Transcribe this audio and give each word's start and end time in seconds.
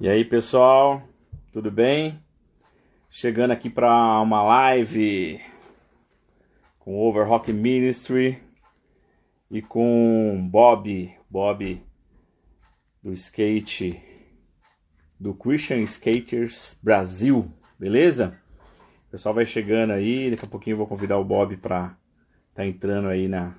E 0.00 0.08
aí, 0.08 0.24
pessoal, 0.24 1.02
tudo 1.52 1.72
bem? 1.72 2.22
Chegando 3.10 3.50
aqui 3.50 3.68
para 3.68 4.20
uma 4.20 4.44
live 4.44 5.40
com 6.78 6.94
o 6.94 7.08
Overrock 7.08 7.52
Ministry 7.52 8.40
e 9.50 9.60
com 9.60 10.48
Bob, 10.48 11.12
Bob 11.28 11.82
do 13.02 13.12
skate 13.12 14.00
do 15.18 15.34
Christian 15.34 15.80
Skaters 15.80 16.78
Brasil, 16.80 17.52
beleza? 17.76 18.40
O 19.08 19.10
pessoal 19.10 19.34
vai 19.34 19.46
chegando 19.46 19.94
aí, 19.94 20.30
daqui 20.30 20.44
a 20.44 20.48
pouquinho 20.48 20.74
eu 20.74 20.78
vou 20.78 20.86
convidar 20.86 21.18
o 21.18 21.24
Bob 21.24 21.56
para 21.56 21.98
tá 22.54 22.64
entrando 22.64 23.08
aí 23.08 23.26
na 23.26 23.52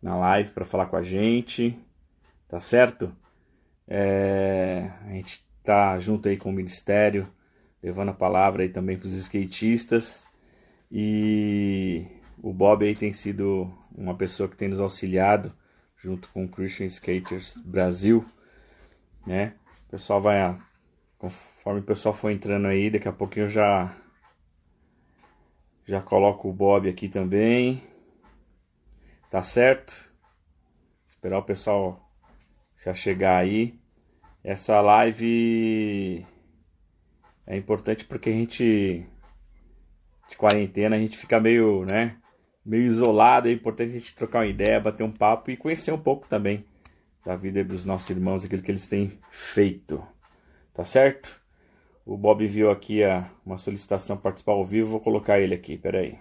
na 0.00 0.16
live 0.16 0.52
para 0.52 0.64
falar 0.64 0.86
com 0.86 0.94
a 0.94 1.02
gente, 1.02 1.76
tá 2.46 2.60
certo? 2.60 3.12
É, 3.88 4.92
a 5.04 5.10
gente 5.14 5.47
tá 5.62 5.98
junto 5.98 6.28
aí 6.28 6.36
com 6.36 6.50
o 6.50 6.52
Ministério, 6.52 7.28
levando 7.82 8.10
a 8.10 8.14
palavra 8.14 8.62
aí 8.62 8.68
também 8.68 8.98
para 8.98 9.06
os 9.06 9.14
skatistas. 9.14 10.26
E 10.90 12.06
o 12.42 12.52
Bob 12.52 12.84
aí 12.84 12.94
tem 12.94 13.12
sido 13.12 13.72
uma 13.96 14.14
pessoa 14.14 14.48
que 14.48 14.56
tem 14.56 14.68
nos 14.68 14.80
auxiliado 14.80 15.52
junto 15.96 16.28
com 16.30 16.44
o 16.44 16.48
Christian 16.48 16.86
Skaters 16.86 17.56
Brasil, 17.58 18.24
né? 19.26 19.54
O 19.86 19.90
pessoal 19.90 20.20
vai, 20.20 20.58
conforme 21.18 21.80
o 21.80 21.84
pessoal 21.84 22.14
for 22.14 22.30
entrando 22.30 22.66
aí, 22.66 22.90
daqui 22.90 23.08
a 23.08 23.12
pouquinho 23.12 23.46
eu 23.46 23.50
já 23.50 23.94
já 25.88 26.02
coloco 26.02 26.48
o 26.48 26.52
Bob 26.52 26.88
aqui 26.88 27.08
também. 27.08 27.82
Tá 29.30 29.42
certo? 29.42 30.12
Esperar 31.06 31.38
o 31.38 31.42
pessoal 31.42 31.98
se 32.76 32.90
achegar 32.90 33.40
aí. 33.40 33.80
Essa 34.42 34.80
live 34.80 36.26
é 37.46 37.56
importante 37.56 38.04
porque 38.04 38.30
a 38.30 38.32
gente 38.32 39.06
de 40.28 40.36
quarentena 40.36 40.96
a 40.96 40.98
gente 40.98 41.16
fica 41.16 41.40
meio, 41.40 41.84
né, 41.90 42.18
meio 42.64 42.84
isolado, 42.84 43.48
é 43.48 43.52
importante 43.52 43.90
a 43.90 43.98
gente 43.98 44.14
trocar 44.14 44.40
uma 44.40 44.46
ideia, 44.46 44.80
bater 44.80 45.02
um 45.02 45.12
papo 45.12 45.50
e 45.50 45.56
conhecer 45.56 45.90
um 45.92 45.98
pouco 45.98 46.28
também 46.28 46.64
da 47.24 47.34
vida 47.34 47.64
dos 47.64 47.84
nossos 47.84 48.08
irmãos, 48.10 48.44
aquilo 48.44 48.62
que 48.62 48.70
eles 48.70 48.86
têm 48.86 49.18
feito. 49.30 50.06
Tá 50.74 50.84
certo? 50.84 51.42
O 52.06 52.16
Bob 52.16 52.46
viu 52.46 52.70
aqui 52.70 53.02
a, 53.02 53.30
uma 53.44 53.58
solicitação 53.58 54.16
para 54.16 54.24
participar 54.24 54.52
ao 54.52 54.64
vivo, 54.64 54.90
vou 54.90 55.00
colocar 55.00 55.40
ele 55.40 55.54
aqui, 55.54 55.76
peraí. 55.76 56.18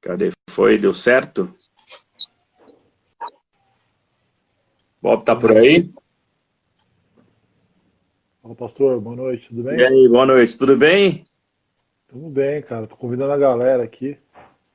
Cadê? 0.00 0.30
Foi? 0.50 0.78
Deu 0.78 0.94
certo? 0.94 1.54
Bob 5.02 5.24
tá 5.24 5.34
por 5.34 5.52
aí? 5.52 5.90
Fala, 8.42 8.54
pastor. 8.54 9.00
Boa 9.00 9.16
noite, 9.16 9.48
tudo 9.48 9.62
bem? 9.62 9.78
E 9.78 9.82
aí, 9.82 10.08
boa 10.08 10.26
noite, 10.26 10.58
tudo 10.58 10.76
bem? 10.76 11.24
Tudo 12.06 12.28
bem, 12.28 12.60
cara. 12.60 12.86
Tô 12.86 12.96
convidando 12.96 13.32
a 13.32 13.38
galera 13.38 13.82
aqui. 13.82 14.18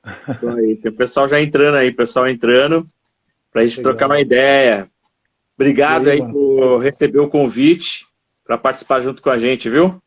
Aí, 0.04 0.76
tem 0.76 0.90
o 0.90 0.96
pessoal 0.96 1.28
já 1.28 1.40
entrando 1.40 1.76
aí, 1.76 1.92
pessoal 1.92 2.28
entrando, 2.28 2.84
pra 3.52 3.64
gente 3.64 3.78
Legal. 3.78 3.92
trocar 3.92 4.06
uma 4.06 4.20
ideia. 4.20 4.88
Obrigado 5.56 6.08
aí, 6.08 6.20
aí 6.20 6.32
por 6.32 6.78
receber 6.78 7.20
o 7.20 7.30
convite 7.30 8.04
para 8.44 8.58
participar 8.58 9.00
junto 9.00 9.22
com 9.22 9.30
a 9.30 9.38
gente, 9.38 9.70
viu? 9.70 10.00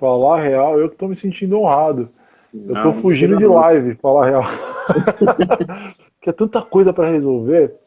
Falar 0.00 0.42
real, 0.42 0.78
eu 0.78 0.90
que 0.90 0.96
tô 0.96 1.06
me 1.06 1.14
sentindo 1.14 1.58
honrado. 1.58 2.08
Eu 2.52 2.74
não, 2.74 2.82
tô 2.82 3.00
fugindo 3.00 3.36
de 3.36 3.46
live, 3.46 3.94
falar 3.96 4.26
real. 4.26 4.42
Porque 6.18 6.30
é 6.30 6.32
tanta 6.32 6.60
coisa 6.60 6.92
para 6.92 7.10
resolver. 7.10 7.79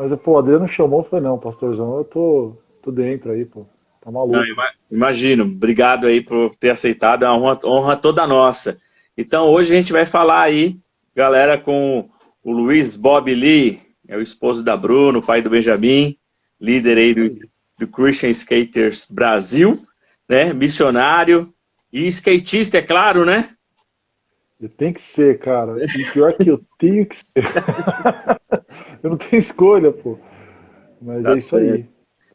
Mas, 0.00 0.18
pô, 0.20 0.32
o 0.32 0.38
Adriano 0.38 0.66
chamou 0.66 1.02
e 1.02 1.10
falei, 1.10 1.26
não, 1.26 1.38
pastorzão, 1.38 1.98
eu 1.98 2.04
tô, 2.04 2.56
tô 2.82 2.90
dentro 2.90 3.32
aí, 3.32 3.44
pô. 3.44 3.66
Tá 4.00 4.10
maluco. 4.10 4.34
Não, 4.34 4.44
imagino. 4.90 5.44
Obrigado 5.44 6.06
aí 6.06 6.22
por 6.22 6.54
ter 6.54 6.70
aceitado. 6.70 7.22
É 7.22 7.28
uma 7.28 7.36
honra, 7.36 7.58
honra 7.64 7.96
toda 7.98 8.26
nossa. 8.26 8.78
Então, 9.14 9.50
hoje 9.50 9.74
a 9.74 9.76
gente 9.76 9.92
vai 9.92 10.06
falar 10.06 10.40
aí, 10.40 10.78
galera, 11.14 11.58
com 11.58 12.08
o 12.42 12.50
Luiz 12.50 12.96
Bob 12.96 13.34
Lee, 13.34 13.82
é 14.08 14.16
o 14.16 14.22
esposo 14.22 14.64
da 14.64 14.74
Bruno, 14.74 15.20
pai 15.20 15.42
do 15.42 15.50
Benjamin, 15.50 16.16
líder 16.58 16.96
aí 16.96 17.12
do, 17.12 17.28
do 17.78 17.86
Christian 17.86 18.30
Skaters 18.30 19.06
Brasil, 19.10 19.86
né? 20.26 20.54
Missionário 20.54 21.52
e 21.92 22.06
skatista, 22.06 22.78
é 22.78 22.82
claro, 22.82 23.26
né? 23.26 23.50
Eu 24.58 24.70
tenho 24.70 24.94
que 24.94 25.02
ser, 25.02 25.38
cara. 25.40 25.76
E 25.84 26.12
pior 26.12 26.32
que 26.32 26.48
eu 26.48 26.62
tenho 26.78 27.04
que 27.04 27.22
ser. 27.22 27.44
eu 29.02 29.10
não 29.10 29.16
tenho 29.16 29.38
escolha, 29.38 29.92
pô. 29.92 30.18
Mas 31.00 31.22
tá 31.22 31.34
é 31.34 31.38
isso 31.38 31.56
aí. 31.56 31.86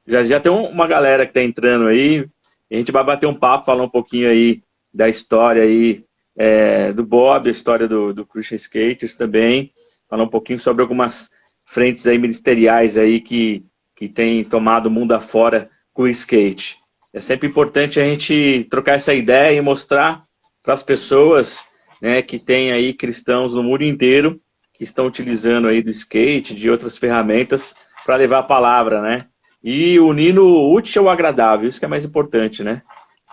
Já, 0.08 0.24
já 0.24 0.40
tem 0.40 0.52
uma 0.52 0.88
galera 0.88 1.26
que 1.26 1.34
tá 1.34 1.42
entrando 1.42 1.88
aí. 1.88 2.28
A 2.72 2.76
gente 2.76 2.92
vai 2.92 3.04
bater 3.04 3.28
um 3.28 3.34
papo, 3.34 3.66
falar 3.66 3.84
um 3.84 3.90
pouquinho 3.90 4.30
aí 4.30 4.62
da 4.94 5.08
história 5.08 5.64
aí 5.64 6.04
é, 6.36 6.92
do 6.92 7.06
Bob, 7.06 7.48
a 7.48 7.52
história 7.52 7.88
do, 7.88 8.14
do 8.14 8.26
Christian 8.26 8.56
Skaters 8.56 9.16
também. 9.16 9.72
Falar 10.10 10.24
um 10.24 10.30
pouquinho 10.30 10.60
sobre 10.60 10.82
algumas 10.82 11.30
frentes 11.64 12.06
aí 12.06 12.18
ministeriais 12.18 12.98
aí 12.98 13.20
que, 13.20 13.66
que 13.96 14.08
tem 14.08 14.44
tomado 14.44 14.88
o 14.88 14.92
mundo 14.92 15.14
afora 15.14 15.70
com 15.94 16.04
o 16.04 16.08
skate. 16.08 16.78
É 17.14 17.20
sempre 17.20 17.48
importante 17.48 18.00
a 18.00 18.04
gente 18.04 18.68
trocar 18.70 18.94
essa 18.94 19.14
ideia 19.14 19.56
e 19.56 19.62
mostrar 19.62 20.26
para 20.62 20.74
as 20.74 20.84
pessoas 20.84 21.64
né, 22.02 22.22
que 22.22 22.38
tem 22.38 22.72
aí 22.72 22.94
cristãos 22.94 23.56
no 23.56 23.64
mundo 23.64 23.84
inteiro 23.84 24.40
que 24.78 24.84
estão 24.84 25.08
utilizando 25.08 25.68
aí 25.68 25.82
do 25.82 25.90
skate, 25.90 26.56
de 26.56 26.70
outras 26.70 26.98
ferramentas 26.98 27.76
para 28.06 28.16
levar 28.16 28.40
a 28.40 28.44
palavra, 28.44 29.02
né? 29.02 29.26
E 29.64 30.00
unindo 30.00 30.46
o 30.46 30.74
útil 30.74 31.04
ao 31.04 31.10
agradável, 31.10 31.68
isso 31.68 31.80
que 31.80 31.86
é 31.86 31.88
mais 31.88 32.06
importante, 32.06 32.64
né? 32.64 32.82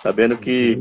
Sabendo 0.01 0.37
que 0.39 0.79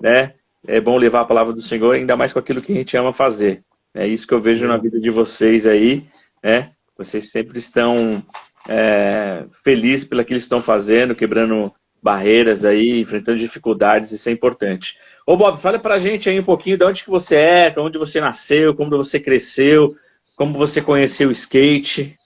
né, 0.00 0.34
é 0.66 0.80
bom 0.80 0.96
levar 0.96 1.22
a 1.22 1.26
palavra 1.26 1.52
do 1.52 1.62
Senhor, 1.62 1.94
ainda 1.94 2.16
mais 2.16 2.32
com 2.32 2.38
aquilo 2.38 2.62
que 2.62 2.72
a 2.72 2.76
gente 2.76 2.96
ama 2.96 3.12
fazer. 3.12 3.62
É 3.92 4.06
isso 4.06 4.26
que 4.26 4.34
eu 4.34 4.40
vejo 4.40 4.66
na 4.68 4.76
vida 4.76 5.00
de 5.00 5.10
vocês 5.10 5.66
aí, 5.66 6.06
né? 6.42 6.70
Vocês 6.96 7.30
sempre 7.30 7.58
estão 7.58 8.22
é, 8.68 9.44
felizes 9.64 10.04
pelo 10.04 10.24
que 10.24 10.32
eles 10.32 10.44
estão 10.44 10.62
fazendo, 10.62 11.14
quebrando 11.14 11.72
barreiras 12.02 12.64
aí, 12.64 13.00
enfrentando 13.00 13.38
dificuldades, 13.38 14.12
isso 14.12 14.28
é 14.28 14.32
importante. 14.32 14.96
Ô 15.28 15.36
Bob, 15.36 15.58
fala 15.58 15.76
pra 15.76 15.98
gente 15.98 16.30
aí 16.30 16.38
um 16.38 16.44
pouquinho 16.44 16.78
de 16.78 16.84
onde 16.84 17.02
que 17.02 17.10
você 17.10 17.34
é, 17.34 17.68
de 17.68 17.80
onde 17.80 17.98
você 17.98 18.20
nasceu, 18.20 18.76
como 18.76 18.96
você 18.96 19.18
cresceu, 19.18 19.96
como 20.36 20.56
você 20.56 20.80
conheceu 20.80 21.30
o 21.30 21.32
skate. 21.32 22.16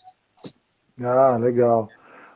Ah, 1.02 1.38
legal. 1.40 1.88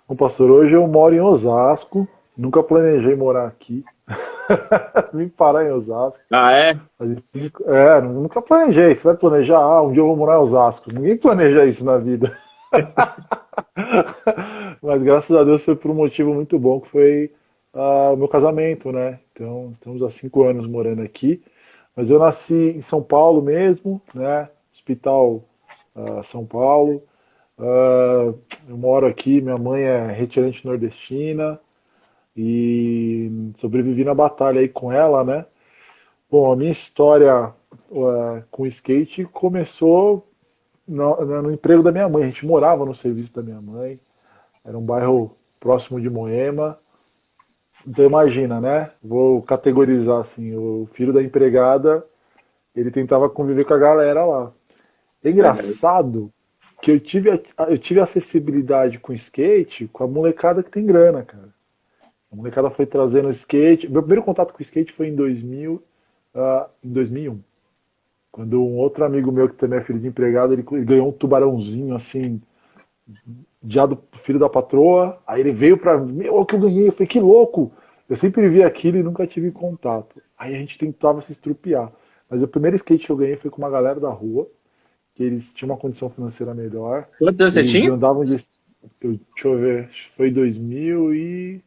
Bom, 0.09 0.17
pastor, 0.17 0.51
hoje 0.51 0.73
eu 0.73 0.87
moro 0.87 1.15
em 1.15 1.21
Osasco, 1.21 2.09
nunca 2.35 2.63
planejei 2.63 3.15
morar 3.15 3.47
aqui. 3.47 3.85
Vim 5.13 5.29
parar 5.29 5.67
em 5.67 5.71
Osasco. 5.71 6.23
Ah, 6.33 6.53
é? 6.53 6.81
Cinco... 7.19 7.63
É, 7.71 8.01
nunca 8.01 8.41
planejei. 8.41 8.95
Você 8.95 9.05
vai 9.05 9.17
planejar, 9.17 9.59
ah, 9.59 9.83
um 9.83 9.93
dia 9.93 10.01
eu 10.01 10.07
vou 10.07 10.17
morar 10.17 10.37
em 10.37 10.45
Osasco. 10.45 10.91
Ninguém 10.91 11.19
planeja 11.19 11.67
isso 11.67 11.85
na 11.85 11.99
vida. 11.99 12.39
Mas 14.83 15.03
graças 15.03 15.37
a 15.37 15.45
Deus 15.45 15.63
foi 15.63 15.77
por 15.77 15.91
um 15.91 15.95
motivo 15.95 16.33
muito 16.33 16.59
bom, 16.59 16.81
que 16.81 16.89
foi 16.89 17.31
o 17.75 18.17
meu 18.17 18.29
casamento, 18.29 18.93
né? 18.93 19.19
Então, 19.33 19.71
estamos 19.73 20.03
há 20.03 20.11
cinco 20.11 20.45
anos 20.45 20.67
morando 20.67 21.03
aqui. 21.03 21.43
Mas 21.97 22.11
eu 22.11 22.19
nasci 22.19 22.55
em 22.55 22.83
São 22.83 23.03
Paulo 23.03 23.43
mesmo, 23.43 24.01
né? 24.15 24.49
Hospital 24.73 25.45
uh, 25.95 26.23
São 26.25 26.45
Paulo. 26.45 27.03
Uh, 27.59 28.37
eu 28.69 28.77
moro 28.77 29.07
aqui, 29.07 29.41
minha 29.41 29.59
mãe 29.59 29.83
é 29.83 30.07
retirante 30.11 30.67
nordestina 30.67 31.61
e 32.37 33.31
sobrevivi 33.59 34.05
na 34.05 34.13
batalha 34.13 34.61
aí 34.61 34.69
com 34.69 34.91
ela, 34.93 35.23
né? 35.23 35.47
Bom, 36.31 36.53
a 36.53 36.57
minha 36.57 36.73
história 36.73 37.53
uh, 37.91 38.43
com 38.51 38.67
skate 38.67 39.25
começou 39.27 40.29
no, 40.87 41.43
no, 41.43 41.53
emprego 41.53 41.83
da 41.83 41.93
minha 41.93 42.09
mãe. 42.09 42.25
A 42.25 42.27
gente 42.27 42.45
morava 42.45 42.85
no 42.85 42.95
serviço 42.95 43.33
da 43.33 43.43
minha 43.43 43.61
mãe. 43.61 44.01
Era 44.65 44.77
um 44.77 44.85
bairro 44.85 45.37
próximo 45.61 46.01
de 46.01 46.11
Moema. 46.11 46.79
Então 47.87 48.05
imagina, 48.05 48.61
né? 48.61 48.91
Vou 49.03 49.43
categorizar 49.43 50.21
assim, 50.21 50.57
o 50.57 50.89
filho 50.95 51.13
da 51.13 51.23
empregada, 51.23 52.05
ele 52.75 52.91
tentava 52.91 53.29
conviver 53.29 53.65
com 53.65 53.75
a 53.75 53.79
galera 53.79 54.25
lá. 54.25 54.53
É 55.23 55.31
engraçado 55.31 56.33
que 56.81 56.91
eu 56.91 57.01
tive, 57.01 57.31
eu 57.69 57.79
tive 57.79 58.01
acessibilidade 58.01 58.99
com 58.99 59.13
skate 59.13 59.89
com 59.89 60.05
a 60.05 60.09
molecada 60.09 60.63
que 60.63 60.71
tem 60.71 60.85
grana, 60.85 61.23
cara. 61.23 61.49
A 62.31 62.37
molecada 62.37 62.69
foi 62.69 62.85
trazendo 62.85 63.31
skate. 63.31 63.89
Meu 63.89 64.03
primeiro 64.03 64.25
contato 64.25 64.53
com 64.53 64.63
skate 64.63 64.93
foi 64.93 65.09
em 65.09 65.15
2000, 65.15 65.75
uh, 65.75 65.83
ah, 66.35 66.69
em 66.83 66.93
2001. 66.93 67.41
Quando 68.33 68.61
um 68.61 68.77
outro 68.79 69.05
amigo 69.05 69.31
meu 69.31 69.49
que 69.49 69.55
também 69.55 69.79
é 69.79 69.83
filho 69.83 70.01
de 70.01 70.09
empregado, 70.09 70.53
ele 70.53 70.63
ganhou 70.85 71.09
um 71.09 71.13
tubarãozinho 71.13 71.95
assim, 71.95 72.43
já 73.67 73.87
do 73.87 73.99
filho 74.23 74.39
da 74.39 74.49
patroa. 74.49 75.19
Aí 75.27 75.41
ele 75.41 75.53
veio 75.53 75.79
para 75.79 75.99
mim, 75.99 76.29
o 76.29 76.45
que 76.45 76.55
eu 76.55 76.61
ganhei. 76.61 76.89
Eu 76.89 76.93
falei, 76.93 77.07
que 77.07 77.21
louco! 77.21 77.73
Eu 78.09 78.17
sempre 78.17 78.49
vi 78.49 78.63
aquilo 78.63 78.99
e 78.99 79.03
nunca 79.03 79.27
tive 79.27 79.51
contato. 79.51 80.21
Aí 80.39 80.55
a 80.55 80.59
gente 80.59 80.79
tentava 80.79 81.23
se 81.23 81.33
estrupiar. 81.33 81.93
Mas 82.29 82.43
o 82.43 82.49
primeiro 82.49 82.77
skate 82.77 83.07
que 83.07 83.13
eu 83.13 83.17
ganhei 83.17 83.37
foi 83.37 83.51
com 83.51 83.59
uma 83.59 83.71
galera 83.71 83.99
da 83.99 84.11
rua. 84.11 84.49
que 85.15 85.23
eles 85.23 85.53
tinham 85.53 85.71
uma 85.71 85.81
condição 85.81 86.11
financeira 86.11 86.53
melhor. 86.55 87.09
Quantos 87.19 87.41
anos 87.41 87.55
você 87.55 87.65
tinha? 87.65 87.93
Andavam 87.93 88.25
de, 88.25 88.45
eu, 89.01 89.19
deixa 89.35 89.49
eu 89.49 89.59
ver, 89.59 89.91
foi 90.17 90.31
2000 90.31 91.15
e 91.15 91.65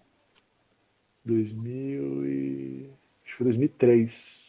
2000 1.25 2.25
e 2.25 2.89
acho 3.23 3.31
que 3.31 3.37
foi 3.37 3.45
2003. 3.45 4.45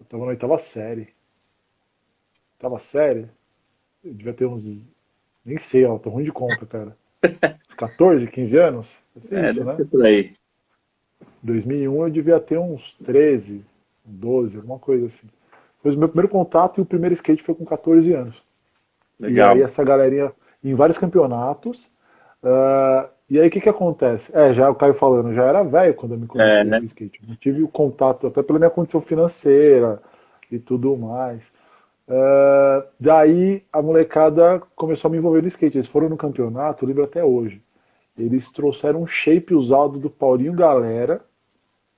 Eu 0.00 0.06
tava 0.06 0.24
na 0.24 0.30
oitava 0.30 0.58
série. 0.58 1.08
Oitava 2.54 2.78
série? 2.78 3.26
Eu 4.04 4.14
devia 4.14 4.32
ter 4.32 4.46
uns 4.46 4.64
nem 5.46 5.58
sei, 5.58 5.84
ó, 5.84 5.96
tô 5.96 6.10
ruim 6.10 6.24
de 6.24 6.32
conta, 6.32 6.66
cara. 6.66 6.96
14, 7.78 8.26
15 8.26 8.58
anos? 8.58 8.98
É, 9.30 9.50
isso, 9.50 9.64
né? 9.64 9.76
por 9.90 10.04
aí. 10.04 10.34
2001 11.42 12.02
eu 12.02 12.10
devia 12.10 12.40
ter 12.40 12.58
uns 12.58 12.94
13, 13.04 13.64
12, 14.04 14.56
alguma 14.56 14.78
coisa 14.78 15.06
assim. 15.06 15.28
Foi 15.82 15.94
o 15.94 15.98
meu 15.98 16.08
primeiro 16.08 16.28
contato 16.28 16.78
e 16.78 16.82
o 16.82 16.86
primeiro 16.86 17.14
skate 17.14 17.42
foi 17.42 17.54
com 17.54 17.64
14 17.64 18.12
anos. 18.12 18.42
Legal. 19.18 19.52
E 19.52 19.58
aí 19.58 19.62
essa 19.62 19.84
galerinha 19.84 20.32
em 20.62 20.74
vários 20.74 20.98
campeonatos. 20.98 21.88
Uh, 22.42 23.08
e 23.30 23.40
aí 23.40 23.48
o 23.48 23.50
que 23.50 23.60
que 23.60 23.68
acontece? 23.68 24.30
É, 24.36 24.52
já 24.52 24.68
o 24.68 24.74
Caio 24.74 24.94
falando, 24.94 25.34
já 25.34 25.44
era 25.44 25.62
velho 25.62 25.94
quando 25.94 26.12
eu 26.12 26.18
me 26.18 26.26
conheci 26.26 26.50
é, 26.50 26.64
né? 26.64 26.80
skate. 26.80 27.20
Eu 27.28 27.36
tive 27.36 27.62
o 27.62 27.68
contato 27.68 28.26
até 28.26 28.42
pela 28.42 28.58
minha 28.58 28.70
condição 28.70 29.00
financeira 29.00 30.00
e 30.50 30.58
tudo 30.58 30.96
mais. 30.96 31.42
Uh, 32.08 32.86
daí 33.00 33.64
a 33.72 33.82
molecada 33.82 34.60
começou 34.76 35.08
a 35.08 35.12
me 35.12 35.18
envolver 35.18 35.42
no 35.42 35.48
skate. 35.48 35.76
Eles 35.76 35.88
foram 35.88 36.08
no 36.08 36.16
campeonato, 36.16 36.84
eu 36.84 36.88
lembro 36.88 37.04
até 37.04 37.24
hoje. 37.24 37.60
Eles 38.16 38.50
trouxeram 38.50 39.02
um 39.02 39.06
shape 39.06 39.54
usado 39.54 39.98
do 39.98 40.08
Paulinho 40.08 40.54
Galera, 40.54 41.22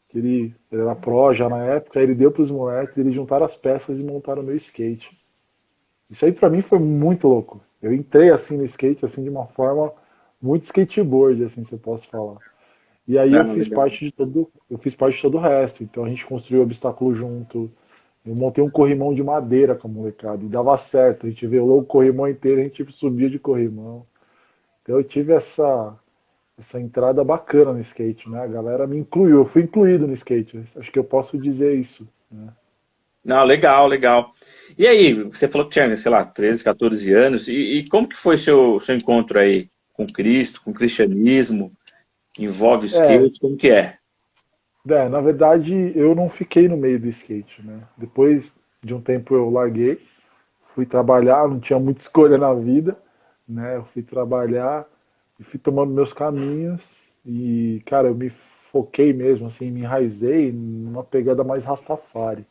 que 0.09 0.19
ele, 0.19 0.55
ele 0.73 0.83
era 0.83 0.95
pro 0.95 1.33
já 1.35 1.49
na 1.49 1.63
época, 1.65 2.01
ele 2.01 2.15
deu 2.15 2.33
para 2.33 2.43
os 2.43 2.51
moleques, 2.51 2.97
eles 2.97 3.15
juntaram 3.15 3.45
as 3.45 3.55
peças 3.55 4.01
e 4.01 4.03
montaram 4.03 4.43
o 4.43 4.45
meu 4.45 4.57
skate. 4.57 5.17
Isso 6.11 6.25
aí 6.25 6.33
para 6.33 6.49
mim 6.49 6.63
foi 6.63 6.79
muito 6.79 7.29
louco. 7.29 7.61
Eu 7.81 7.93
entrei 7.93 8.31
assim 8.31 8.57
no 8.57 8.65
skate 8.65 9.05
assim 9.05 9.23
de 9.23 9.29
uma 9.29 9.47
forma 9.47 9.93
muito 10.41 10.65
skateboard, 10.65 11.45
assim, 11.45 11.65
se 11.65 11.73
eu 11.73 11.79
posso 11.79 12.09
falar. 12.09 12.39
E 13.07 13.19
aí 13.19 13.33
eu 13.33 13.49
fiz 13.49 13.69
legal. 13.69 13.85
parte 13.85 14.05
de 14.05 14.13
todo, 14.13 14.51
eu 14.71 14.79
fiz 14.79 14.95
parte 14.95 15.17
de 15.17 15.23
todo 15.23 15.37
o 15.37 15.41
resto. 15.41 15.83
Então 15.83 16.05
a 16.05 16.09
gente 16.09 16.27
construiu 16.27 16.63
obstáculo 16.63 17.15
junto, 17.15 17.71
eu 18.29 18.35
montei 18.35 18.63
um 18.63 18.69
corrimão 18.69 19.15
de 19.15 19.23
madeira 19.23 19.75
com 19.75 19.89
a 19.89 19.91
molecada 19.91 20.45
e 20.45 20.49
dava 20.49 20.77
certo. 20.77 21.27
A 21.27 21.31
gente 21.31 21.47
velou 21.47 21.81
o 21.81 21.85
corrimão 21.85 22.29
inteiro, 22.29 22.61
a 22.61 22.65
gente 22.65 22.87
subia 22.93 23.31
de 23.31 23.39
corrimão. 23.39 24.05
Então 24.83 24.97
eu 24.97 25.03
tive 25.03 25.33
essa, 25.33 25.99
essa 26.59 26.79
entrada 26.79 27.25
bacana 27.25 27.73
no 27.73 27.81
skate, 27.81 28.29
né? 28.29 28.43
A 28.43 28.47
galera 28.47 28.87
me 28.87 28.99
incluiu, 28.99 29.39
eu 29.39 29.45
fui 29.47 29.63
incluído 29.63 30.07
no 30.07 30.13
skate. 30.13 30.63
Acho 30.77 30.93
que 30.93 30.99
eu 30.99 31.05
posso 31.05 31.39
dizer 31.39 31.75
isso. 31.75 32.07
Né? 32.31 32.49
Não, 33.25 33.43
legal, 33.45 33.87
legal. 33.87 34.33
E 34.77 34.87
aí, 34.87 35.15
você 35.23 35.49
falou 35.49 35.67
que 35.67 35.73
tinha, 35.73 35.97
sei 35.97 36.11
lá, 36.11 36.23
13, 36.23 36.63
14 36.63 37.13
anos, 37.13 37.49
e, 37.49 37.53
e 37.53 37.89
como 37.89 38.07
que 38.07 38.17
foi 38.17 38.37
seu, 38.37 38.79
seu 38.81 38.95
encontro 38.95 39.39
aí 39.39 39.71
com 39.95 40.07
Cristo, 40.07 40.61
com 40.63 40.71
o 40.71 40.75
cristianismo? 40.75 41.73
Envolve 42.39 42.85
o 42.85 42.89
skate, 42.89 43.37
é. 43.37 43.41
como 43.41 43.57
que 43.57 43.71
é? 43.71 43.98
É, 44.89 45.09
na 45.09 45.21
verdade, 45.21 45.93
eu 45.95 46.15
não 46.15 46.29
fiquei 46.29 46.69
no 46.69 46.77
meio 46.77 46.99
do 46.99 47.09
skate, 47.09 47.65
né? 47.65 47.81
Depois 47.97 48.53
de 48.83 48.95
um 48.95 49.01
tempo 49.01 49.35
eu 49.35 49.51
larguei, 49.51 50.01
fui 50.75 50.87
trabalhar, 50.87 51.49
não 51.49 51.61
tinha 51.61 51.79
muita 51.79 52.01
escolha 52.03 52.39
na 52.39 52.55
vida, 52.55 52.97
né? 53.47 53.77
Eu 53.77 53.85
fui 53.87 54.03
trabalhar 54.03 54.87
e 55.39 55.45
fui 55.45 55.59
tomando 55.59 55.93
meus 55.93 56.13
caminhos 56.13 57.01
e, 57.25 57.83
cara, 57.87 58.09
eu 58.09 58.15
me 58.15 58.31
foquei 58.71 59.13
mesmo, 59.13 59.47
assim, 59.47 59.71
me 59.71 59.81
enraizei 59.81 60.53
numa 60.53 61.03
pegada 61.03 61.43
mais 61.43 61.65
Rastafari. 61.65 62.47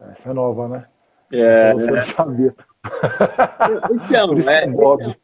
Essa 0.00 0.30
é 0.30 0.32
nova, 0.32 0.68
né? 0.68 0.86
É, 1.32 1.72
você 1.72 1.90
não 1.90 2.02
sabia. 2.02 2.54
Então, 3.90 4.28
Por 4.28 4.38
isso 4.38 4.50
é, 4.50 4.66
Bob. 4.66 5.16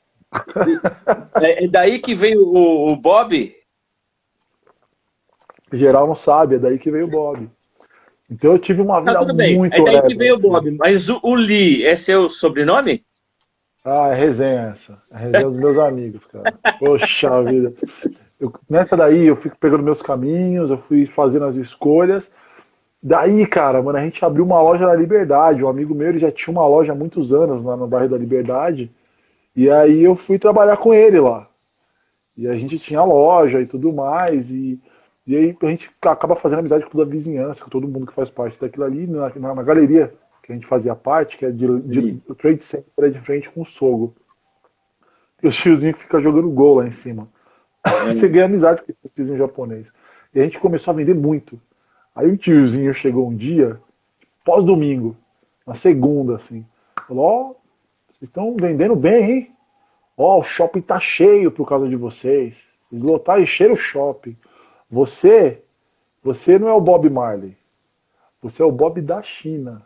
É, 1.40 1.64
é 1.64 1.68
daí 1.68 1.98
que 1.98 2.14
veio 2.14 2.46
o, 2.46 2.92
o 2.92 2.96
Bob? 2.96 3.54
Geral 5.72 6.06
não 6.06 6.14
sabe, 6.14 6.56
é 6.56 6.58
daí 6.58 6.78
que 6.78 6.90
veio 6.90 7.06
o 7.06 7.10
Bob. 7.10 7.48
Então 8.30 8.52
eu 8.52 8.58
tive 8.58 8.80
uma 8.80 9.00
vida 9.00 9.18
ah, 9.18 9.24
muito 9.24 9.74
É 9.74 9.84
daí 9.84 10.02
que 10.02 10.14
veio 10.14 10.36
o 10.36 10.40
Bob. 10.40 10.70
Mas 10.72 11.08
o, 11.08 11.20
o 11.22 11.34
Lee 11.34 11.84
é 11.84 11.96
seu 11.96 12.30
sobrenome? 12.30 13.04
Ah, 13.84 14.08
é 14.08 14.14
resenha 14.14 14.72
essa. 14.72 15.02
É 15.10 15.18
resenha 15.18 15.50
dos 15.50 15.58
meus 15.58 15.78
amigos, 15.78 16.24
cara. 16.26 16.54
Poxa 16.78 17.42
vida. 17.42 17.74
Eu, 18.40 18.52
nessa 18.68 18.96
daí 18.96 19.26
eu 19.26 19.36
fico 19.36 19.56
pegando 19.58 19.82
meus 19.82 20.00
caminhos, 20.00 20.70
eu 20.70 20.78
fui 20.78 21.06
fazendo 21.06 21.44
as 21.44 21.56
escolhas. 21.56 22.30
Daí, 23.02 23.46
cara, 23.46 23.82
mano, 23.82 23.98
a 23.98 24.02
gente 24.02 24.24
abriu 24.24 24.44
uma 24.44 24.62
loja 24.62 24.86
na 24.86 24.94
Liberdade. 24.94 25.64
Um 25.64 25.68
amigo 25.68 25.94
meu 25.94 26.08
ele 26.08 26.20
já 26.20 26.30
tinha 26.30 26.52
uma 26.52 26.66
loja 26.66 26.92
há 26.92 26.94
muitos 26.94 27.34
anos 27.34 27.62
lá 27.62 27.76
no 27.76 27.86
bairro 27.86 28.08
da 28.08 28.16
Liberdade. 28.16 28.90
E 29.54 29.68
aí 29.68 30.02
eu 30.02 30.14
fui 30.14 30.38
trabalhar 30.38 30.76
com 30.76 30.94
ele 30.94 31.20
lá. 31.20 31.48
E 32.36 32.46
a 32.46 32.54
gente 32.54 32.78
tinha 32.78 33.04
loja 33.04 33.60
e 33.60 33.66
tudo 33.66 33.92
mais. 33.92 34.50
E 34.50 34.80
e 35.26 35.36
aí 35.36 35.56
a 35.62 35.66
gente 35.66 35.90
acaba 36.02 36.34
fazendo 36.34 36.60
amizade 36.60 36.84
com 36.84 36.90
toda 36.90 37.04
a 37.04 37.06
vizinhança, 37.06 37.62
com 37.62 37.70
todo 37.70 37.86
mundo 37.86 38.06
que 38.06 38.14
faz 38.14 38.28
parte 38.28 38.60
daquilo 38.60 38.84
ali, 38.84 39.06
na, 39.06 39.32
na, 39.36 39.54
na 39.54 39.62
galeria 39.62 40.12
que 40.42 40.50
a 40.50 40.54
gente 40.54 40.66
fazia 40.66 40.94
parte, 40.94 41.38
que 41.38 41.46
é 41.46 41.50
de, 41.50 41.80
de, 41.80 42.12
de 42.12 42.34
Trade 42.34 42.64
Center, 42.64 43.04
é 43.04 43.08
de 43.08 43.20
frente 43.20 43.48
com 43.50 43.62
o 43.62 43.64
Sogo. 43.64 44.14
E 45.40 45.46
os 45.46 45.56
tiozinhos 45.56 45.96
que 45.96 46.02
ficam 46.02 46.20
jogando 46.20 46.50
gol 46.50 46.76
lá 46.76 46.86
em 46.86 46.92
cima. 46.92 47.28
É. 47.84 47.90
Você 48.12 48.28
ganha 48.28 48.46
amizade 48.46 48.82
com 48.82 48.90
esse 48.90 49.14
tiozinho 49.14 49.38
japonês. 49.38 49.86
E 50.34 50.40
a 50.40 50.44
gente 50.44 50.58
começou 50.58 50.92
a 50.92 50.96
vender 50.96 51.14
muito. 51.14 51.60
Aí 52.14 52.28
o 52.28 52.36
tiozinho 52.36 52.92
chegou 52.92 53.28
um 53.28 53.34
dia, 53.34 53.80
pós-domingo, 54.44 55.16
na 55.66 55.74
segunda, 55.74 56.36
assim. 56.36 56.66
Falou, 57.06 57.24
ó, 57.24 57.40
oh, 57.40 57.56
vocês 58.12 58.28
estão 58.28 58.56
vendendo 58.56 58.96
bem, 58.96 59.30
hein? 59.30 59.52
Ó, 60.16 60.36
oh, 60.36 60.40
o 60.40 60.42
shopping 60.42 60.80
tá 60.80 60.98
cheio 60.98 61.50
por 61.52 61.68
causa 61.68 61.88
de 61.88 61.96
vocês. 61.96 62.64
Esgotar 62.90 63.40
e 63.40 63.46
cheiro 63.46 63.74
o 63.74 63.76
shopping. 63.76 64.36
Você, 64.92 65.62
você 66.22 66.58
não 66.58 66.68
é 66.68 66.72
o 66.74 66.80
Bob 66.80 67.08
Marley. 67.08 67.56
Você 68.42 68.60
é 68.60 68.64
o 68.64 68.70
Bob 68.70 69.00
da 69.00 69.22
China. 69.22 69.80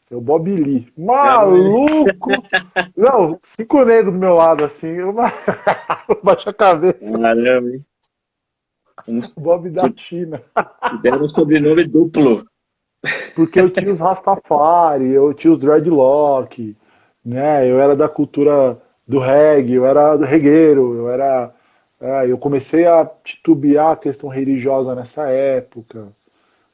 Você 0.00 0.14
é 0.14 0.16
o 0.16 0.20
Bob 0.20 0.50
Lee. 0.50 0.90
Maluco! 0.96 2.30
não, 2.96 3.38
cinco 3.44 3.84
negros 3.84 4.14
do 4.14 4.18
meu 4.18 4.32
lado, 4.32 4.64
assim. 4.64 4.88
Eu 4.88 5.12
baixo 6.24 6.48
a 6.48 6.54
cabeça. 6.54 6.98
Caramba, 6.98 7.68
hein? 7.68 7.84
Bob 9.36 9.68
da 9.68 9.92
China. 9.94 10.42
Deram 11.02 11.24
um 11.24 11.28
sobrenome 11.28 11.84
duplo. 11.84 12.46
Porque 13.34 13.60
eu 13.60 13.68
tinha 13.68 13.92
os 13.92 14.00
Rastafari, 14.00 15.10
eu 15.10 15.34
tinha 15.34 15.52
os 15.52 15.58
Dreadlock, 15.58 16.74
né? 17.22 17.70
Eu 17.70 17.78
era 17.78 17.94
da 17.94 18.08
cultura 18.08 18.80
do 19.06 19.18
reggae, 19.18 19.74
eu 19.74 19.86
era 19.86 20.16
do 20.16 20.24
regueiro, 20.24 20.94
eu 20.94 21.10
era 21.10 21.54
é, 22.00 22.30
eu 22.30 22.36
comecei 22.36 22.86
a 22.86 23.04
titubear 23.24 23.92
a 23.92 23.96
questão 23.96 24.28
religiosa 24.28 24.94
nessa 24.94 25.28
época, 25.28 26.08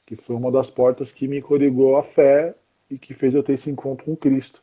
que 0.05 0.17
foi 0.17 0.35
uma 0.35 0.51
das 0.51 0.69
portas 0.69 1.13
que 1.13 1.29
me 1.29 1.41
corrigou 1.41 1.97
a 1.97 2.03
fé 2.03 2.55
e 2.91 2.99
que 2.99 3.15
fez 3.15 3.35
eu 3.35 3.43
ter 3.43 3.55
esse 3.55 3.71
encontro 3.71 4.05
com 4.05 4.17
Cristo. 4.17 4.61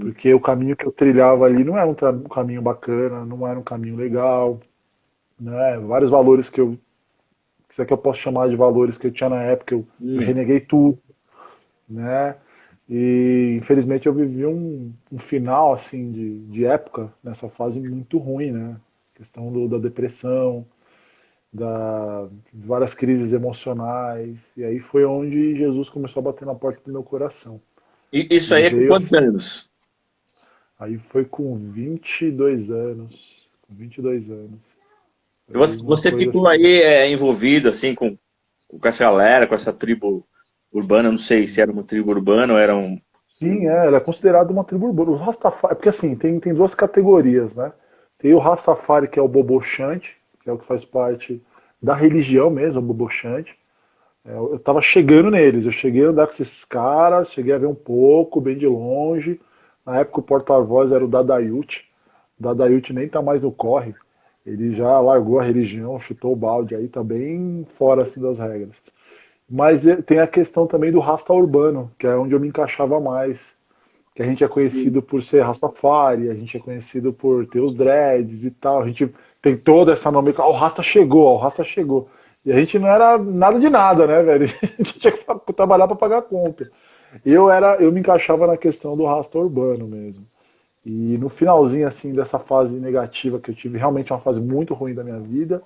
Porque 0.00 0.32
o 0.32 0.40
caminho 0.40 0.76
que 0.76 0.86
eu 0.86 0.92
trilhava 0.92 1.44
ali 1.44 1.62
não 1.62 1.76
era 1.76 1.86
um, 1.86 1.94
caminho 2.24 2.62
bacana, 2.62 3.24
não 3.24 3.46
era 3.46 3.58
um 3.58 3.62
caminho 3.62 3.96
legal, 3.96 4.58
né? 5.38 5.78
Vários 5.78 6.10
valores 6.10 6.48
que 6.48 6.60
eu 6.60 6.78
isso 7.68 7.82
aqui 7.82 7.92
eu 7.92 7.98
posso 7.98 8.20
chamar 8.20 8.48
de 8.48 8.54
valores 8.54 8.96
que 8.96 9.08
eu 9.08 9.10
tinha 9.10 9.28
na 9.28 9.42
época, 9.42 9.74
eu 9.74 9.84
hum. 10.00 10.18
reneguei 10.20 10.60
tudo, 10.60 10.96
né? 11.88 12.36
E 12.88 13.58
infelizmente 13.60 14.06
eu 14.06 14.14
vivi 14.14 14.46
um, 14.46 14.92
um 15.10 15.18
final 15.18 15.72
assim 15.72 16.12
de, 16.12 16.38
de 16.46 16.64
época 16.64 17.12
nessa 17.22 17.48
fase 17.48 17.80
muito 17.80 18.16
ruim, 18.16 18.52
né? 18.52 18.76
Questão 19.24 19.50
do, 19.50 19.66
da 19.66 19.78
depressão, 19.78 20.66
da 21.50 22.28
várias 22.52 22.94
crises 22.94 23.32
emocionais. 23.32 24.36
E 24.56 24.62
aí 24.62 24.78
foi 24.78 25.04
onde 25.04 25.56
Jesus 25.56 25.88
começou 25.88 26.20
a 26.20 26.24
bater 26.24 26.44
na 26.44 26.54
porta 26.54 26.80
do 26.84 26.92
meu 26.92 27.02
coração. 27.02 27.60
E 28.12 28.28
isso 28.30 28.54
aí 28.54 28.64
é 28.64 28.70
com 28.70 28.86
quantos 28.86 29.12
anos? 29.14 29.70
Aí 30.78 30.98
foi 30.98 31.24
com 31.24 31.56
22 31.56 32.70
anos. 32.70 33.48
Com 33.62 33.74
22 33.74 34.30
anos. 34.30 34.60
Você, 35.48 35.82
você 35.82 36.12
ficou 36.12 36.46
assim. 36.46 36.64
aí 36.64 36.82
é, 36.82 37.10
envolvido 37.10 37.68
assim 37.68 37.94
com, 37.94 38.16
com 38.68 38.88
essa 38.88 39.04
galera, 39.04 39.46
com 39.46 39.54
essa 39.54 39.72
tribo 39.72 40.26
urbana, 40.72 41.10
não 41.10 41.18
sei 41.18 41.46
se 41.46 41.60
era 41.60 41.70
uma 41.70 41.82
tribo 41.82 42.10
urbana 42.10 42.52
ou 42.52 42.58
era 42.58 42.76
um. 42.76 43.00
Sim, 43.28 43.66
é, 43.66 43.86
ela 43.86 43.96
é 43.96 44.00
considerada 44.00 44.52
uma 44.52 44.64
tribo 44.64 44.86
urbana. 44.86 45.12
Os 45.12 45.20
Rastafari, 45.20 45.74
porque 45.74 45.88
assim, 45.88 46.14
tem, 46.14 46.38
tem 46.40 46.54
duas 46.54 46.74
categorias, 46.74 47.54
né? 47.54 47.72
Tem 48.24 48.32
o 48.32 48.38
Rastafari, 48.38 49.06
que 49.06 49.18
é 49.18 49.22
o 49.22 49.28
Bobochante, 49.28 50.16
que 50.42 50.48
é 50.48 50.52
o 50.54 50.56
que 50.56 50.64
faz 50.64 50.82
parte 50.82 51.42
da 51.82 51.94
religião 51.94 52.48
mesmo, 52.48 52.78
o 52.78 52.82
Bobochante. 52.82 53.54
É, 54.24 54.34
eu 54.34 54.56
estava 54.56 54.80
chegando 54.80 55.30
neles, 55.30 55.66
eu 55.66 55.72
cheguei 55.72 56.06
a 56.06 56.08
andar 56.08 56.26
com 56.28 56.32
esses 56.32 56.64
caras, 56.64 57.30
cheguei 57.30 57.52
a 57.52 57.58
ver 57.58 57.66
um 57.66 57.74
pouco, 57.74 58.40
bem 58.40 58.56
de 58.56 58.66
longe. 58.66 59.38
Na 59.84 59.98
época 59.98 60.20
o 60.20 60.22
porta-voz 60.22 60.90
era 60.90 61.04
o 61.04 61.06
Dadayut. 61.06 61.86
Dadayut 62.40 62.94
nem 62.94 63.10
tá 63.10 63.20
mais 63.20 63.42
no 63.42 63.52
corre. 63.52 63.94
Ele 64.46 64.74
já 64.74 64.98
largou 65.00 65.38
a 65.38 65.44
religião, 65.44 66.00
chutou 66.00 66.32
o 66.32 66.36
balde 66.36 66.74
aí, 66.74 66.88
tá 66.88 67.04
bem 67.04 67.66
fora 67.76 68.04
assim 68.04 68.22
das 68.22 68.38
regras. 68.38 68.74
Mas 69.46 69.82
tem 70.06 70.20
a 70.20 70.26
questão 70.26 70.66
também 70.66 70.90
do 70.90 70.98
rasta 70.98 71.30
urbano, 71.30 71.92
que 71.98 72.06
é 72.06 72.16
onde 72.16 72.32
eu 72.32 72.40
me 72.40 72.48
encaixava 72.48 72.98
mais. 72.98 73.53
Que 74.14 74.22
a 74.22 74.26
gente 74.26 74.44
é 74.44 74.48
conhecido 74.48 75.02
por 75.02 75.22
ser 75.22 75.42
Rastafari, 75.42 76.30
a 76.30 76.34
gente 76.34 76.56
é 76.56 76.60
conhecido 76.60 77.12
por 77.12 77.46
ter 77.46 77.60
os 77.60 77.74
dreads 77.74 78.44
e 78.44 78.50
tal, 78.50 78.82
a 78.82 78.86
gente 78.86 79.12
tem 79.42 79.56
toda 79.56 79.92
essa 79.92 80.10
nome, 80.10 80.32
ó, 80.38 80.50
o 80.50 80.52
Rasta 80.52 80.82
chegou, 80.82 81.34
o 81.34 81.38
Rasta 81.38 81.64
chegou. 81.64 82.08
E 82.44 82.52
a 82.52 82.60
gente 82.60 82.78
não 82.78 82.88
era 82.88 83.18
nada 83.18 83.58
de 83.58 83.68
nada, 83.68 84.06
né, 84.06 84.22
velho? 84.22 84.46
A 84.62 84.66
gente 84.66 85.00
tinha 85.00 85.12
que 85.12 85.52
trabalhar 85.54 85.86
para 85.86 85.96
pagar 85.96 86.18
a 86.18 86.22
conta. 86.22 86.70
Eu 87.24 87.50
era, 87.50 87.76
eu 87.76 87.90
me 87.90 88.00
encaixava 88.00 88.46
na 88.46 88.56
questão 88.56 88.94
do 88.96 89.06
rasta 89.06 89.38
urbano 89.38 89.86
mesmo. 89.86 90.26
E 90.84 91.16
no 91.16 91.30
finalzinho 91.30 91.86
assim 91.88 92.12
dessa 92.12 92.38
fase 92.38 92.74
negativa 92.76 93.38
que 93.40 93.50
eu 93.50 93.54
tive, 93.54 93.78
realmente 93.78 94.12
uma 94.12 94.20
fase 94.20 94.40
muito 94.40 94.74
ruim 94.74 94.94
da 94.94 95.02
minha 95.02 95.18
vida, 95.18 95.62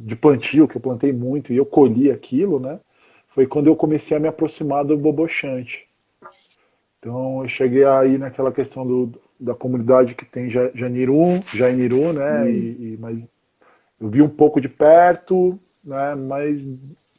de 0.00 0.16
plantio, 0.16 0.66
que 0.66 0.76
eu 0.76 0.80
plantei 0.80 1.12
muito 1.12 1.52
e 1.52 1.56
eu 1.56 1.66
colhi 1.66 2.10
aquilo, 2.10 2.58
né? 2.58 2.80
Foi 3.28 3.46
quando 3.46 3.68
eu 3.68 3.76
comecei 3.76 4.16
a 4.16 4.20
me 4.20 4.28
aproximar 4.28 4.84
do 4.84 4.96
bobochante. 4.96 5.86
Então 7.04 7.42
eu 7.42 7.48
cheguei 7.48 7.84
aí 7.84 8.16
naquela 8.16 8.50
questão 8.50 8.86
do, 8.86 9.12
da 9.38 9.54
comunidade 9.54 10.14
que 10.14 10.24
tem 10.24 10.48
Janiru, 10.48 11.38
Jainiru, 11.54 12.14
né? 12.14 12.44
Hum. 12.44 12.48
E, 12.48 12.94
e, 12.94 12.98
mas 12.98 13.18
eu 14.00 14.08
vi 14.08 14.22
um 14.22 14.28
pouco 14.28 14.58
de 14.58 14.70
perto, 14.70 15.60
né? 15.84 16.14
Mas 16.14 16.62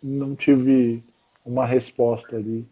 não 0.01 0.35
tive 0.35 1.03
uma 1.45 1.67
resposta 1.67 2.35
ali. 2.35 2.65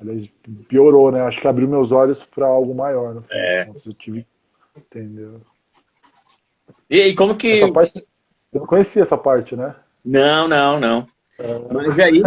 Aliás, 0.00 0.30
piorou, 0.68 1.10
né? 1.10 1.22
Acho 1.22 1.40
que 1.40 1.48
abriu 1.48 1.66
meus 1.66 1.90
olhos 1.90 2.22
para 2.22 2.46
algo 2.46 2.72
maior. 2.72 3.16
Né? 3.16 3.22
É. 3.28 3.68
Eu 3.68 3.94
tive, 3.94 4.24
entendeu? 4.76 5.40
E, 6.88 7.08
e 7.08 7.14
como 7.16 7.34
que 7.34 7.72
parte, 7.72 8.06
eu 8.52 8.60
não 8.60 8.66
conhecia 8.68 9.02
essa 9.02 9.18
parte, 9.18 9.56
né? 9.56 9.74
Não, 10.04 10.46
não, 10.46 10.78
não. 10.78 11.06
É... 11.40 11.58
Mas 11.72 11.98
aí 11.98 12.22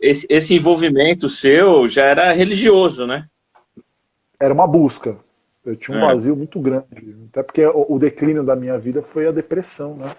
esse, 0.00 0.26
esse 0.28 0.54
envolvimento 0.54 1.28
seu 1.28 1.86
já 1.86 2.06
era 2.06 2.32
religioso, 2.32 3.06
né? 3.06 3.28
Era 4.38 4.52
uma 4.52 4.66
busca. 4.66 5.16
Eu 5.64 5.76
tinha 5.76 5.96
um 5.96 6.00
é. 6.00 6.14
vazio 6.14 6.36
muito 6.36 6.60
grande. 6.60 7.16
Até 7.30 7.42
porque 7.42 7.66
o, 7.66 7.98
declínio 7.98 8.44
da 8.44 8.54
minha 8.54 8.78
vida 8.78 9.02
foi 9.02 9.26
a 9.26 9.32
depressão, 9.32 9.96
né? 9.96 10.10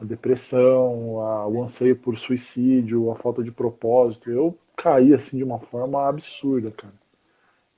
a 0.00 0.04
depressão, 0.04 1.20
a, 1.20 1.48
o 1.48 1.62
anseio 1.62 1.96
por 1.96 2.18
suicídio, 2.18 3.10
a 3.10 3.16
falta 3.16 3.42
de 3.42 3.50
propósito. 3.50 4.30
Eu 4.30 4.56
caí 4.76 5.14
assim 5.14 5.38
de 5.38 5.44
uma 5.44 5.58
forma 5.58 6.06
absurda, 6.06 6.70
cara. 6.70 6.92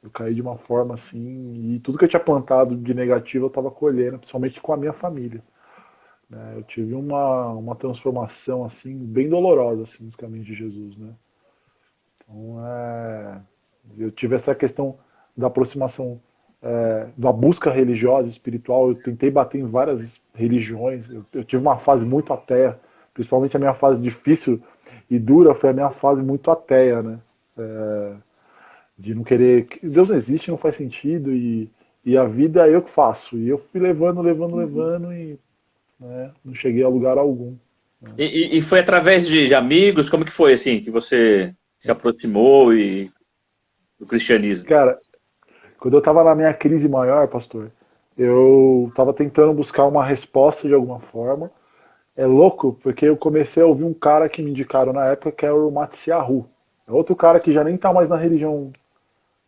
Eu 0.02 0.10
caí 0.10 0.34
de 0.34 0.42
uma 0.42 0.56
forma 0.56 0.94
assim, 0.94 1.74
e 1.74 1.80
tudo 1.80 1.98
que 1.98 2.04
eu 2.04 2.08
tinha 2.08 2.20
plantado 2.20 2.76
de 2.76 2.94
negativo 2.94 3.46
eu 3.46 3.48
estava 3.48 3.70
colhendo, 3.70 4.18
principalmente 4.18 4.60
com 4.60 4.72
a 4.72 4.76
minha 4.76 4.92
família. 4.92 5.42
Né? 6.30 6.54
Eu 6.56 6.62
tive 6.64 6.94
uma, 6.94 7.52
uma 7.52 7.74
transformação 7.74 8.64
assim 8.64 8.96
bem 8.96 9.28
dolorosa 9.28 9.82
assim, 9.82 10.04
nos 10.04 10.14
caminhos 10.14 10.46
de 10.46 10.54
Jesus, 10.54 10.96
né? 10.96 11.14
Então, 12.16 12.64
é, 12.64 13.40
eu 13.98 14.10
tive 14.10 14.36
essa 14.36 14.54
questão 14.54 14.98
da 15.38 15.46
aproximação 15.46 16.20
é, 16.60 17.06
da 17.16 17.32
busca 17.32 17.70
religiosa, 17.70 18.28
espiritual. 18.28 18.88
Eu 18.88 18.96
tentei 18.96 19.30
bater 19.30 19.60
em 19.60 19.66
várias 19.66 20.20
religiões. 20.34 21.08
Eu, 21.08 21.24
eu, 21.32 21.44
tive 21.44 21.62
uma 21.62 21.78
fase 21.78 22.04
muito 22.04 22.32
ateia, 22.32 22.78
principalmente 23.14 23.56
a 23.56 23.60
minha 23.60 23.74
fase 23.74 24.02
difícil 24.02 24.60
e 25.10 25.18
dura 25.18 25.54
foi 25.54 25.70
a 25.70 25.72
minha 25.72 25.90
fase 25.90 26.20
muito 26.20 26.50
ateia, 26.50 27.02
né? 27.02 27.18
É, 27.56 28.12
de 28.98 29.14
não 29.14 29.22
querer. 29.22 29.68
Deus 29.82 30.08
não 30.08 30.16
existe, 30.16 30.50
não 30.50 30.58
faz 30.58 30.76
sentido 30.76 31.32
e, 31.32 31.70
e 32.04 32.16
a 32.16 32.24
vida 32.24 32.66
é 32.66 32.74
eu 32.74 32.82
que 32.82 32.90
faço. 32.90 33.38
E 33.38 33.48
eu 33.48 33.58
fui 33.58 33.80
levando, 33.80 34.20
levando, 34.20 34.52
uhum. 34.52 34.58
levando 34.58 35.12
e 35.12 35.38
né, 36.00 36.32
não 36.44 36.54
cheguei 36.54 36.82
a 36.82 36.88
lugar 36.88 37.16
algum. 37.16 37.56
Né? 38.00 38.10
E, 38.18 38.58
e, 38.58 38.62
foi 38.62 38.80
através 38.80 39.26
de, 39.26 39.46
de 39.46 39.54
amigos? 39.54 40.10
Como 40.10 40.24
que 40.24 40.32
foi 40.32 40.52
assim 40.52 40.80
que 40.80 40.90
você 40.90 41.54
se 41.78 41.90
aproximou 41.90 42.74
e 42.74 43.10
do 43.98 44.06
cristianismo? 44.06 44.68
Cara, 44.68 44.98
quando 45.78 45.94
eu 45.94 45.98
estava 45.98 46.24
na 46.24 46.34
minha 46.34 46.52
crise 46.52 46.88
maior, 46.88 47.28
pastor, 47.28 47.70
eu 48.16 48.86
estava 48.90 49.12
tentando 49.12 49.52
buscar 49.52 49.86
uma 49.86 50.04
resposta 50.04 50.66
de 50.66 50.74
alguma 50.74 50.98
forma. 50.98 51.50
É 52.16 52.26
louco, 52.26 52.76
porque 52.82 53.06
eu 53.06 53.16
comecei 53.16 53.62
a 53.62 53.66
ouvir 53.66 53.84
um 53.84 53.94
cara 53.94 54.28
que 54.28 54.42
me 54.42 54.50
indicaram 54.50 54.92
na 54.92 55.06
época, 55.06 55.30
que 55.30 55.46
é 55.46 55.52
o 55.52 55.70
Matsiahu. 55.70 56.48
É 56.86 56.92
outro 56.92 57.14
cara 57.14 57.38
que 57.38 57.52
já 57.52 57.62
nem 57.62 57.76
está 57.76 57.92
mais 57.92 58.08
na 58.08 58.16
religião 58.16 58.72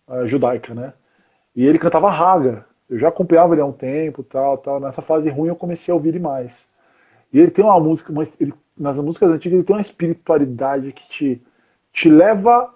uh, 0.07 0.27
judaica, 0.27 0.73
né? 0.73 0.93
E 1.57 1.67
ele 1.67 1.81
cantava 1.81 2.09
raga. 2.09 2.65
Eu 2.89 2.97
já 2.99 3.09
acompanhava 3.09 3.55
ele 3.55 3.61
há 3.61 3.67
um 3.67 3.73
tempo, 3.73 4.23
tal, 4.23 4.57
tal. 4.59 4.79
Nessa 4.79 5.03
fase 5.03 5.29
ruim 5.29 5.49
eu 5.49 5.57
comecei 5.57 5.91
a 5.91 5.95
ouvir 5.97 6.11
ele 6.11 6.21
mais. 6.21 6.69
E 7.33 7.41
ele 7.41 7.51
tem 7.51 7.65
uma 7.65 7.81
música, 7.81 8.13
uma, 8.13 8.27
ele, 8.39 8.55
nas 8.79 8.99
músicas 9.01 9.31
antigas 9.31 9.57
ele 9.57 9.65
tem 9.65 9.75
uma 9.75 9.83
espiritualidade 9.83 10.93
que 10.93 11.09
te, 11.09 11.43
te 11.93 12.09
leva 12.09 12.73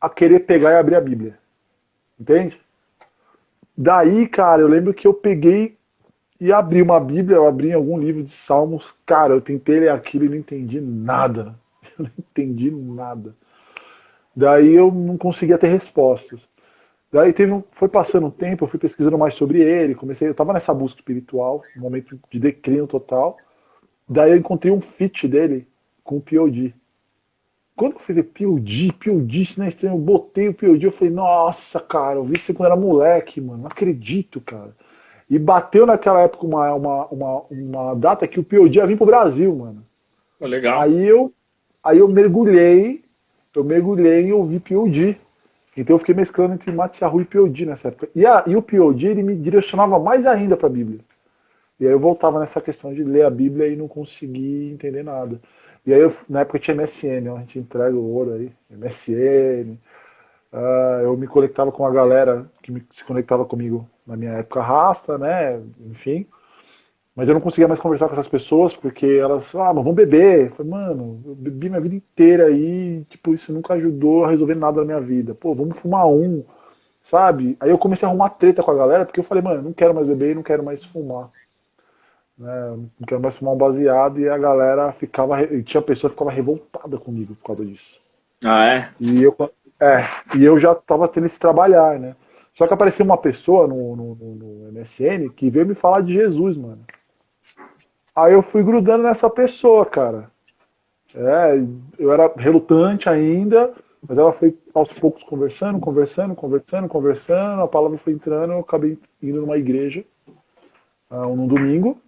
a 0.00 0.08
querer 0.08 0.40
pegar 0.40 0.72
e 0.72 0.76
abrir 0.76 0.96
a 0.96 1.00
Bíblia. 1.00 1.38
Entende? 2.18 2.58
Daí, 3.82 4.28
cara, 4.28 4.60
eu 4.60 4.68
lembro 4.68 4.92
que 4.92 5.06
eu 5.06 5.14
peguei 5.14 5.74
e 6.38 6.52
abri 6.52 6.82
uma 6.82 7.00
Bíblia, 7.00 7.36
eu 7.36 7.48
abri 7.48 7.72
algum 7.72 7.98
livro 7.98 8.22
de 8.22 8.30
Salmos. 8.30 8.94
Cara, 9.06 9.32
eu 9.32 9.40
tentei 9.40 9.80
ler 9.80 9.88
aquilo 9.88 10.26
e 10.26 10.28
não 10.28 10.36
entendi 10.36 10.78
nada. 10.78 11.58
Eu 11.98 12.04
não 12.04 12.10
entendi 12.18 12.70
nada. 12.70 13.34
Daí 14.36 14.74
eu 14.74 14.92
não 14.92 15.18
conseguia 15.18 15.58
ter 15.58 15.68
respostas. 15.68 16.48
Daí 17.12 17.32
teve 17.32 17.52
um, 17.52 17.62
foi 17.72 17.88
passando 17.88 18.26
um 18.26 18.30
tempo, 18.30 18.64
eu 18.64 18.68
fui 18.68 18.78
pesquisando 18.78 19.18
mais 19.18 19.34
sobre 19.34 19.60
ele, 19.60 19.94
comecei, 19.94 20.28
eu 20.28 20.32
estava 20.32 20.52
nessa 20.52 20.72
busca 20.72 21.00
espiritual, 21.00 21.62
um 21.76 21.80
momento 21.80 22.18
de 22.30 22.38
declínio 22.38 22.86
total. 22.86 23.36
Daí 24.08 24.30
eu 24.30 24.36
encontrei 24.36 24.72
um 24.72 24.80
feat 24.80 25.26
dele 25.26 25.66
com 26.04 26.18
o 26.18 26.20
P.O.D. 26.20 26.74
Quando 27.80 27.94
eu 27.94 27.98
fui 27.98 28.14
ver 28.14 28.24
POD, 28.24 28.92
POD, 29.02 29.40
isso 29.40 29.58
não 29.58 29.64
é 29.64 29.70
estranho, 29.70 29.94
eu 29.94 29.98
botei 29.98 30.48
o 30.50 30.52
POD, 30.52 30.84
eu 30.84 30.92
falei, 30.92 31.14
nossa, 31.14 31.80
cara, 31.80 32.16
eu 32.16 32.24
vi 32.24 32.36
isso 32.36 32.52
quando 32.52 32.66
era 32.66 32.76
moleque, 32.76 33.40
mano, 33.40 33.62
não 33.62 33.68
acredito, 33.68 34.38
cara. 34.38 34.76
E 35.30 35.38
bateu 35.38 35.86
naquela 35.86 36.20
época 36.20 36.44
uma, 36.44 36.74
uma, 36.74 37.06
uma, 37.06 37.42
uma 37.50 37.94
data 37.94 38.28
que 38.28 38.38
o 38.38 38.44
POD 38.44 38.76
ia 38.76 38.86
vir 38.86 38.98
pro 38.98 39.06
Brasil, 39.06 39.56
mano. 39.56 39.82
legal. 40.46 40.78
Aí 40.78 41.06
eu, 41.06 41.32
aí 41.82 41.96
eu 41.96 42.06
mergulhei, 42.06 43.02
eu 43.56 43.64
mergulhei 43.64 44.26
e 44.26 44.32
ouvi 44.34 44.60
POD. 44.60 45.16
Então 45.74 45.94
eu 45.94 45.98
fiquei 46.00 46.14
mesclando 46.14 46.52
entre 46.52 46.70
Matsiahu 46.70 47.22
e 47.22 47.24
POD 47.24 47.64
nessa 47.64 47.88
época. 47.88 48.10
E, 48.14 48.26
a, 48.26 48.44
e 48.46 48.56
o 48.56 48.60
POD, 48.60 49.06
ele 49.06 49.22
me 49.22 49.34
direcionava 49.34 49.98
mais 49.98 50.26
ainda 50.26 50.54
para 50.54 50.66
a 50.66 50.70
Bíblia. 50.70 51.00
E 51.80 51.86
aí 51.86 51.92
eu 51.92 51.98
voltava 51.98 52.40
nessa 52.40 52.60
questão 52.60 52.92
de 52.92 53.02
ler 53.02 53.24
a 53.24 53.30
Bíblia 53.30 53.68
e 53.68 53.74
não 53.74 53.88
conseguir 53.88 54.70
entender 54.70 55.02
nada. 55.02 55.40
E 55.90 55.92
aí, 55.92 56.02
eu, 56.02 56.16
na 56.28 56.42
época 56.42 56.60
tinha 56.60 56.76
MSN, 56.76 57.28
ó, 57.32 57.36
a 57.36 57.40
gente 57.40 57.58
entrega 57.58 57.96
o 57.96 58.14
ouro 58.14 58.34
aí, 58.34 58.52
MSN. 58.70 59.72
Uh, 59.72 59.78
ah, 60.52 61.00
eu 61.02 61.16
me 61.16 61.26
conectava 61.26 61.72
com 61.72 61.84
a 61.84 61.90
galera 61.90 62.48
que 62.62 62.70
me, 62.70 62.86
se 62.92 63.02
conectava 63.02 63.44
comigo 63.44 63.88
na 64.06 64.16
minha 64.16 64.30
época 64.34 64.62
rasta, 64.62 65.18
né? 65.18 65.60
Enfim. 65.80 66.28
Mas 67.12 67.28
eu 67.28 67.34
não 67.34 67.40
conseguia 67.40 67.66
mais 67.66 67.80
conversar 67.80 68.06
com 68.06 68.12
essas 68.12 68.28
pessoas 68.28 68.72
porque 68.72 69.04
elas, 69.04 69.52
ah, 69.56 69.74
mas 69.74 69.82
vamos 69.82 69.96
beber. 69.96 70.50
Eu 70.50 70.50
falei, 70.52 70.70
mano, 70.70 71.22
eu 71.26 71.34
bebi 71.34 71.68
minha 71.68 71.80
vida 71.80 71.96
inteira 71.96 72.46
aí, 72.46 73.04
tipo, 73.10 73.34
isso 73.34 73.52
nunca 73.52 73.74
ajudou 73.74 74.24
a 74.24 74.30
resolver 74.30 74.54
nada 74.54 74.78
na 74.80 74.86
minha 74.86 75.00
vida. 75.00 75.34
Pô, 75.34 75.56
vamos 75.56 75.76
fumar 75.80 76.06
um, 76.06 76.44
sabe? 77.10 77.56
Aí 77.58 77.70
eu 77.70 77.78
comecei 77.78 78.06
a 78.06 78.10
arrumar 78.10 78.30
treta 78.30 78.62
com 78.62 78.70
a 78.70 78.76
galera 78.76 79.04
porque 79.04 79.18
eu 79.18 79.24
falei, 79.24 79.42
mano, 79.42 79.62
não 79.62 79.72
quero 79.72 79.92
mais 79.92 80.06
beber 80.06 80.36
não 80.36 80.42
quero 80.44 80.62
mais 80.62 80.84
fumar 80.84 81.30
né, 82.40 82.78
quero 83.06 83.20
mais 83.20 83.36
fumar 83.36 83.54
um 83.54 83.58
baseado 83.58 84.18
e 84.18 84.26
a 84.26 84.38
galera 84.38 84.92
ficava, 84.92 85.46
tinha 85.62 85.82
pessoa 85.82 86.08
que 86.10 86.14
ficava 86.14 86.30
revoltada 86.30 86.96
comigo 86.96 87.34
por 87.34 87.48
causa 87.48 87.66
disso. 87.66 88.00
Ah, 88.42 88.66
é? 88.66 88.88
E 88.98 89.22
eu, 89.22 89.36
é, 89.78 90.08
e 90.34 90.42
eu 90.42 90.58
já 90.58 90.74
tava 90.74 91.06
tendo 91.06 91.26
esse 91.26 91.38
trabalhar, 91.38 91.98
né? 91.98 92.16
Só 92.54 92.66
que 92.66 92.72
apareceu 92.72 93.04
uma 93.04 93.18
pessoa 93.18 93.66
no, 93.66 93.94
no, 93.94 94.14
no, 94.14 94.72
MSN 94.72 95.28
que 95.36 95.50
veio 95.50 95.66
me 95.66 95.74
falar 95.74 96.00
de 96.00 96.14
Jesus, 96.14 96.56
mano. 96.56 96.80
Aí 98.16 98.32
eu 98.32 98.42
fui 98.42 98.62
grudando 98.62 99.02
nessa 99.02 99.28
pessoa, 99.28 99.84
cara. 99.84 100.30
É, 101.14 101.62
eu 101.98 102.12
era 102.12 102.32
relutante 102.36 103.08
ainda, 103.08 103.72
mas 104.06 104.16
ela 104.16 104.32
foi 104.32 104.56
aos 104.72 104.90
poucos 104.94 105.22
conversando, 105.24 105.78
conversando, 105.78 106.34
conversando, 106.34 106.88
conversando, 106.88 107.62
a 107.62 107.68
palavra 107.68 107.98
foi 107.98 108.14
entrando, 108.14 108.54
eu 108.54 108.60
acabei 108.60 108.98
indo 109.22 109.40
numa 109.40 109.58
igreja 109.58 110.04
uh, 111.10 111.34
num 111.34 111.46
domingo, 111.46 111.98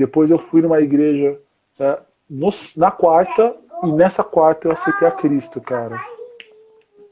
depois 0.00 0.30
eu 0.30 0.38
fui 0.38 0.62
numa 0.62 0.80
igreja 0.80 1.38
é, 1.78 1.98
no, 2.28 2.48
na 2.74 2.90
quarta, 2.90 3.54
e 3.82 3.92
nessa 3.92 4.24
quarta 4.24 4.66
eu 4.66 4.72
aceitei 4.72 5.06
a 5.06 5.10
Cristo, 5.10 5.60
cara. 5.60 6.02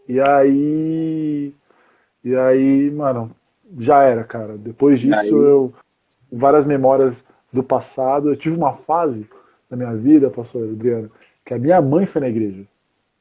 E 0.09 0.19
aí. 0.19 1.53
E 2.25 2.35
aí, 2.35 2.91
mano, 2.91 3.31
já 3.79 4.03
era, 4.03 4.25
cara. 4.25 4.57
Depois 4.57 5.01
disso, 5.01 5.37
eu. 5.37 5.73
Várias 6.33 6.65
memórias 6.65 7.23
do 7.53 7.63
passado. 7.63 8.31
Eu 8.31 8.37
tive 8.37 8.57
uma 8.57 8.73
fase 8.73 9.29
na 9.71 9.77
minha 9.77 9.95
vida, 9.95 10.31
pastor 10.31 10.63
Adriano, 10.63 11.11
que 11.45 11.53
a 11.53 11.59
minha 11.59 11.81
mãe 11.83 12.07
foi 12.07 12.23
na 12.23 12.29
igreja. 12.29 12.65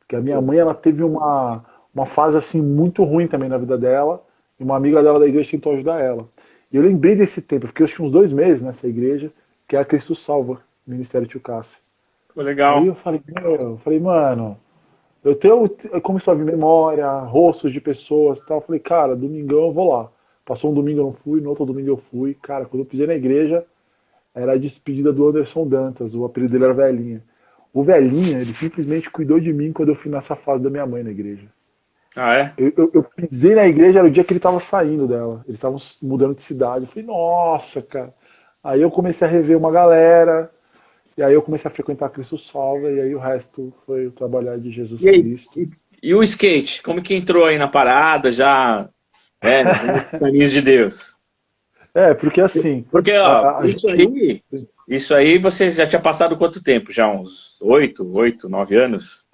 Que 0.08 0.16
a 0.16 0.22
minha 0.22 0.40
mãe, 0.40 0.60
ela 0.60 0.74
teve 0.74 1.04
uma, 1.04 1.64
uma 1.94 2.06
fase, 2.06 2.38
assim, 2.38 2.62
muito 2.62 3.04
ruim 3.04 3.28
também 3.28 3.50
na 3.50 3.58
vida 3.58 3.78
dela. 3.78 4.24
E 4.58 4.64
uma 4.64 4.78
amiga 4.78 5.04
dela 5.04 5.20
da 5.20 5.28
igreja 5.28 5.52
tentou 5.52 5.74
ajudar 5.74 6.00
ela. 6.00 6.26
E 6.72 6.78
eu 6.78 6.84
lembrei 6.84 7.18
desse 7.18 7.42
tempo, 7.42 7.68
porque 7.68 7.82
eu 7.82 7.86
acho 7.86 7.96
que 7.96 8.02
uns 8.02 8.12
dois 8.12 8.32
meses 8.32 8.62
nessa 8.62 8.88
igreja 8.88 9.30
que 9.68 9.76
é 9.76 9.80
a 9.80 9.86
Cristo 9.86 10.16
Salva, 10.16 10.62
Ministério 10.86 11.28
Tio 11.28 11.40
Cássio. 11.40 11.78
Foi 12.34 12.44
legal. 12.44 12.80
Aí 12.80 12.88
eu 12.88 12.96
falei, 12.96 13.22
eu 13.44 13.78
falei, 13.80 14.00
mano, 14.00 14.58
eu 15.24 15.36
tenho, 15.36 15.70
eu 15.92 16.02
comecei 16.02 16.32
a 16.32 16.36
ver 16.36 16.46
memória, 16.46 17.10
rostos 17.20 17.74
de 17.74 17.82
pessoas 17.82 18.40
e 18.40 18.46
tal. 18.46 18.58
Eu 18.58 18.62
falei, 18.62 18.80
cara, 18.80 19.16
domingão 19.16 19.66
eu 19.66 19.74
vou 19.74 19.92
lá. 19.92 20.10
Passou 20.46 20.72
um 20.72 20.74
domingo 20.74 21.02
eu 21.02 21.06
não 21.06 21.14
fui, 21.14 21.42
no 21.42 21.50
outro 21.50 21.66
domingo 21.66 21.90
eu 21.90 21.98
fui. 21.98 22.34
Cara, 22.36 22.66
quando 22.66 22.84
eu 22.84 22.86
pisei 22.86 23.06
na 23.06 23.16
igreja, 23.16 23.66
era 24.34 24.54
a 24.54 24.58
despedida 24.58 25.12
do 25.12 25.28
Anderson 25.28 25.68
Dantas, 25.68 26.16
o 26.16 26.24
apelido 26.24 26.54
dele 26.54 26.66
era 26.66 26.74
Velhinha. 26.74 27.24
O 27.74 27.84
Velhinha, 27.84 28.38
ele 28.38 28.54
simplesmente 28.54 29.10
cuidou 29.10 29.40
de 29.40 29.52
mim 29.52 29.74
quando 29.74 29.90
eu 29.90 29.96
fui 29.96 30.10
nessa 30.10 30.36
fase 30.36 30.64
da 30.64 30.70
minha 30.70 30.86
mãe 30.86 31.04
na 31.04 31.12
igreja. 31.12 31.48
Ah, 32.16 32.36
é? 32.36 32.54
Eu, 32.58 32.74
eu, 32.78 32.92
eu 32.94 33.04
pisei 33.04 33.54
na 33.54 33.68
igreja, 33.68 34.00
era 34.00 34.08
o 34.08 34.12
dia 34.12 34.24
que 34.24 34.32
ele 34.32 34.40
estava 34.40 34.60
saindo 34.60 35.08
dela. 35.08 35.44
Eles 35.46 35.58
estavam 35.58 35.80
mudando 36.02 36.36
de 36.36 36.42
cidade. 36.42 36.86
Eu 36.86 36.92
falei, 36.92 37.06
nossa, 37.06 37.82
cara. 37.82 38.14
Aí 38.68 38.82
eu 38.82 38.92
comecei 38.92 39.26
a 39.26 39.32
rever 39.32 39.58
uma 39.58 39.72
galera, 39.72 40.52
e 41.18 41.24
aí 41.24 41.34
eu 41.34 41.42
comecei 41.42 41.72
a 41.72 41.74
frequentar 41.74 42.10
Cristo 42.10 42.38
Salva, 42.38 42.92
e 42.92 43.00
aí 43.00 43.16
o 43.16 43.20
resto 43.20 43.74
foi 43.86 44.08
o 44.08 44.12
trabalhar 44.12 44.58
de 44.58 44.72
Jesus 44.72 45.02
e 45.02 45.22
Cristo. 45.22 45.58
E, 45.58 45.70
e, 46.04 46.14
o 46.14 46.22
skate? 46.22 46.84
Como 46.84 47.02
que 47.02 47.16
entrou 47.16 47.46
aí 47.46 47.58
na 47.58 47.70
parada, 47.70 48.30
já 48.30 48.90
é, 49.40 49.64
nos 49.64 50.20
caminhos 50.20 50.52
de 50.52 50.62
Deus? 50.62 51.16
É, 51.96 52.14
porque 52.14 52.42
assim... 52.42 52.86
Porque, 52.92 53.18
ó, 53.18 53.26
a, 53.26 53.62
a 53.62 53.68
isso, 53.68 53.88
aí, 53.88 54.44
isso 54.86 55.16
aí 55.16 55.38
você 55.38 55.70
já 55.70 55.88
tinha 55.88 56.02
passado 56.02 56.36
quanto 56.36 56.62
tempo? 56.62 56.92
Já 56.92 57.08
uns 57.10 57.62
oito, 57.62 58.06
oito, 58.18 58.50
nove 58.50 58.76
anos? 58.76 59.26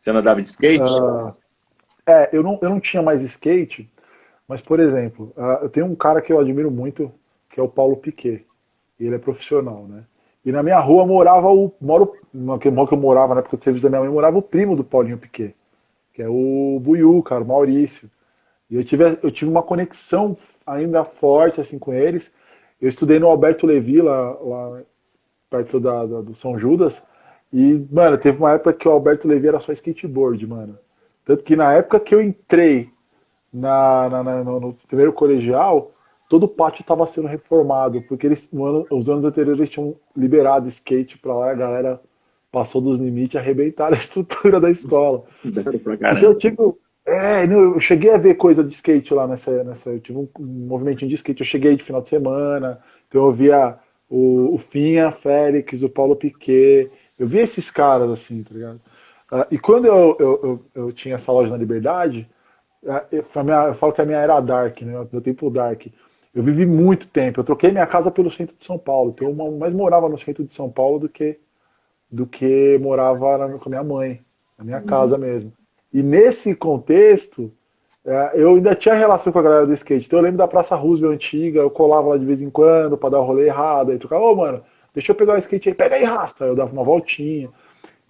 Você 0.00 0.10
não 0.10 0.18
andava 0.18 0.42
de 0.42 0.48
skate? 0.48 0.82
Uh, 0.82 1.32
é, 2.04 2.28
eu 2.32 2.42
não, 2.42 2.58
eu 2.60 2.70
não 2.70 2.80
tinha 2.80 3.04
mais 3.04 3.22
skate, 3.22 3.88
mas, 4.48 4.60
por 4.60 4.80
exemplo, 4.80 5.32
uh, 5.36 5.62
eu 5.62 5.68
tenho 5.68 5.86
um 5.86 5.94
cara 5.94 6.20
que 6.20 6.32
eu 6.32 6.40
admiro 6.40 6.72
muito, 6.72 7.14
que 7.52 7.60
é 7.60 7.62
o 7.62 7.68
Paulo 7.68 7.96
Piquet. 7.96 8.44
Ele 8.98 9.14
é 9.14 9.18
profissional, 9.18 9.86
né? 9.86 10.04
E 10.44 10.50
na 10.50 10.62
minha 10.62 10.78
rua 10.80 11.06
morava 11.06 11.48
o. 11.48 11.72
Moro, 11.80 12.14
naquele 12.34 12.74
que 12.86 12.94
eu 12.94 12.98
morava, 12.98 13.34
na 13.34 13.40
época 13.40 13.56
do 13.56 13.62
serviço 13.62 13.84
da 13.84 13.90
minha 13.90 14.00
mãe, 14.00 14.10
morava 14.10 14.38
o 14.38 14.42
primo 14.42 14.74
do 14.74 14.82
Paulinho 14.82 15.18
Piquet, 15.18 15.54
que 16.12 16.22
é 16.22 16.28
o 16.28 16.80
Buiu, 16.80 17.22
cara, 17.22 17.44
o 17.44 17.46
Maurício. 17.46 18.10
E 18.68 18.76
eu 18.76 18.84
tive, 18.84 19.18
eu 19.22 19.30
tive 19.30 19.50
uma 19.50 19.62
conexão 19.62 20.36
ainda 20.66 21.04
forte 21.04 21.60
assim 21.60 21.78
com 21.78 21.92
eles. 21.92 22.32
Eu 22.80 22.88
estudei 22.88 23.20
no 23.20 23.28
Alberto 23.28 23.66
Levi, 23.66 24.00
lá, 24.00 24.32
lá 24.40 24.82
perto 25.48 25.78
da, 25.78 26.06
da, 26.06 26.20
do 26.22 26.34
São 26.34 26.58
Judas. 26.58 27.00
E, 27.52 27.86
mano, 27.90 28.18
teve 28.18 28.38
uma 28.38 28.52
época 28.52 28.72
que 28.72 28.88
o 28.88 28.90
Alberto 28.90 29.28
Levi 29.28 29.46
era 29.46 29.60
só 29.60 29.72
skateboard, 29.72 30.44
mano. 30.46 30.78
Tanto 31.24 31.44
que 31.44 31.54
na 31.54 31.72
época 31.74 32.00
que 32.00 32.14
eu 32.14 32.20
entrei 32.20 32.90
na, 33.52 34.08
na, 34.08 34.22
na 34.24 34.44
no, 34.44 34.58
no 34.58 34.74
primeiro 34.88 35.12
colegial, 35.12 35.92
todo 36.32 36.44
o 36.44 36.48
pátio 36.48 36.80
estava 36.80 37.06
sendo 37.06 37.28
reformado, 37.28 38.00
porque 38.08 38.26
eles, 38.26 38.48
ano, 38.54 38.86
os 38.90 39.06
anos 39.06 39.22
anteriores 39.22 39.60
eles 39.60 39.70
tinham 39.70 39.94
liberado 40.16 40.66
skate 40.66 41.18
para 41.18 41.34
lá, 41.34 41.50
a 41.50 41.54
galera 41.54 42.00
passou 42.50 42.80
dos 42.80 42.98
limites 42.98 43.36
arrebentaram 43.36 43.92
a 43.94 44.00
estrutura 44.00 44.58
da 44.58 44.70
escola. 44.70 45.24
então 46.16 46.30
eu 46.30 46.34
tive. 46.34 46.56
É, 47.04 47.44
eu 47.44 47.78
cheguei 47.80 48.12
a 48.12 48.16
ver 48.16 48.36
coisa 48.36 48.64
de 48.64 48.74
skate 48.74 49.12
lá 49.12 49.26
nessa. 49.26 49.62
nessa 49.62 49.90
eu 49.90 50.00
tive 50.00 50.20
um, 50.20 50.28
movimentinho 50.40 51.10
de 51.10 51.16
skate, 51.16 51.42
eu 51.42 51.46
cheguei 51.46 51.76
de 51.76 51.84
final 51.84 52.00
de 52.00 52.08
semana, 52.08 52.80
então 53.08 53.26
eu 53.26 53.32
via 53.32 53.76
o, 54.08 54.54
o 54.54 54.56
Finha 54.56 55.12
Félix, 55.12 55.82
o 55.82 55.90
Paulo 55.90 56.16
Piquet, 56.16 56.90
eu 57.18 57.26
via 57.26 57.42
esses 57.42 57.70
caras 57.70 58.10
assim, 58.10 58.42
tá 58.42 58.54
ligado? 58.54 58.80
Uh, 59.30 59.46
e 59.50 59.58
quando 59.58 59.84
eu, 59.84 60.16
eu, 60.18 60.40
eu, 60.42 60.64
eu, 60.74 60.92
tinha 60.92 61.16
essa 61.16 61.30
loja 61.30 61.50
na 61.50 61.58
Liberdade, 61.58 62.26
uh, 62.84 63.02
eu, 63.12 63.18
eu, 63.18 63.74
falo 63.74 63.92
que 63.92 64.00
a 64.00 64.06
minha 64.06 64.18
era 64.18 64.40
dark, 64.40 64.80
né? 64.80 65.06
Meu 65.12 65.20
tempo 65.20 65.50
dark. 65.50 65.88
Eu 66.34 66.42
vivi 66.42 66.64
muito 66.64 67.06
tempo. 67.08 67.40
Eu 67.40 67.44
troquei 67.44 67.70
minha 67.70 67.86
casa 67.86 68.10
pelo 68.10 68.30
centro 68.30 68.56
de 68.56 68.64
São 68.64 68.78
Paulo. 68.78 69.10
Então, 69.14 69.28
eu 69.28 69.52
mais 69.52 69.72
morava 69.74 70.08
no 70.08 70.18
centro 70.18 70.44
de 70.44 70.52
São 70.52 70.70
Paulo 70.70 70.98
do 71.00 71.08
que 71.08 71.38
do 72.10 72.26
que 72.26 72.78
morava 72.78 73.58
com 73.58 73.64
a 73.64 73.70
minha 73.70 73.82
mãe, 73.82 74.20
na 74.58 74.64
minha 74.64 74.78
uhum. 74.80 74.84
casa 74.86 75.16
mesmo. 75.16 75.50
E 75.90 76.02
nesse 76.02 76.54
contexto, 76.54 77.50
é, 78.04 78.32
eu 78.34 78.54
ainda 78.54 78.74
tinha 78.74 78.94
relação 78.94 79.32
com 79.32 79.38
a 79.38 79.42
galera 79.42 79.66
do 79.66 79.72
skate. 79.72 80.06
Então 80.06 80.18
eu 80.18 80.22
lembro 80.22 80.36
da 80.36 80.46
Praça 80.46 80.76
Roosevelt 80.76 81.14
antiga, 81.14 81.60
eu 81.60 81.70
colava 81.70 82.08
lá 82.08 82.18
de 82.18 82.26
vez 82.26 82.40
em 82.40 82.50
quando 82.50 82.98
para 82.98 83.10
dar 83.10 83.20
o 83.20 83.24
rolê 83.24 83.46
errado. 83.46 83.90
Aí 83.90 83.98
trocava, 83.98 84.24
ô 84.24 84.34
mano, 84.34 84.62
deixa 84.92 85.12
eu 85.12 85.16
pegar 85.16 85.34
o 85.34 85.38
skate 85.38 85.70
aí, 85.70 85.74
pega 85.74 85.96
aí, 85.96 86.04
rasta. 86.04 86.44
Aí 86.44 86.50
eu 86.50 86.56
dava 86.56 86.70
uma 86.70 86.84
voltinha. 86.84 87.48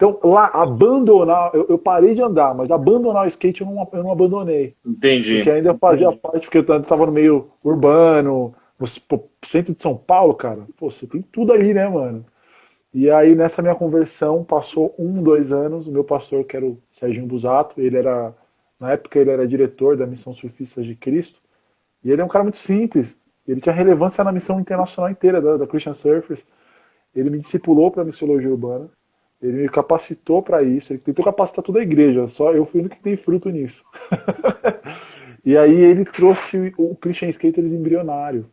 Então, 0.03 0.19
lá, 0.29 0.47
abandonar, 0.47 1.51
eu, 1.53 1.65
eu, 1.69 1.77
parei 1.77 2.13
de 2.13 2.21
andar, 2.21 2.53
mas 2.53 2.69
abandonar 2.69 3.23
o 3.23 3.27
skate 3.29 3.61
eu 3.61 3.67
não, 3.67 3.87
eu 3.93 4.03
não 4.03 4.11
abandonei. 4.11 4.75
Entendi. 4.85 5.37
Porque 5.37 5.51
ainda 5.51 5.73
fazia 5.75 6.07
Entendi. 6.07 6.19
parte, 6.19 6.39
porque 6.41 6.57
eu 6.57 6.77
estava 6.77 7.05
no 7.05 7.11
meio 7.13 7.47
urbano, 7.63 8.53
no 8.77 8.85
centro 9.45 9.73
de 9.73 9.81
São 9.81 9.95
Paulo, 9.95 10.33
cara. 10.33 10.67
Pô, 10.75 10.91
você 10.91 11.07
tem 11.07 11.21
tudo 11.21 11.53
ali, 11.53 11.73
né, 11.73 11.87
mano? 11.87 12.25
E 12.93 13.09
aí, 13.09 13.33
nessa 13.33 13.61
minha 13.61 13.75
conversão, 13.75 14.43
passou 14.43 14.93
um, 14.99 15.23
dois 15.23 15.53
anos, 15.53 15.87
o 15.87 15.91
meu 15.91 16.03
pastor, 16.03 16.43
que 16.43 16.57
era 16.57 16.65
o 16.65 16.77
Serginho 16.91 17.25
Busato, 17.25 17.79
ele 17.79 17.95
era, 17.95 18.35
na 18.77 18.91
época, 18.91 19.17
ele 19.17 19.31
era 19.31 19.47
diretor 19.47 19.95
da 19.95 20.05
Missão 20.05 20.33
Surfistas 20.33 20.85
de 20.85 20.95
Cristo, 20.95 21.39
e 22.03 22.11
ele 22.11 22.21
é 22.21 22.25
um 22.25 22.29
cara 22.29 22.43
muito 22.43 22.57
simples, 22.57 23.15
ele 23.47 23.61
tinha 23.61 23.73
relevância 23.73 24.21
na 24.21 24.33
missão 24.33 24.59
internacional 24.59 25.09
inteira 25.09 25.41
da, 25.41 25.55
da 25.55 25.65
Christian 25.65 25.93
Surfers. 25.93 26.41
Ele 27.15 27.29
me 27.29 27.37
discipulou 27.39 27.91
para 27.91 28.01
a 28.01 28.05
missiologia 28.05 28.49
urbana, 28.49 28.89
ele 29.43 29.63
me 29.63 29.69
capacitou 29.69 30.41
para 30.41 30.63
isso, 30.63 30.93
ele 30.93 30.99
tentou 30.99 31.23
capacitar 31.25 31.63
toda 31.63 31.79
a 31.79 31.83
igreja, 31.83 32.27
só 32.29 32.53
eu 32.53 32.65
fui 32.65 32.79
o 32.79 32.83
único 32.83 32.95
que 32.95 33.03
tem 33.03 33.17
fruto 33.17 33.49
nisso. 33.49 33.83
e 35.43 35.57
aí 35.57 35.75
ele 35.75 36.05
trouxe 36.05 36.73
o 36.77 36.95
Christian 36.95 37.27
Skaters 37.29 37.73
embrionário. 37.73 38.49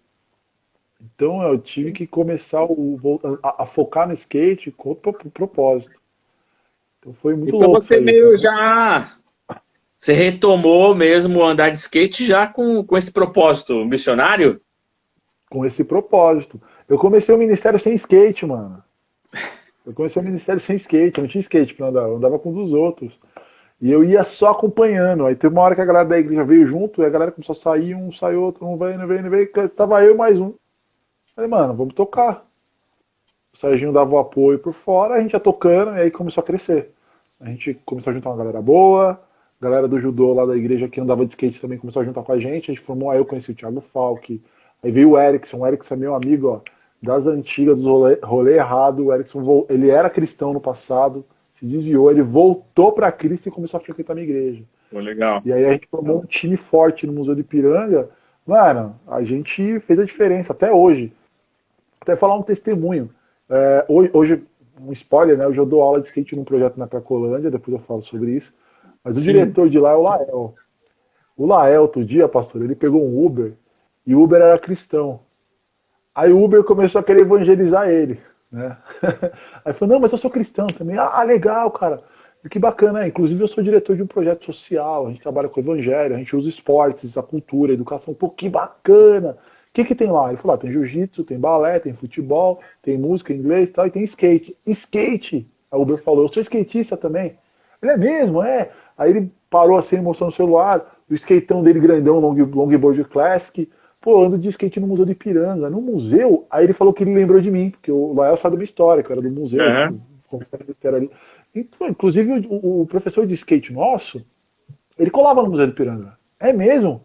Então 1.01 1.43
eu 1.43 1.57
tive 1.59 1.93
que 1.93 2.07
começar 2.07 2.65
o, 2.65 3.01
a, 3.43 3.63
a 3.63 3.67
focar 3.67 4.09
no 4.09 4.15
skate 4.15 4.73
com 4.73 4.95
propósito. 4.95 5.95
Então 6.99 7.15
foi 7.15 7.35
muito 7.35 7.57
então 7.57 7.71
louco. 7.71 7.85
Então 7.85 7.97
você 7.97 8.01
meio 8.01 8.37
já. 8.37 9.17
Você 9.97 10.13
retomou 10.13 10.95
mesmo 10.95 11.43
andar 11.43 11.71
de 11.71 11.79
skate 11.79 12.27
já 12.27 12.47
com, 12.47 12.83
com 12.85 12.97
esse 12.99 13.13
propósito 13.13 13.85
missionário? 13.85 14.61
Com 15.49 15.65
esse 15.65 15.85
propósito. 15.85 16.61
Eu 16.89 16.99
comecei 16.99 17.35
o 17.35 17.39
ministério 17.39 17.79
sem 17.79 17.95
skate, 17.95 18.45
mano. 18.45 18.83
Eu 19.91 19.95
comecei 19.95 20.23
o 20.23 20.25
ministério 20.25 20.61
sem 20.61 20.77
skate, 20.77 21.21
não 21.21 21.27
tinha 21.27 21.41
skate 21.41 21.75
pra 21.75 21.89
andar, 21.89 22.03
eu 22.03 22.17
andava 22.17 22.39
com 22.39 22.51
um 22.51 22.55
dos 22.55 22.73
outros. 22.73 23.13
E 23.81 23.91
eu 23.91 24.05
ia 24.05 24.23
só 24.23 24.53
acompanhando. 24.53 25.27
Aí 25.27 25.35
teve 25.35 25.53
uma 25.53 25.63
hora 25.63 25.75
que 25.75 25.81
a 25.81 25.85
galera 25.85 26.09
da 26.09 26.17
igreja 26.17 26.45
veio 26.45 26.65
junto, 26.65 27.03
e 27.03 27.05
a 27.05 27.09
galera 27.09 27.33
começou 27.33 27.55
a 27.55 27.57
sair, 27.57 27.97
um 27.97 28.13
sai 28.13 28.37
outro, 28.37 28.65
um 28.65 28.77
vem, 28.77 28.97
vem, 29.05 29.29
vem. 29.29 29.49
Tava 29.75 30.05
eu 30.05 30.17
mais 30.17 30.39
um. 30.39 30.55
Falei, 31.35 31.51
mano, 31.51 31.75
vamos 31.75 31.93
tocar. 31.95 32.47
O 33.53 33.59
Serginho 33.59 33.93
dava 33.93 34.15
o 34.15 34.19
apoio 34.19 34.61
por 34.61 34.73
fora, 34.73 35.15
a 35.15 35.21
gente 35.21 35.33
ia 35.33 35.41
tocando, 35.41 35.97
e 35.97 36.03
aí 36.03 36.11
começou 36.13 36.41
a 36.41 36.45
crescer. 36.45 36.93
A 37.41 37.47
gente 37.47 37.75
começou 37.85 38.13
a 38.13 38.15
juntar 38.15 38.31
uma 38.31 38.37
galera 38.37 38.63
boa, 38.63 39.21
a 39.61 39.65
galera 39.65 39.89
do 39.89 39.99
judô 39.99 40.33
lá 40.33 40.47
da 40.47 40.57
igreja 40.57 40.89
que 40.89 41.01
andava 41.01 41.27
de 41.27 41.33
skate 41.33 41.61
também 41.61 41.79
começou 41.79 42.03
a 42.03 42.05
juntar 42.05 42.23
com 42.23 42.31
a 42.31 42.39
gente. 42.39 42.71
A 42.71 42.75
gente 42.75 42.85
formou, 42.85 43.11
aí 43.11 43.19
eu 43.19 43.27
conheci 43.27 43.51
o 43.51 43.55
Thiago 43.57 43.81
Falk. 43.93 44.41
Aí 44.85 44.93
veio 44.93 45.11
o 45.11 45.19
Erickson, 45.19 45.59
o 45.59 45.67
Erickson 45.67 45.95
é 45.95 45.97
meu 45.97 46.15
amigo, 46.15 46.49
ó 46.49 46.80
das 47.03 47.27
antigas, 47.27 47.81
do 47.81 47.89
rolê, 47.89 48.19
rolê 48.23 48.57
errado. 48.57 49.07
O 49.07 49.15
Erickson, 49.15 49.67
ele 49.69 49.91
era 49.91 50.11
cristão 50.11 50.53
no 50.53 50.61
passado, 50.61 51.25
se 51.59 51.65
desviou, 51.65 52.11
ele 52.11 52.23
voltou 52.23 52.93
para 52.93 53.13
Cristo 53.13 53.49
e 53.49 53.53
começou 53.53 53.79
a 53.79 53.83
frequentar 53.83 54.13
a 54.13 54.17
minha 54.17 54.29
igreja. 54.29 54.65
legal. 54.93 55.41
E 55.45 55.53
aí 55.53 55.65
a 55.65 55.73
gente 55.73 55.87
formou 55.89 56.21
um 56.21 56.27
time 56.27 56.57
forte 56.57 57.07
no 57.07 57.13
Museu 57.13 57.35
de 57.35 57.43
Piranga. 57.43 58.09
Mano, 58.47 58.97
a 59.07 59.23
gente 59.23 59.79
fez 59.81 59.99
a 59.99 60.05
diferença 60.05 60.53
até 60.53 60.73
hoje. 60.73 61.13
Até 62.01 62.17
falar 62.17 62.37
um 62.37 62.43
testemunho. 62.43 63.11
É, 63.49 63.85
hoje, 63.89 64.11
hoje, 64.13 64.43
um 64.81 64.93
spoiler, 64.93 65.37
né? 65.37 65.47
Hoje 65.47 65.59
eu 65.59 65.67
dou 65.67 65.83
aula 65.83 66.01
de 66.01 66.07
skate 66.07 66.35
num 66.35 66.45
projeto 66.45 66.77
na 66.77 66.89
Cracolândia, 66.89 67.51
depois 67.51 67.77
eu 67.77 67.85
falo 67.85 68.03
sobre 68.03 68.33
isso. 68.33 68.53
Mas 69.05 69.17
o 69.17 69.21
Sim. 69.21 69.33
diretor 69.33 69.69
de 69.69 69.79
lá 69.79 69.93
é 69.93 69.97
o 69.97 70.03
Lael. 70.03 70.55
O 71.37 71.47
Lael, 71.47 71.83
outro 71.83 72.05
dia, 72.05 72.29
pastor, 72.29 72.63
ele 72.63 72.75
pegou 72.75 73.03
um 73.03 73.25
Uber 73.25 73.53
e 74.07 74.15
o 74.15 74.23
Uber 74.23 74.41
era 74.41 74.59
cristão. 74.59 75.21
Aí 76.15 76.33
o 76.33 76.43
Uber 76.43 76.65
começou 76.65 77.01
a 77.01 77.05
querer 77.05 77.23
evangelizar 77.23 77.89
ele. 77.89 78.21
Né? 78.51 78.77
Aí 79.65 79.73
falou, 79.73 79.95
não, 79.95 80.01
mas 80.01 80.13
eu 80.13 80.19
sou 80.19 80.31
cristão 80.31 80.67
também. 80.67 80.99
Ah, 80.99 81.23
legal, 81.23 81.71
cara. 81.71 82.03
Que 82.49 82.59
bacana. 82.59 83.07
Inclusive, 83.07 83.43
eu 83.43 83.49
sou 83.49 83.63
diretor 83.63 83.97
de 83.97 84.03
um 84.03 84.07
projeto 84.07 84.45
social, 84.45 85.07
a 85.07 85.11
gente 85.11 85.23
trabalha 85.23 85.49
com 85.49 85.61
o 85.61 85.63
evangelho, 85.63 86.15
a 86.15 86.19
gente 86.19 86.35
usa 86.35 86.49
esportes, 86.49 87.19
a 87.19 87.23
cultura, 87.23 87.73
a 87.73 87.75
educação. 87.75 88.15
Pô, 88.15 88.31
que 88.31 88.49
bacana. 88.49 89.37
O 89.71 89.73
que, 89.73 89.85
que 89.85 89.95
tem 89.95 90.11
lá? 90.11 90.29
Ele 90.29 90.37
falou, 90.37 90.57
ah, 90.57 90.59
tem 90.59 90.73
jiu-jitsu, 90.73 91.23
tem 91.23 91.39
balé, 91.39 91.79
tem 91.79 91.93
futebol, 91.95 92.61
tem 92.83 92.99
música 92.99 93.33
inglês 93.33 93.69
e 93.69 93.73
tal, 93.73 93.87
e 93.87 93.91
tem 93.91 94.03
skate. 94.03 94.57
Skate! 94.67 95.47
A 95.71 95.77
Uber 95.77 95.99
falou, 95.99 96.25
eu 96.25 96.33
sou 96.33 96.43
skatista 96.43 96.97
também. 96.97 97.39
Ele 97.81 97.93
é 97.93 97.97
mesmo, 97.97 98.43
é. 98.43 98.71
Aí 98.99 99.11
ele 99.11 99.31
parou 99.49 99.79
assim, 99.79 99.99
mostrando 99.99 100.31
o 100.31 100.35
celular, 100.35 100.99
o 101.09 101.15
skateão 101.15 101.63
dele 101.63 101.79
grandão, 101.79 102.19
long, 102.19 102.35
longboard 102.35 103.05
classic, 103.05 103.71
Pô, 104.01 104.25
ando 104.25 104.39
de 104.39 104.49
skate 104.49 104.81
no 104.81 104.87
Museu 104.87 105.05
de 105.05 105.13
Ipiranga. 105.13 105.69
No 105.69 105.81
museu, 105.81 106.47
aí 106.51 106.65
ele 106.65 106.73
falou 106.73 106.93
que 106.93 107.03
ele 107.03 107.15
lembrou 107.15 107.41
de 107.41 107.51
mim, 107.51 107.71
porque 107.71 107.93
o 107.93 108.15
Lael 108.15 108.37
sabe 108.37 108.55
da 108.55 108.59
minha 108.59 108.65
história, 108.65 109.03
que 109.03 109.11
eu 109.11 109.13
era 109.13 109.23
do 109.23 109.31
museu, 109.31 109.63
uhum. 109.63 110.01
ali. 110.97 111.11
Então, 111.55 111.89
inclusive, 111.89 112.47
o, 112.49 112.83
o, 112.83 112.87
professor 112.87 113.27
de 113.27 113.35
skate 113.35 113.73
nosso, 113.73 114.25
ele 114.99 115.11
colava 115.11 115.43
no 115.43 115.51
Museu 115.51 115.67
de 115.67 115.73
Ipiranga. 115.73 116.17
É 116.39 116.53
mesmo? 116.53 117.03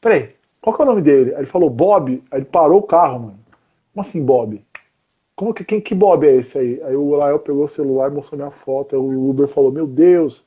Peraí, 0.00 0.30
qual 0.60 0.74
que 0.74 0.82
é 0.82 0.84
o 0.84 0.88
nome 0.88 1.02
dele? 1.02 1.34
Aí 1.34 1.40
ele 1.40 1.46
falou 1.46 1.70
Bob, 1.70 2.22
aí 2.30 2.38
ele 2.40 2.46
parou 2.46 2.80
o 2.80 2.82
carro, 2.82 3.20
mano. 3.20 3.38
Como 3.92 4.04
assim, 4.04 4.24
Bob? 4.24 4.60
Como 5.36 5.54
que, 5.54 5.64
quem, 5.64 5.80
que 5.80 5.94
Bob 5.94 6.26
é 6.26 6.36
esse 6.36 6.58
aí? 6.58 6.82
Aí 6.82 6.96
o 6.96 7.10
Lael 7.10 7.38
pegou 7.38 7.64
o 7.64 7.68
celular, 7.68 8.10
mostrou 8.10 8.38
minha 8.38 8.50
foto, 8.50 8.96
aí 8.96 9.00
o 9.00 9.28
Uber 9.30 9.46
falou, 9.48 9.70
meu 9.70 9.86
Deus, 9.86 10.44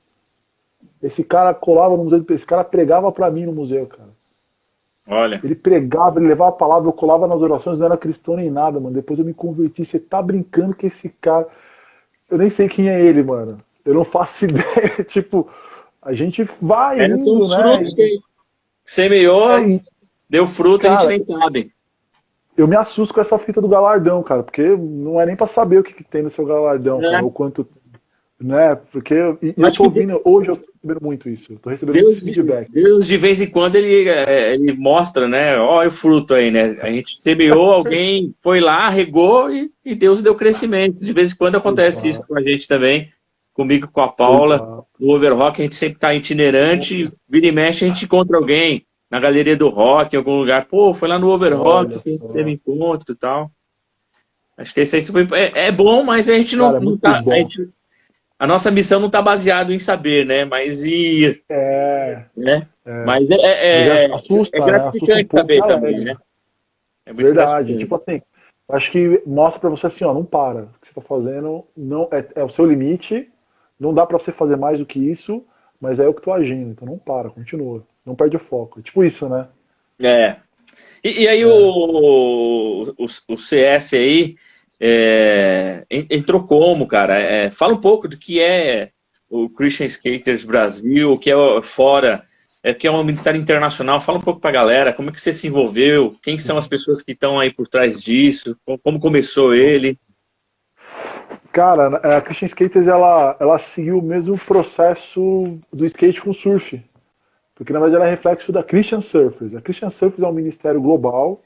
Esse 1.01 1.23
cara 1.23 1.53
colava 1.53 1.95
no 1.95 2.03
museu, 2.03 2.25
esse 2.29 2.45
cara 2.45 2.63
pregava 2.63 3.11
para 3.11 3.29
mim 3.29 3.45
no 3.45 3.53
museu, 3.53 3.85
cara. 3.85 4.16
Olha. 5.07 5.39
Ele 5.43 5.55
pregava, 5.55 6.19
ele 6.19 6.27
levava 6.27 6.49
a 6.49 6.57
palavra, 6.57 6.89
eu 6.89 6.93
colava 6.93 7.27
nas 7.27 7.41
orações, 7.41 7.79
não 7.79 7.85
era 7.85 7.97
cristão 7.97 8.35
nem 8.35 8.51
nada, 8.51 8.79
mano. 8.79 8.93
Depois 8.93 9.17
eu 9.17 9.25
me 9.25 9.33
converti. 9.33 9.85
Você 9.85 9.99
tá 9.99 10.21
brincando 10.21 10.75
que 10.75 10.87
esse 10.87 11.09
cara. 11.09 11.47
Eu 12.29 12.37
nem 12.37 12.49
sei 12.49 12.67
quem 12.67 12.89
é 12.89 12.99
ele, 12.99 13.23
mano. 13.23 13.59
Eu 13.85 13.93
não 13.93 14.03
faço 14.03 14.43
ideia. 14.45 15.03
tipo, 15.07 15.49
a 16.01 16.13
gente 16.13 16.47
vai 16.61 16.99
é, 16.99 17.07
indo, 17.07 17.47
né? 17.47 17.83
Que 17.83 18.19
semeou, 18.85 19.51
é, 19.51 19.79
deu 20.29 20.45
fruto, 20.45 20.87
cara, 20.87 20.95
a 20.95 21.11
gente 21.11 21.27
nem 21.27 21.39
sabe. 21.39 21.71
Eu 22.57 22.67
me 22.67 22.75
assusto 22.75 23.13
com 23.13 23.21
essa 23.21 23.37
fita 23.37 23.61
do 23.61 23.67
galardão, 23.67 24.23
cara, 24.23 24.41
porque 24.41 24.63
não 24.63 25.21
é 25.21 25.25
nem 25.25 25.35
para 25.35 25.47
saber 25.47 25.79
o 25.79 25.83
que, 25.83 25.93
que, 25.93 26.03
tem 26.03 26.23
no 26.23 26.31
seu 26.31 26.43
galardão, 26.43 26.97
é. 27.03 27.11
cara, 27.11 27.25
o 27.25 27.31
quanto 27.31 27.67
né? 28.39 28.75
Porque 28.91 29.15
e, 29.41 29.53
eu 29.57 29.73
tô 29.73 29.85
ouvindo, 29.85 30.21
hoje 30.23 30.49
eu 30.49 30.57
tô 30.57 30.65
recebendo 30.73 31.01
muito 31.01 31.29
isso. 31.29 31.53
Eu 31.53 31.59
tô 31.59 31.69
recebendo 31.69 31.95
Deus, 31.95 32.19
feedback. 32.19 32.71
Deus, 32.71 33.07
de 33.07 33.17
vez 33.17 33.41
em 33.41 33.47
quando, 33.47 33.75
ele, 33.75 34.07
é, 34.07 34.53
ele 34.53 34.73
mostra, 34.73 35.27
né? 35.27 35.57
Olha 35.57 35.89
o 35.89 35.91
fruto 35.91 36.33
aí, 36.33 36.51
né? 36.51 36.77
A 36.81 36.89
gente 36.89 37.19
semeou, 37.21 37.71
alguém 37.73 38.33
foi 38.41 38.59
lá, 38.59 38.89
regou 38.89 39.51
e, 39.51 39.71
e, 39.83 39.95
Deus 39.95 40.21
deu 40.21 40.35
crescimento. 40.35 41.03
De 41.03 41.13
vez 41.13 41.31
em 41.31 41.35
quando 41.35 41.55
acontece 41.55 41.99
Exato. 41.99 42.07
isso 42.07 42.27
com 42.27 42.37
a 42.37 42.41
gente 42.41 42.67
também. 42.67 43.11
Comigo, 43.53 43.87
com 43.91 44.01
a 44.01 44.07
Paula. 44.07 44.55
Exato. 44.55 44.85
No 44.99 45.15
Overrock, 45.15 45.59
a 45.59 45.63
gente 45.63 45.75
sempre 45.75 45.99
tá 45.99 46.13
itinerante. 46.13 47.11
Vira 47.27 47.47
e 47.47 47.51
mexe, 47.51 47.85
a 47.85 47.87
gente 47.87 48.05
encontra 48.05 48.37
alguém 48.37 48.85
na 49.09 49.19
galeria 49.19 49.55
do 49.55 49.69
rock, 49.69 50.15
em 50.15 50.19
algum 50.19 50.39
lugar. 50.39 50.65
Pô, 50.65 50.93
foi 50.93 51.07
lá 51.09 51.17
no 51.17 51.29
Overrock, 51.29 51.99
que 51.99 52.09
a 52.09 52.11
gente 52.11 52.29
teve 52.31 52.51
encontro 52.51 53.13
e 53.13 53.15
tal. 53.15 53.51
Acho 54.57 54.73
que 54.73 54.81
isso 54.81 54.95
aí 54.95 55.03
é, 55.33 55.67
é 55.67 55.71
bom, 55.71 56.03
mas 56.03 56.27
a 56.27 56.33
gente 56.33 56.55
não, 56.55 56.71
Cara, 56.71 56.83
não 56.83 56.97
tá. 56.97 57.19
A 57.19 57.35
gente, 57.35 57.69
a 58.39 58.45
nossa 58.45 58.69
missão 58.69 58.99
não 58.99 59.07
está 59.07 59.21
baseada 59.21 59.73
em 59.73 59.79
saber, 59.79 60.25
né? 60.25 60.45
Mas 60.45 60.83
ir. 60.83 61.43
É. 61.49 62.23
Né? 62.35 62.67
É. 62.85 63.03
Mas 63.03 63.29
é, 63.29 63.35
é, 63.35 64.05
é 64.05 64.13
assusta, 64.13 64.55
é 64.55 64.61
gratificante 64.61 65.33
né? 65.33 65.39
saber 65.39 65.67
também, 65.67 65.99
né? 66.01 66.15
É 67.05 67.13
Verdade. 67.13 67.77
Tipo 67.77 67.95
assim, 67.95 68.21
acho 68.69 68.91
que 68.91 69.23
mostra 69.25 69.59
para 69.59 69.69
você 69.69 69.87
assim, 69.87 70.05
ó, 70.05 70.13
não 70.13 70.23
para. 70.23 70.63
O 70.63 70.67
que 70.79 70.87
você 70.87 70.91
está 70.91 71.01
fazendo 71.01 71.65
não 71.75 72.07
é, 72.11 72.25
é, 72.35 72.43
o 72.43 72.49
seu 72.49 72.65
limite. 72.65 73.27
Não 73.79 73.93
dá 73.93 74.05
para 74.05 74.19
você 74.19 74.31
fazer 74.31 74.55
mais 74.55 74.79
do 74.79 74.85
que 74.85 74.99
isso, 74.99 75.43
mas 75.79 75.99
é 75.99 76.07
o 76.07 76.13
que 76.13 76.19
estou 76.19 76.33
agindo. 76.33 76.71
Então 76.71 76.87
não 76.87 76.97
para, 76.97 77.29
continua. 77.29 77.83
Não 78.05 78.15
perde 78.15 78.35
o 78.35 78.39
foco. 78.39 78.81
Tipo 78.81 79.03
isso, 79.03 79.27
né? 79.27 79.47
É. 79.99 80.35
E, 81.03 81.23
e 81.23 81.27
aí 81.27 81.41
é. 81.41 81.47
o, 81.47 82.93
o, 82.97 83.05
o 83.29 83.37
CS 83.37 83.93
aí, 83.93 84.35
é, 84.79 85.85
entrou 85.89 86.43
como, 86.43 86.87
cara? 86.87 87.17
É, 87.17 87.49
fala 87.49 87.73
um 87.73 87.81
pouco 87.81 88.07
do 88.07 88.17
que 88.17 88.39
é 88.39 88.91
o 89.29 89.49
Christian 89.49 89.85
Skaters 89.85 90.43
Brasil, 90.43 91.11
o 91.11 91.19
que 91.19 91.31
é 91.31 91.61
fora, 91.61 92.23
é 92.63 92.73
que 92.73 92.87
é 92.87 92.91
um 92.91 93.03
ministério 93.03 93.39
internacional. 93.39 93.99
Fala 93.99 94.17
um 94.17 94.21
pouco 94.21 94.39
para 94.39 94.49
a 94.49 94.53
galera, 94.53 94.93
como 94.93 95.09
é 95.09 95.13
que 95.13 95.21
você 95.21 95.33
se 95.33 95.47
envolveu, 95.47 96.15
quem 96.23 96.37
são 96.37 96.57
as 96.57 96.67
pessoas 96.67 97.01
que 97.01 97.11
estão 97.11 97.39
aí 97.39 97.51
por 97.51 97.67
trás 97.67 98.01
disso, 98.01 98.57
como 98.83 98.99
começou 98.99 99.53
ele? 99.53 99.99
Cara, 101.51 101.97
a 102.17 102.21
Christian 102.21 102.45
Skaters 102.47 102.87
ela, 102.87 103.35
ela 103.39 103.57
seguiu 103.57 103.97
o 103.97 104.01
mesmo 104.01 104.37
processo 104.37 105.57
do 105.73 105.85
skate 105.85 106.21
com 106.21 106.33
surf, 106.33 106.79
porque 107.55 107.73
na 107.73 107.79
verdade 107.79 107.95
ela 107.95 108.07
é 108.07 108.11
reflexo 108.11 108.51
da 108.51 108.63
Christian 108.63 109.01
Surfers. 109.01 109.55
A 109.55 109.61
Christian 109.61 109.89
Surfers 109.89 110.21
é 110.21 110.27
um 110.27 110.33
ministério 110.33 110.79
global 110.79 111.41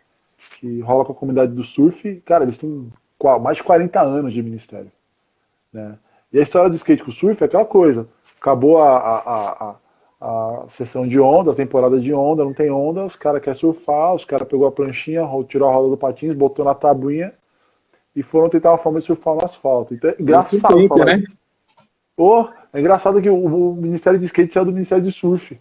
que 0.59 0.81
rola 0.81 1.05
com 1.05 1.13
a 1.13 1.15
comunidade 1.15 1.53
do 1.53 1.63
surf. 1.63 2.21
Cara, 2.25 2.43
eles 2.43 2.57
têm 2.57 2.91
mais 3.39 3.57
de 3.57 3.63
40 3.63 4.01
anos 4.01 4.33
de 4.33 4.41
ministério. 4.41 4.91
Né? 5.71 5.97
E 6.31 6.39
a 6.39 6.41
história 6.43 6.69
do 6.69 6.75
skate 6.75 7.03
com 7.03 7.11
surf 7.11 7.41
é 7.41 7.45
aquela 7.45 7.65
coisa. 7.65 8.07
Acabou 8.39 8.81
a, 8.81 8.97
a, 8.97 9.19
a, 9.19 9.75
a 10.21 10.65
sessão 10.69 11.07
de 11.07 11.19
onda, 11.19 11.51
a 11.51 11.55
temporada 11.55 11.99
de 11.99 12.13
onda, 12.13 12.43
não 12.43 12.53
tem 12.53 12.71
onda, 12.71 13.05
os 13.05 13.15
caras 13.15 13.41
querem 13.41 13.59
surfar, 13.59 14.13
os 14.13 14.25
caras 14.25 14.47
pegou 14.47 14.67
a 14.67 14.71
planchinha, 14.71 15.27
tirou 15.47 15.69
a 15.69 15.73
roda 15.73 15.89
do 15.89 15.97
patins, 15.97 16.35
botou 16.35 16.63
na 16.63 16.73
tabuinha 16.73 17.33
e 18.15 18.23
foram 18.23 18.49
tentar 18.49 18.71
uma 18.71 18.77
forma 18.77 18.99
de 18.99 19.05
surfar 19.05 19.35
no 19.35 19.45
asfalto. 19.45 19.93
Então 19.93 20.09
é 20.09 20.15
engraçado 20.19 20.75
tempo, 20.75 20.97
falar 20.97 21.17
né? 21.17 21.23
Oh, 22.17 22.47
é 22.73 22.79
engraçado 22.79 23.21
que 23.21 23.29
o, 23.29 23.35
o, 23.35 23.75
Ministério 23.75 24.19
de 24.19 24.25
Skate 24.25 24.53
saiu 24.53 24.65
do 24.65 24.73
Ministério 24.73 25.03
de 25.03 25.11
Surf. 25.11 25.59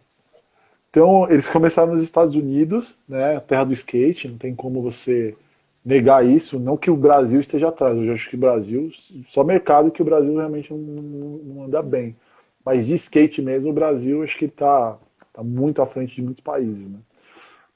Então, 0.91 1.31
eles 1.31 1.49
começaram 1.49 1.95
nos 1.95 2.03
Estados 2.03 2.35
Unidos, 2.35 2.95
né, 3.09 3.39
terra 3.41 3.65
do 3.65 3.73
skate, 3.73 4.29
não 4.29 4.37
tem 4.37 4.55
como 4.55 4.83
você 4.83 5.37
negar 5.85 6.27
isso, 6.27 6.59
não 6.59 6.77
que 6.77 6.91
o 6.91 6.97
Brasil 6.97 7.41
esteja 7.41 7.69
atrás, 7.69 7.97
eu 7.97 8.13
acho 8.13 8.29
que 8.29 8.37
o 8.37 8.39
Brasil, 8.41 8.91
só 9.27 9.43
mercado 9.43 9.91
que 9.91 10.03
o 10.03 10.05
Brasil 10.05 10.37
realmente 10.37 10.73
não, 10.73 10.79
não 10.79 11.65
anda 11.65 11.83
bem. 11.83 12.17
Mas 12.65 12.87
de 12.87 12.95
skate 12.95 13.41
mesmo, 13.41 13.71
o 13.71 13.73
Brasil 13.73 14.23
acho 14.23 14.37
que 14.39 14.45
está 14.45 14.99
tá 15.33 15.43
muito 15.43 15.81
à 15.81 15.87
frente 15.87 16.15
de 16.15 16.23
muitos 16.23 16.45
países. 16.45 16.87
Né? 16.89 16.99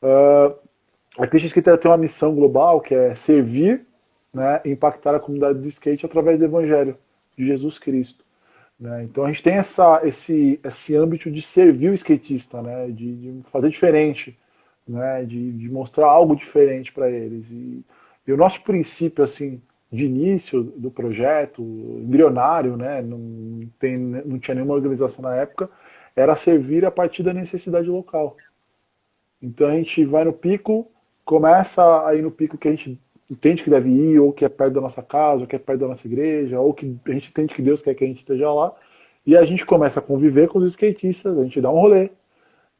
Uh, 0.02 0.54
a 1.18 1.26
Christian 1.26 1.48
Skate 1.48 1.80
tem 1.80 1.90
uma 1.90 1.96
missão 1.96 2.34
global 2.34 2.80
que 2.80 2.94
é 2.94 3.14
servir 3.14 3.86
né, 4.34 4.60
impactar 4.64 5.14
a 5.14 5.20
comunidade 5.20 5.60
do 5.60 5.68
skate 5.68 6.04
através 6.04 6.38
do 6.38 6.44
Evangelho 6.44 6.98
de 7.38 7.46
Jesus 7.46 7.78
Cristo. 7.78 8.24
Né? 8.78 9.04
Então 9.04 9.24
a 9.24 9.28
gente 9.28 9.42
tem 9.42 9.54
essa, 9.54 10.00
esse, 10.04 10.58
esse 10.62 10.96
âmbito 10.96 11.30
de 11.30 11.40
servir 11.40 11.90
o 11.90 11.94
skatista, 11.94 12.60
né, 12.60 12.88
de, 12.88 13.14
de 13.14 13.42
fazer 13.50 13.68
diferente, 13.68 14.36
né, 14.86 15.24
de, 15.24 15.52
de 15.52 15.70
mostrar 15.70 16.06
algo 16.06 16.36
diferente 16.36 16.92
para 16.92 17.10
eles. 17.10 17.50
E, 17.50 17.84
e, 18.26 18.32
o 18.32 18.36
nosso 18.36 18.62
princípio, 18.62 19.24
assim, 19.24 19.60
de 19.90 20.04
início 20.04 20.62
do 20.62 20.90
projeto, 20.90 21.62
embrionário, 21.62 22.76
né, 22.76 23.02
não, 23.02 23.68
tem, 23.78 23.96
não 23.96 24.38
tinha 24.38 24.54
nenhuma 24.54 24.74
organização 24.74 25.22
na 25.22 25.34
época, 25.36 25.70
era 26.14 26.36
servir 26.36 26.84
a 26.84 26.90
partir 26.90 27.22
da 27.22 27.32
necessidade 27.32 27.88
local. 27.88 28.36
Então 29.42 29.68
a 29.68 29.74
gente 29.74 30.04
vai 30.04 30.24
no 30.24 30.32
pico, 30.32 30.90
começa 31.24 32.06
a 32.06 32.14
ir 32.14 32.22
no 32.22 32.30
pico 32.30 32.56
que 32.56 32.68
a 32.68 32.70
gente 32.70 32.98
entende 33.30 33.62
que 33.62 33.70
deve 33.70 33.88
ir, 33.88 34.18
ou 34.18 34.32
que 34.32 34.44
é 34.44 34.48
perto 34.48 34.74
da 34.74 34.80
nossa 34.80 35.02
casa, 35.02 35.42
ou 35.42 35.46
que 35.46 35.56
é 35.56 35.58
perto 35.58 35.80
da 35.80 35.88
nossa 35.88 36.06
igreja, 36.06 36.60
ou 36.60 36.74
que 36.74 36.96
a 37.06 37.12
gente 37.12 37.30
entende 37.30 37.54
que 37.54 37.62
Deus 37.62 37.82
quer 37.82 37.94
que 37.94 38.04
a 38.04 38.06
gente 38.06 38.18
esteja 38.18 38.52
lá, 38.52 38.74
e 39.26 39.36
a 39.36 39.44
gente 39.44 39.64
começa 39.64 40.00
a 40.00 40.02
conviver 40.02 40.48
com 40.48 40.58
os 40.58 40.68
skatistas, 40.68 41.38
a 41.38 41.42
gente 41.42 41.60
dá 41.60 41.70
um 41.70 41.80
rolê, 41.80 42.10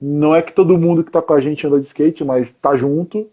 não 0.01 0.35
é 0.35 0.43
que 0.43 0.53
todo 0.53 0.79
mundo 0.79 1.03
que 1.03 1.11
está 1.11 1.23
com 1.23 1.33
a 1.33 1.41
gente 1.41 1.67
anda 1.67 1.81
de 1.81 1.87
skate, 1.87 2.25
mas 2.25 2.49
está 2.49 2.77
junto. 2.77 3.29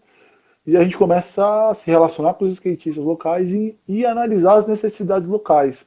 E 0.66 0.76
a 0.76 0.84
gente 0.84 0.96
começa 0.96 1.70
a 1.70 1.74
se 1.74 1.84
relacionar 1.86 2.34
com 2.34 2.44
os 2.44 2.52
skatistas 2.52 3.04
locais 3.04 3.50
e, 3.50 3.76
e 3.86 4.06
analisar 4.06 4.54
as 4.54 4.66
necessidades 4.66 5.28
locais. 5.28 5.84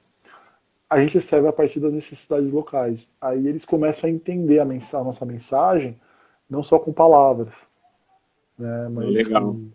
A 0.90 1.00
gente 1.00 1.20
serve 1.22 1.48
a 1.48 1.54
partir 1.54 1.80
das 1.80 1.94
necessidades 1.94 2.52
locais. 2.52 3.10
Aí 3.22 3.48
eles 3.48 3.64
começam 3.64 4.10
a 4.10 4.14
entender 4.14 4.60
a, 4.60 4.64
a 4.64 5.04
nossa 5.04 5.26
mensagem, 5.26 6.00
não 6.50 6.62
só 6.62 6.78
com 6.78 6.92
palavras, 6.92 7.54
né, 8.60 8.90
mas 8.90 9.08
Legal. 9.08 9.54
com 9.54 9.70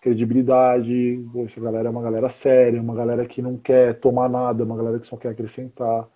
credibilidade. 0.00 1.22
Essa 1.46 1.60
galera 1.60 1.88
é 1.88 1.90
uma 1.90 2.02
galera 2.02 2.28
séria, 2.30 2.80
uma 2.80 2.94
galera 2.94 3.26
que 3.26 3.42
não 3.42 3.58
quer 3.58 4.00
tomar 4.00 4.28
nada, 4.28 4.64
uma 4.64 4.76
galera 4.76 4.98
que 4.98 5.06
só 5.06 5.16
quer 5.16 5.28
acrescentar 5.28 6.08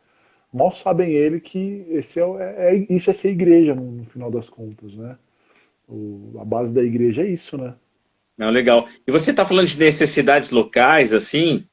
mal 0.54 0.72
sabem 0.72 1.12
ele 1.12 1.40
que 1.40 1.84
esse 1.90 2.20
é, 2.20 2.22
é, 2.22 2.76
é, 2.76 2.86
isso 2.88 3.10
é 3.10 3.12
ser 3.12 3.30
igreja 3.30 3.74
no, 3.74 3.90
no 3.90 4.04
final 4.04 4.30
das 4.30 4.48
contas, 4.48 4.94
né? 4.94 5.16
O, 5.88 6.36
a 6.38 6.44
base 6.44 6.72
da 6.72 6.82
igreja 6.82 7.22
é 7.22 7.28
isso, 7.28 7.58
né? 7.58 7.74
Não, 8.38 8.50
legal. 8.50 8.88
E 9.06 9.12
você 9.12 9.32
está 9.32 9.44
falando 9.44 9.66
de 9.66 9.78
necessidades 9.78 10.50
locais, 10.50 11.12
assim, 11.12 11.64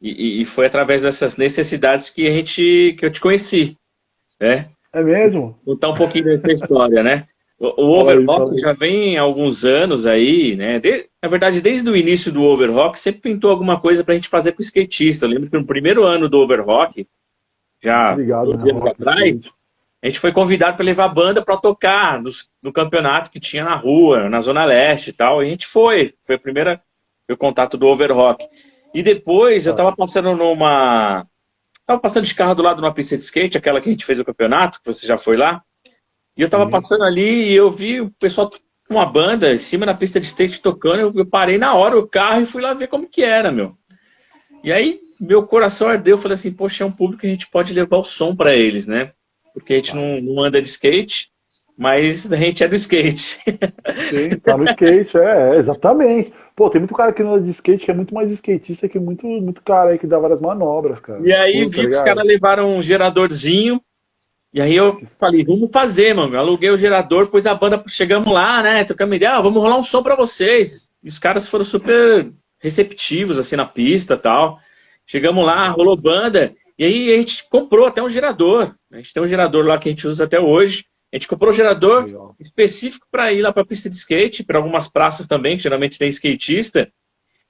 e, 0.00 0.42
e, 0.42 0.44
foi 0.44 0.66
através 0.66 1.02
dessas 1.02 1.36
necessidades 1.36 2.10
que 2.10 2.26
a 2.26 2.30
gente, 2.30 2.94
que 2.98 3.04
eu 3.04 3.10
te 3.10 3.20
conheci, 3.20 3.76
né? 4.40 4.68
É 4.92 5.02
mesmo? 5.02 5.58
Contar 5.64 5.90
um 5.90 5.94
pouquinho 5.94 6.24
dessa 6.24 6.52
história, 6.52 7.02
né? 7.02 7.26
O, 7.58 7.82
o 7.82 8.00
Overrock 8.00 8.58
já 8.58 8.72
vem 8.72 9.16
há 9.16 9.22
alguns 9.22 9.64
anos 9.64 10.06
aí, 10.06 10.54
né? 10.56 10.78
De, 10.78 11.06
na 11.22 11.28
verdade, 11.28 11.60
desde 11.60 11.88
o 11.88 11.96
início 11.96 12.30
do 12.30 12.44
Overrock, 12.44 13.00
sempre 13.00 13.22
pintou 13.22 13.50
alguma 13.50 13.80
coisa 13.80 14.04
para 14.04 14.12
a 14.12 14.16
gente 14.16 14.28
fazer 14.28 14.52
com 14.52 14.60
o 14.60 14.64
skatista. 14.64 15.24
Eu 15.24 15.30
lembro 15.30 15.50
que 15.50 15.56
no 15.56 15.66
primeiro 15.66 16.04
ano 16.04 16.28
do 16.28 16.38
Overrock, 16.38 17.06
já 17.86 18.12
Obrigado, 18.12 18.52
dois 18.52 18.64
anos 18.64 18.86
atrás, 18.86 19.40
a 20.02 20.06
gente 20.06 20.20
foi 20.20 20.32
convidado 20.32 20.76
para 20.76 20.84
levar 20.84 21.06
a 21.06 21.08
banda 21.08 21.42
para 21.42 21.56
tocar 21.56 22.22
no, 22.22 22.30
no, 22.62 22.72
campeonato 22.72 23.30
que 23.30 23.40
tinha 23.40 23.64
na 23.64 23.74
rua, 23.74 24.28
na 24.28 24.40
Zona 24.40 24.64
Leste 24.64 25.10
e 25.10 25.12
tal. 25.12 25.42
E 25.42 25.46
a 25.46 25.50
gente 25.50 25.66
foi. 25.66 26.14
Foi 26.24 26.36
a 26.36 26.38
primeira 26.38 26.82
foi 27.26 27.34
o 27.34 27.38
contato 27.38 27.76
do 27.76 27.88
Overrock. 27.88 28.46
E 28.94 29.02
depois 29.02 29.66
eu 29.66 29.72
estava 29.72 29.94
passando 29.94 30.34
numa. 30.36 31.26
Estava 31.80 32.00
passando 32.00 32.24
de 32.24 32.34
carro 32.34 32.54
do 32.54 32.62
lado 32.62 32.76
de 32.76 32.82
uma 32.82 32.94
pista 32.94 33.16
de 33.16 33.24
skate, 33.24 33.58
aquela 33.58 33.80
que 33.80 33.88
a 33.88 33.92
gente 33.92 34.04
fez 34.04 34.20
o 34.20 34.24
campeonato, 34.24 34.80
que 34.80 34.86
você 34.86 35.06
já 35.06 35.16
foi 35.16 35.36
lá. 35.36 35.62
E 36.36 36.42
eu 36.42 36.46
estava 36.46 36.68
passando 36.68 37.02
ali 37.02 37.48
e 37.48 37.54
eu 37.54 37.70
vi 37.70 38.00
o 38.00 38.10
pessoal 38.12 38.50
com 38.86 38.94
uma 38.94 39.06
banda 39.06 39.54
em 39.54 39.58
cima 39.58 39.86
da 39.86 39.94
pista 39.94 40.20
de 40.20 40.26
skate 40.26 40.60
tocando. 40.60 41.00
Eu, 41.00 41.12
eu 41.14 41.26
parei 41.26 41.58
na 41.58 41.74
hora 41.74 41.98
o 41.98 42.06
carro 42.06 42.42
e 42.42 42.46
fui 42.46 42.60
lá 42.60 42.74
ver 42.74 42.88
como 42.88 43.08
que 43.08 43.22
era, 43.22 43.50
meu. 43.50 43.76
E 44.62 44.72
aí 44.72 45.00
meu 45.20 45.46
coração 45.46 45.88
ardeu. 45.88 46.16
Eu 46.16 46.22
falei 46.22 46.34
assim, 46.34 46.52
poxa, 46.52 46.84
é 46.84 46.86
um 46.86 46.92
público 46.92 47.20
que 47.20 47.26
a 47.26 47.30
gente 47.30 47.48
pode 47.48 47.72
levar 47.72 47.98
o 47.98 48.04
som 48.04 48.34
para 48.34 48.54
eles, 48.54 48.86
né? 48.86 49.12
Porque 49.54 49.74
a 49.74 49.76
gente 49.76 49.94
não, 49.94 50.20
não 50.20 50.42
anda 50.42 50.60
de 50.60 50.68
skate, 50.68 51.30
mas 51.76 52.32
a 52.32 52.36
gente 52.36 52.62
é 52.62 52.68
do 52.68 52.74
skate. 52.74 53.38
Sim, 54.10 54.38
tá 54.42 54.56
no 54.56 54.64
skate, 54.64 55.16
é, 55.16 55.56
é, 55.56 55.58
exatamente. 55.58 56.32
Pô, 56.54 56.70
tem 56.70 56.80
muito 56.80 56.94
cara 56.94 57.12
que 57.12 57.22
não 57.22 57.34
anda 57.34 57.44
de 57.44 57.50
skate 57.50 57.84
que 57.84 57.90
é 57.90 57.94
muito 57.94 58.14
mais 58.14 58.32
skatista 58.32 58.88
que 58.88 58.98
muito, 58.98 59.26
muito 59.26 59.62
cara 59.62 59.90
aí 59.90 59.98
que 59.98 60.06
dá 60.06 60.18
várias 60.18 60.40
manobras, 60.40 61.00
cara. 61.00 61.20
E 61.22 61.32
aí 61.32 61.64
Pô, 61.64 61.68
vi 61.68 61.76
tá 61.76 61.82
que 61.82 61.88
os 61.88 62.00
caras 62.00 62.24
levaram 62.24 62.76
um 62.76 62.82
geradorzinho 62.82 63.80
E 64.54 64.60
aí 64.60 64.74
eu 64.74 65.00
falei, 65.18 65.44
vamos 65.44 65.70
fazer, 65.70 66.14
mano. 66.14 66.34
Eu 66.34 66.40
aluguei 66.40 66.70
o 66.70 66.76
gerador, 66.78 67.26
pus 67.26 67.46
a 67.46 67.54
banda, 67.54 67.82
chegamos 67.88 68.32
lá, 68.32 68.62
né? 68.62 68.84
Trocamos 68.84 69.16
ideia, 69.16 69.34
ah, 69.34 69.40
vamos 69.42 69.62
rolar 69.62 69.76
um 69.78 69.84
som 69.84 70.02
para 70.02 70.16
vocês. 70.16 70.88
E 71.02 71.08
os 71.08 71.18
caras 71.18 71.46
foram 71.46 71.64
super 71.64 72.32
receptivos, 72.58 73.38
assim, 73.38 73.56
na 73.56 73.66
pista 73.66 74.16
tal. 74.16 74.58
Chegamos 75.06 75.44
lá, 75.44 75.68
rolou 75.68 75.96
banda, 75.96 76.54
e 76.78 76.84
aí 76.84 77.14
a 77.14 77.16
gente 77.16 77.48
comprou 77.48 77.86
até 77.86 78.02
um 78.02 78.10
gerador. 78.10 78.74
A 78.92 78.96
gente 78.96 79.12
tem 79.12 79.22
um 79.22 79.26
gerador 79.26 79.64
lá 79.64 79.78
que 79.78 79.88
a 79.88 79.92
gente 79.92 80.06
usa 80.06 80.24
até 80.24 80.38
hoje. 80.40 80.84
A 81.12 81.16
gente 81.16 81.28
comprou 81.28 81.50
um 81.50 81.56
gerador 81.56 82.04
Legal. 82.04 82.36
específico 82.40 83.06
para 83.10 83.32
ir 83.32 83.40
lá 83.40 83.52
para 83.52 83.62
a 83.62 83.66
pista 83.66 83.88
de 83.88 83.96
skate, 83.96 84.44
para 84.44 84.58
algumas 84.58 84.88
praças 84.88 85.26
também, 85.26 85.56
que 85.56 85.62
geralmente 85.62 85.98
tem 85.98 86.08
skatista. 86.08 86.92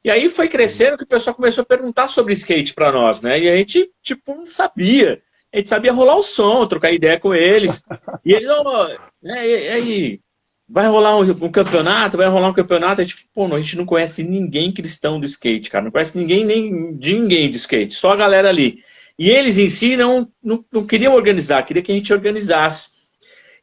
E 0.05 0.11
aí 0.11 0.29
foi 0.29 0.49
crescendo 0.49 0.99
que 0.99 1.05
o 1.05 1.09
pessoal 1.09 1.35
começou 1.35 1.63
a 1.63 1.67
perguntar 1.67 2.09
sobre 2.09 2.35
skate 2.35 2.75
para 2.75 2.93
nós, 2.93 3.21
né? 3.21 3.41
E 3.41 3.49
a 3.49 3.57
gente, 3.57 3.91
tipo, 4.03 4.35
não 4.35 4.47
sabia 4.47 5.21
a 5.57 5.59
gente 5.59 5.69
sabia 5.71 5.93
rolar 5.93 6.17
o 6.17 6.23
som, 6.23 6.67
trocar 6.67 6.93
ideia 6.93 7.19
com 7.19 7.35
eles. 7.35 7.83
E 8.25 8.35
ele, 8.35 8.47
oh, 8.47 8.89
né, 9.23 9.49
e, 9.49 9.69
aí, 9.69 10.21
vai 10.69 10.87
rolar 10.89 11.17
um, 11.17 11.23
um, 11.23 11.51
campeonato, 11.51 12.17
vai 12.17 12.29
rolar 12.29 12.49
um 12.49 12.55
campeonato. 12.55 13.01
A 13.01 13.05
gente, 13.05 13.29
pô, 13.35 13.47
não, 13.47 13.57
a 13.57 13.61
gente 13.61 13.77
não 13.77 13.87
conhece 13.87 14.23
ninguém 14.23 14.73
cristão 14.73 15.21
do 15.21 15.27
skate, 15.27 15.71
cara. 15.71 15.85
Não 15.85 15.91
conhece 15.91 16.17
ninguém 16.17 16.45
nem 16.45 16.97
de 16.97 17.15
ninguém 17.15 17.51
do 17.51 17.57
skate, 17.57 17.95
só 17.95 18.13
a 18.13 18.17
galera 18.17 18.49
ali. 18.49 18.83
E 19.19 19.31
eles 19.31 19.59
em 19.59 19.69
si 19.69 19.97
não, 19.97 20.29
não, 20.43 20.65
não 20.71 20.87
queriam 20.87 21.15
organizar, 21.15 21.63
queria 21.63 21.83
que 21.83 21.93
a 21.93 21.95
gente 21.95 22.13
organizasse. 22.13 22.91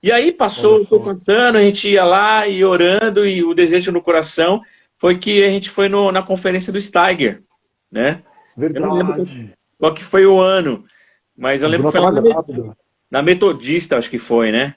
E 0.01 0.11
aí 0.11 0.31
passou, 0.31 0.85
foi 0.85 0.99
passando, 0.99 1.57
a 1.57 1.61
gente 1.61 1.89
ia 1.89 2.03
lá 2.03 2.47
e 2.47 2.65
orando, 2.65 3.25
e 3.25 3.43
o 3.43 3.53
desejo 3.53 3.91
no 3.91 4.01
coração 4.01 4.61
foi 4.97 5.17
que 5.17 5.43
a 5.43 5.49
gente 5.49 5.69
foi 5.69 5.87
no, 5.87 6.11
na 6.11 6.21
conferência 6.21 6.73
do 6.73 6.81
Steiger, 6.81 7.41
né? 7.91 8.21
Verdade. 8.57 8.85
Eu 8.85 8.89
não 8.89 8.95
lembro 8.97 9.53
qual 9.77 9.93
que 9.93 10.03
foi 10.03 10.25
o 10.25 10.39
ano. 10.39 10.85
Mas 11.37 11.63
eu 11.63 11.69
lembro 11.69 11.87
que 11.87 11.97
foi 11.97 12.01
lá 12.01 12.11
na, 12.11 12.75
na, 13.09 13.21
Metodista, 13.21 13.97
acho 13.97 14.09
que 14.09 14.19
foi, 14.19 14.51
né? 14.51 14.75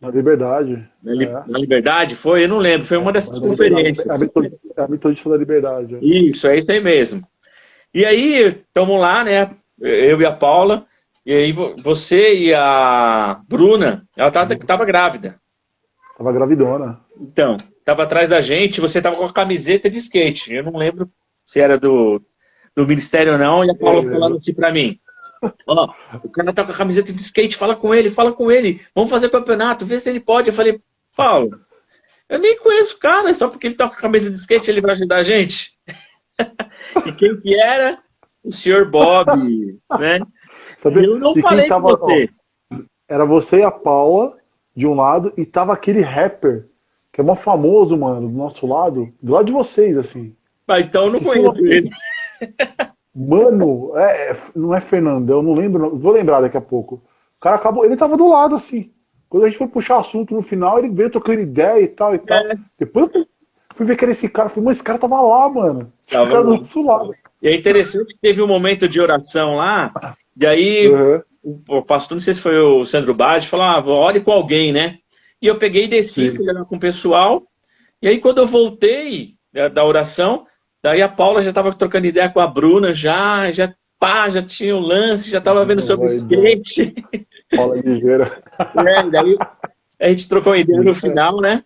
Na 0.00 0.10
Liberdade. 0.10 0.86
Na, 1.02 1.12
li, 1.12 1.24
é. 1.24 1.32
na, 1.46 1.58
Liberdade 1.58 2.14
foi? 2.14 2.44
Eu 2.44 2.48
não 2.48 2.58
lembro, 2.58 2.86
foi 2.86 2.98
uma 2.98 3.12
dessas 3.12 3.38
conferências. 3.38 4.06
A 4.76 4.88
metodista, 4.88 5.30
da 5.30 5.36
Liberdade. 5.36 5.94
É. 5.96 5.98
Isso, 6.04 6.46
é 6.46 6.58
isso 6.58 6.70
aí 6.70 6.80
mesmo. 6.80 7.26
E 7.94 8.04
aí, 8.04 8.46
estamos 8.48 9.00
lá, 9.00 9.24
né? 9.24 9.50
Eu 9.80 10.20
e 10.20 10.26
a 10.26 10.32
Paula, 10.32 10.86
e 11.24 11.32
aí 11.32 11.52
você 11.52 12.34
e 12.34 12.54
a 12.54 13.40
Bruna, 13.48 14.06
ela 14.16 14.30
tava, 14.30 14.56
tava 14.56 14.84
grávida. 14.84 15.40
Tava 16.16 16.32
gravidona. 16.32 17.00
Então, 17.20 17.56
tava 17.84 18.02
atrás 18.02 18.28
da 18.28 18.40
gente, 18.40 18.80
você 18.80 19.00
tava 19.00 19.16
com 19.16 19.24
a 19.24 19.32
camiseta 19.32 19.88
de 19.88 19.98
skate. 19.98 20.54
Eu 20.54 20.64
não 20.64 20.76
lembro 20.76 21.10
se 21.44 21.60
era 21.60 21.78
do, 21.78 22.22
do 22.74 22.86
Ministério 22.86 23.32
ou 23.32 23.38
não, 23.38 23.64
e 23.64 23.70
a 23.70 23.74
Paula 23.74 24.02
falando 24.02 24.36
assim 24.36 24.52
pra 24.52 24.72
mim. 24.72 24.98
Ó, 25.66 25.92
o 26.22 26.28
cara 26.30 26.52
tá 26.52 26.64
com 26.64 26.72
a 26.72 26.76
camiseta 26.76 27.12
de 27.12 27.20
skate, 27.20 27.56
fala 27.56 27.76
com 27.76 27.94
ele, 27.94 28.10
fala 28.10 28.32
com 28.32 28.50
ele, 28.50 28.80
vamos 28.94 29.10
fazer 29.10 29.28
campeonato, 29.28 29.86
vê 29.86 29.98
se 29.98 30.08
ele 30.08 30.20
pode. 30.20 30.48
Eu 30.48 30.54
falei, 30.54 30.80
Paulo, 31.14 31.60
eu 32.28 32.38
nem 32.38 32.58
conheço 32.58 32.96
o 32.96 32.98
cara, 32.98 33.32
só 33.32 33.48
porque 33.48 33.66
ele 33.66 33.74
tá 33.74 33.88
com 33.88 33.94
a 33.94 33.98
camisa 33.98 34.30
de 34.30 34.36
skate 34.36 34.70
ele 34.70 34.80
vai 34.80 34.92
ajudar 34.92 35.16
a 35.16 35.22
gente. 35.22 35.72
e 37.06 37.12
quem 37.12 37.40
que 37.40 37.58
era? 37.58 37.98
O 38.42 38.52
senhor 38.52 38.88
Bob, 38.88 39.30
né? 39.98 40.20
Sabe, 40.82 41.04
eu 41.04 41.18
não 41.18 41.34
falei 41.36 41.68
tava, 41.68 41.96
com 41.96 42.06
você. 42.06 42.30
Ó, 42.72 42.78
era 43.08 43.24
você 43.24 43.58
e 43.58 43.62
a 43.62 43.70
Paula 43.70 44.36
de 44.74 44.86
um 44.86 44.94
lado 44.94 45.32
e 45.36 45.44
tava 45.44 45.72
aquele 45.72 46.00
rapper 46.00 46.68
que 47.12 47.20
é 47.20 47.24
mó 47.24 47.34
famoso, 47.34 47.96
mano, 47.96 48.28
do 48.28 48.36
nosso 48.36 48.66
lado, 48.66 49.12
do 49.22 49.32
lado 49.32 49.46
de 49.46 49.52
vocês, 49.52 49.96
assim. 49.96 50.36
Ah, 50.68 50.80
então 50.80 51.06
eu 51.06 51.12
não 51.12 51.20
conheço 51.20 51.66
ele. 51.66 51.90
Mano, 53.18 53.96
é, 53.96 54.32
é, 54.32 54.36
não 54.54 54.74
é 54.74 54.80
Fernando, 54.82 55.30
eu 55.30 55.42
não 55.42 55.54
lembro, 55.54 55.96
vou 55.96 56.12
lembrar 56.12 56.42
daqui 56.42 56.58
a 56.58 56.60
pouco. 56.60 56.96
O 57.38 57.40
cara 57.40 57.56
acabou, 57.56 57.82
ele 57.82 57.96
tava 57.96 58.14
do 58.14 58.28
lado 58.28 58.54
assim. 58.54 58.90
Quando 59.26 59.44
a 59.44 59.48
gente 59.48 59.56
foi 59.56 59.68
puxar 59.68 60.00
assunto 60.00 60.34
no 60.34 60.42
final, 60.42 60.78
ele 60.78 60.90
veio 60.90 61.08
trocando 61.08 61.40
ideia 61.40 61.80
e 61.80 61.88
tal 61.88 62.14
e 62.14 62.18
tal. 62.18 62.38
É. 62.38 62.56
Depois 62.78 63.10
eu 63.14 63.26
fui 63.74 63.86
ver 63.86 63.96
que 63.96 64.04
era 64.04 64.12
esse 64.12 64.28
cara, 64.28 64.50
falei, 64.50 64.66
mas 64.66 64.76
esse 64.76 64.84
cara 64.84 64.98
tava 64.98 65.18
lá, 65.18 65.48
mano. 65.48 65.90
Tava 66.06 66.30
cara 66.30 66.44
do 66.44 66.58
nosso 66.58 66.84
lado. 66.84 67.10
E 67.40 67.48
é 67.48 67.56
interessante 67.56 68.12
que 68.12 68.20
teve 68.20 68.42
um 68.42 68.46
momento 68.46 68.86
de 68.86 69.00
oração 69.00 69.56
lá, 69.56 70.14
e 70.38 70.46
aí 70.46 70.88
uhum. 70.88 71.22
o, 71.70 71.82
pastor, 71.82 72.16
não 72.16 72.22
sei 72.22 72.34
se 72.34 72.42
foi 72.42 72.58
o 72.58 72.84
Sandro 72.84 73.14
Bade, 73.14 73.48
falou, 73.48 73.64
ah, 73.64 73.82
ore 73.82 74.20
com 74.20 74.30
alguém, 74.30 74.72
né? 74.72 74.98
E 75.40 75.46
eu 75.46 75.58
peguei 75.58 75.84
e 75.84 75.88
desci, 75.88 76.30
fui 76.32 76.44
lá 76.44 76.66
com 76.66 76.76
o 76.76 76.80
pessoal, 76.80 77.42
e 78.02 78.08
aí 78.08 78.18
quando 78.18 78.38
eu 78.38 78.46
voltei 78.46 79.36
da, 79.52 79.68
da 79.68 79.84
oração, 79.84 80.46
Daí 80.86 81.02
a 81.02 81.08
Paula 81.08 81.42
já 81.42 81.48
estava 81.48 81.74
trocando 81.74 82.06
ideia 82.06 82.30
com 82.30 82.38
a 82.38 82.46
Bruna, 82.46 82.94
já, 82.94 83.50
já, 83.50 83.74
pá, 83.98 84.28
já 84.28 84.40
tinha 84.40 84.76
o 84.76 84.78
lance, 84.78 85.28
já 85.28 85.38
estava 85.38 85.64
vendo 85.64 85.82
sobre 85.82 86.06
o 86.06 86.12
skate. 86.12 86.94
Paula 87.56 87.74
ligeira. 87.74 88.40
É, 88.86 89.10
daí 89.10 89.36
a 90.00 90.08
gente 90.08 90.28
trocou 90.28 90.52
uma 90.52 90.58
ideia 90.60 90.80
no 90.80 90.94
final, 90.94 91.40
né? 91.40 91.64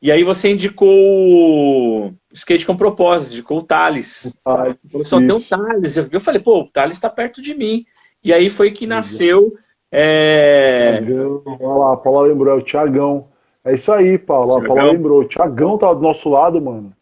E 0.00 0.12
aí 0.12 0.22
você 0.22 0.52
indicou 0.52 0.88
o 0.88 2.12
skate 2.32 2.64
com 2.64 2.76
propósito, 2.76 3.32
indicou 3.32 3.58
o 3.58 3.62
Thales. 3.62 4.26
O 4.26 4.54
Thales 4.54 4.76
falou, 4.88 5.04
só 5.04 5.18
tem 5.18 5.32
o 5.32 5.40
Thales. 5.40 5.96
Eu 5.96 6.20
falei, 6.20 6.40
pô, 6.40 6.60
o 6.60 6.68
Thales 6.68 6.96
está 6.96 7.10
perto 7.10 7.42
de 7.42 7.54
mim. 7.54 7.84
E 8.22 8.32
aí 8.32 8.48
foi 8.48 8.70
que 8.70 8.86
nasceu. 8.86 9.52
É... 9.90 11.02
Olha 11.44 11.76
lá, 11.76 11.94
a 11.94 11.96
Paula 11.96 12.28
lembrou, 12.28 12.54
é 12.54 12.56
o 12.56 12.62
Tiagão. 12.62 13.26
É 13.64 13.74
isso 13.74 13.90
aí, 13.90 14.16
Paulo. 14.16 14.58
A 14.58 14.64
Paula 14.64 14.92
lembrou. 14.92 15.22
O 15.22 15.28
Tiagão 15.28 15.76
tá 15.76 15.92
do 15.92 16.00
nosso 16.00 16.28
lado, 16.28 16.60
mano. 16.60 16.94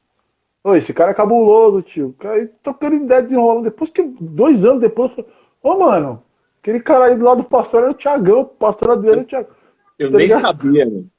Ô, 0.68 0.74
esse 0.74 0.92
cara 0.92 1.12
é 1.12 1.14
cabuloso, 1.14 1.80
tio. 1.80 2.14
Aí 2.20 2.46
tocando 2.62 2.96
ideia 2.96 3.22
desenrolando. 3.22 3.62
Depois 3.62 3.90
que, 3.90 4.02
dois 4.20 4.64
anos 4.66 4.82
depois, 4.82 5.10
ô, 5.62 5.78
mano, 5.78 6.22
aquele 6.60 6.78
cara 6.80 7.06
aí 7.06 7.16
do 7.16 7.24
lado 7.24 7.38
do 7.38 7.48
pastor 7.48 7.84
era 7.84 7.92
o 7.92 7.94
Tiagão, 7.94 8.40
o 8.40 8.44
pastor 8.44 8.90
Adriano 8.90 9.20
é 9.20 9.24
o 9.24 9.26
Thiago. 9.26 9.48
Eu 9.98 10.12
tá 10.12 10.18
nem 10.18 10.26
ligado? 10.26 10.42
sabia, 10.42 10.84
mano. 10.84 11.06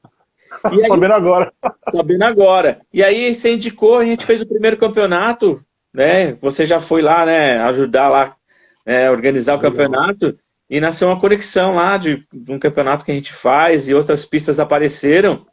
E 0.72 0.82
aí, 0.82 0.88
sabendo 0.88 1.14
agora. 1.14 1.54
Sabendo 1.92 2.24
agora. 2.24 2.82
E 2.92 3.04
aí 3.04 3.36
você 3.36 3.54
indicou, 3.54 3.98
a 3.98 4.06
gente 4.06 4.26
fez 4.26 4.42
o 4.42 4.48
primeiro 4.48 4.78
campeonato, 4.78 5.64
né? 5.94 6.34
Você 6.42 6.66
já 6.66 6.80
foi 6.80 7.04
lá, 7.04 7.24
né, 7.24 7.60
ajudar 7.60 8.10
lá, 8.10 8.36
né, 8.84 9.12
organizar 9.12 9.56
o 9.56 9.62
campeonato. 9.62 10.38
E 10.68 10.80
nasceu 10.80 11.08
uma 11.08 11.20
conexão 11.20 11.76
lá 11.76 11.98
de, 11.98 12.26
de 12.34 12.52
um 12.52 12.58
campeonato 12.58 13.06
que 13.06 13.12
a 13.12 13.14
gente 13.14 13.32
faz 13.32 13.88
e 13.88 13.94
outras 13.94 14.26
pistas 14.26 14.60
apareceram. 14.60 15.46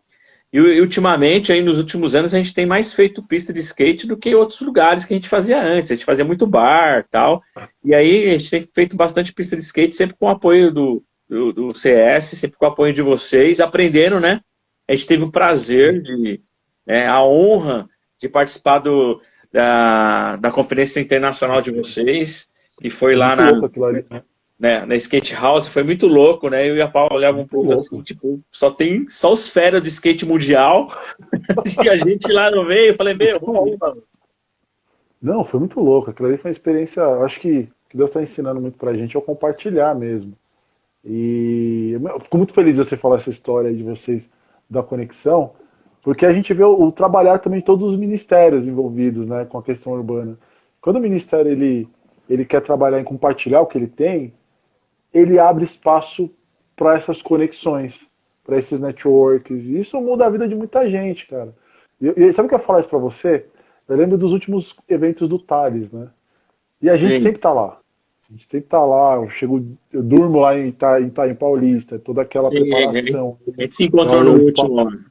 E, 0.53 0.59
e, 0.59 0.81
ultimamente, 0.81 1.53
aí 1.53 1.63
nos 1.63 1.79
últimos 1.79 2.15
anos, 2.15 2.33
a 2.33 2.39
gente 2.39 2.55
tem 2.55 2.67
mais 2.67 2.95
feito 2.95 3.23
pista 3.23 3.53
de 3.53 3.61
skate 3.61 4.07
do 4.07 4.17
que 4.17 4.35
outros 4.35 4.61
lugares 4.61 5.05
que 5.05 5.13
a 5.13 5.17
gente 5.17 5.29
fazia 5.29 5.63
antes. 5.63 5.91
A 5.91 5.95
gente 5.95 6.05
fazia 6.05 6.25
muito 6.25 6.47
bar 6.47 7.07
tal. 7.11 7.43
E 7.85 7.95
aí 7.95 8.31
a 8.31 8.39
gente 8.39 8.51
tem 8.51 8.69
feito 8.75 8.97
bastante 8.97 9.33
pista 9.33 9.57
de 9.57 9.63
skate, 9.63 9.95
sempre 9.95 10.17
com 10.19 10.27
o 10.27 10.31
apoio 10.31 10.73
do, 10.73 11.05
do, 11.29 11.53
do 11.53 11.75
CS, 11.75 12.27
sempre 12.27 12.57
com 12.57 12.65
o 12.65 12.69
apoio 12.69 12.93
de 12.93 13.03
vocês, 13.03 13.61
aprendendo, 13.61 14.21
né? 14.21 14.41
A 14.89 14.93
gente 14.93 15.07
teve 15.07 15.25
o 15.25 15.33
prazer 15.33 16.01
de, 16.01 16.41
né, 16.87 17.07
a 17.07 17.23
honra 17.25 17.89
de 18.21 18.29
participar 18.29 18.79
do, 18.79 19.21
da, 19.53 20.37
da 20.37 20.51
conferência 20.51 21.01
internacional 21.01 21.61
de 21.61 21.73
vocês, 21.73 22.49
que 22.81 22.89
foi 22.89 23.17
lá 23.17 23.35
na, 23.35 23.51
né, 24.59 24.87
na 24.87 24.97
skate 24.97 25.35
house, 25.35 25.69
foi 25.69 25.83
muito 25.83 26.07
louco, 26.07 26.49
né? 26.49 26.69
Eu 26.69 26.77
e 26.77 26.81
a 26.81 26.89
Paula 26.89 27.15
olhavam 27.15 27.43
um 27.43 27.47
pouco 27.47 27.73
assim, 27.73 28.01
tipo, 28.03 28.41
só 28.51 28.71
tem 28.71 29.07
só 29.09 29.33
os 29.33 29.51
feras 29.51 29.83
do 29.83 29.89
skate 29.89 30.25
mundial 30.25 30.91
e 31.85 31.89
a 31.89 31.97
gente 31.97 32.33
lá 32.33 32.51
no 32.51 32.65
meio, 32.65 32.93
eu 32.93 32.95
falei, 32.95 33.15
meu, 33.15 33.39
mano. 33.79 34.03
Não, 35.21 35.45
foi 35.45 35.61
muito 35.61 35.81
louco. 35.81 36.11
Aquilo 36.11 36.29
ali 36.29 36.39
foi 36.39 36.51
uma 36.51 36.57
experiência, 36.57 37.05
acho 37.25 37.41
que, 37.41 37.69
que 37.89 37.97
Deus 37.97 38.11
está 38.11 38.23
ensinando 38.23 38.61
muito 38.61 38.79
pra 38.79 38.95
gente 38.95 39.15
é 39.15 39.19
o 39.19 39.23
compartilhar 39.23 39.95
mesmo. 39.95 40.33
E 41.05 41.93
eu 41.93 42.21
fico 42.21 42.37
muito 42.37 42.55
feliz 42.55 42.77
de 42.77 42.85
você 42.85 42.97
falar 42.97 43.17
essa 43.17 43.31
história 43.31 43.73
de 43.73 43.83
vocês 43.83 44.29
da 44.69 44.83
conexão, 44.83 45.53
porque 46.03 46.25
a 46.27 46.33
gente 46.33 46.53
vê 46.53 46.65
o, 46.65 46.83
o 46.83 46.93
trabalhar 46.93 47.39
também 47.41 47.61
todos 47.61 47.93
os 47.93 47.99
ministérios 47.99 48.67
envolvidos, 48.67 49.27
né, 49.27 49.45
com 49.45 49.59
a 49.59 49.63
questão 49.63 49.93
urbana. 49.93 50.37
Quando 50.81 50.97
o 50.97 51.01
ministério 51.01 51.51
ele 51.51 51.89
ele 52.29 52.45
quer 52.45 52.61
trabalhar 52.61 53.01
em 53.01 53.05
compartilhar 53.05 53.61
o 53.61 53.67
que 53.67 53.79
ele 53.79 53.87
tem, 53.87 54.33
ele 55.17 55.39
abre 55.39 55.65
espaço 55.65 56.31
para 56.75 56.97
essas 56.97 57.23
conexões, 57.23 58.05
para 58.45 58.59
esses 58.59 58.79
networks. 58.79 59.65
E 59.65 59.81
isso 59.81 60.01
muda 60.01 60.27
a 60.27 60.31
vida 60.31 60.47
de 60.47 60.55
muita 60.55 60.89
gente, 60.89 61.27
cara. 61.27 61.55
E, 62.01 62.09
e 62.09 62.33
sabe 62.33 62.47
o 62.47 62.49
que 62.49 62.55
eu 62.55 62.61
falo 62.61 62.81
isso 62.81 62.89
para 62.89 62.99
você? 62.99 63.47
Eu 63.89 63.97
lembro 63.97 64.19
dos 64.19 64.33
últimos 64.33 64.77
eventos 64.89 65.29
do 65.29 65.39
Thales, 65.39 65.91
né? 65.91 66.09
E 66.83 66.91
a 66.91 66.97
gente 66.97 67.17
Sim. 67.17 67.23
sempre 67.23 67.41
tá 67.41 67.53
lá. 67.53 67.79
A 68.29 68.33
gente 68.33 68.47
sempre 68.51 68.69
tá 68.69 68.85
lá, 68.85 69.15
eu 69.15 69.31
chego, 69.31 69.65
eu 69.93 70.03
durmo 70.03 70.41
lá 70.41 70.59
em 70.59 70.69
Itaim, 70.69 71.07
Ita, 71.07 71.35
Paulista, 71.37 71.99
toda 71.99 72.23
aquela 72.23 72.51
Sim, 72.51 72.69
preparação. 72.69 73.39
A 73.57 73.63
gente 73.63 73.77
se 73.77 73.85
encontrou 73.85 74.25
no 74.25 74.43
último 74.43 74.81
ano. 74.81 75.05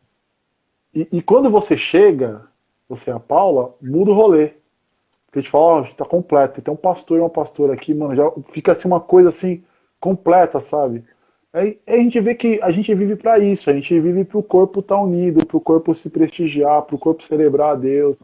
E, 0.93 1.07
e, 1.11 1.21
quando 1.21 1.49
você 1.49 1.77
chega, 1.77 2.41
você 2.87 3.09
e 3.09 3.13
a 3.13 3.19
Paula, 3.19 3.73
muda 3.81 4.11
o 4.11 4.13
rolê. 4.13 4.51
Porque 5.25 5.39
a 5.39 5.41
gente 5.41 5.51
fala, 5.51 5.63
ó, 5.63 5.81
oh, 5.81 5.95
tá 5.95 6.05
completo. 6.05 6.61
Tem 6.61 6.73
um 6.73 6.77
pastor 6.77 7.17
e 7.17 7.21
uma 7.21 7.29
pastora 7.29 7.73
aqui, 7.73 7.93
mano, 7.93 8.15
já 8.15 8.31
fica 8.51 8.73
assim 8.73 8.87
uma 8.87 8.99
coisa 8.99 9.29
assim, 9.29 9.63
completa, 10.05 10.61
sabe? 10.61 11.03
Aí, 11.51 11.79
aí 11.87 11.99
a 11.99 12.03
gente 12.03 12.19
vê 12.19 12.35
que 12.35 12.59
a 12.61 12.69
gente 12.69 12.93
vive 12.93 13.15
para 13.15 13.39
isso, 13.39 13.71
a 13.71 13.73
gente 13.73 13.99
vive 13.99 14.23
para 14.23 14.37
o 14.37 14.43
corpo 14.43 14.81
estar 14.81 14.97
tá 14.97 15.01
unido, 15.01 15.43
para 15.43 15.57
o 15.57 15.61
corpo 15.61 15.95
se 15.95 16.11
prestigiar, 16.11 16.83
para 16.83 16.95
o 16.95 16.99
corpo 16.99 17.23
celebrar 17.23 17.71
a 17.71 17.75
Deus. 17.75 18.19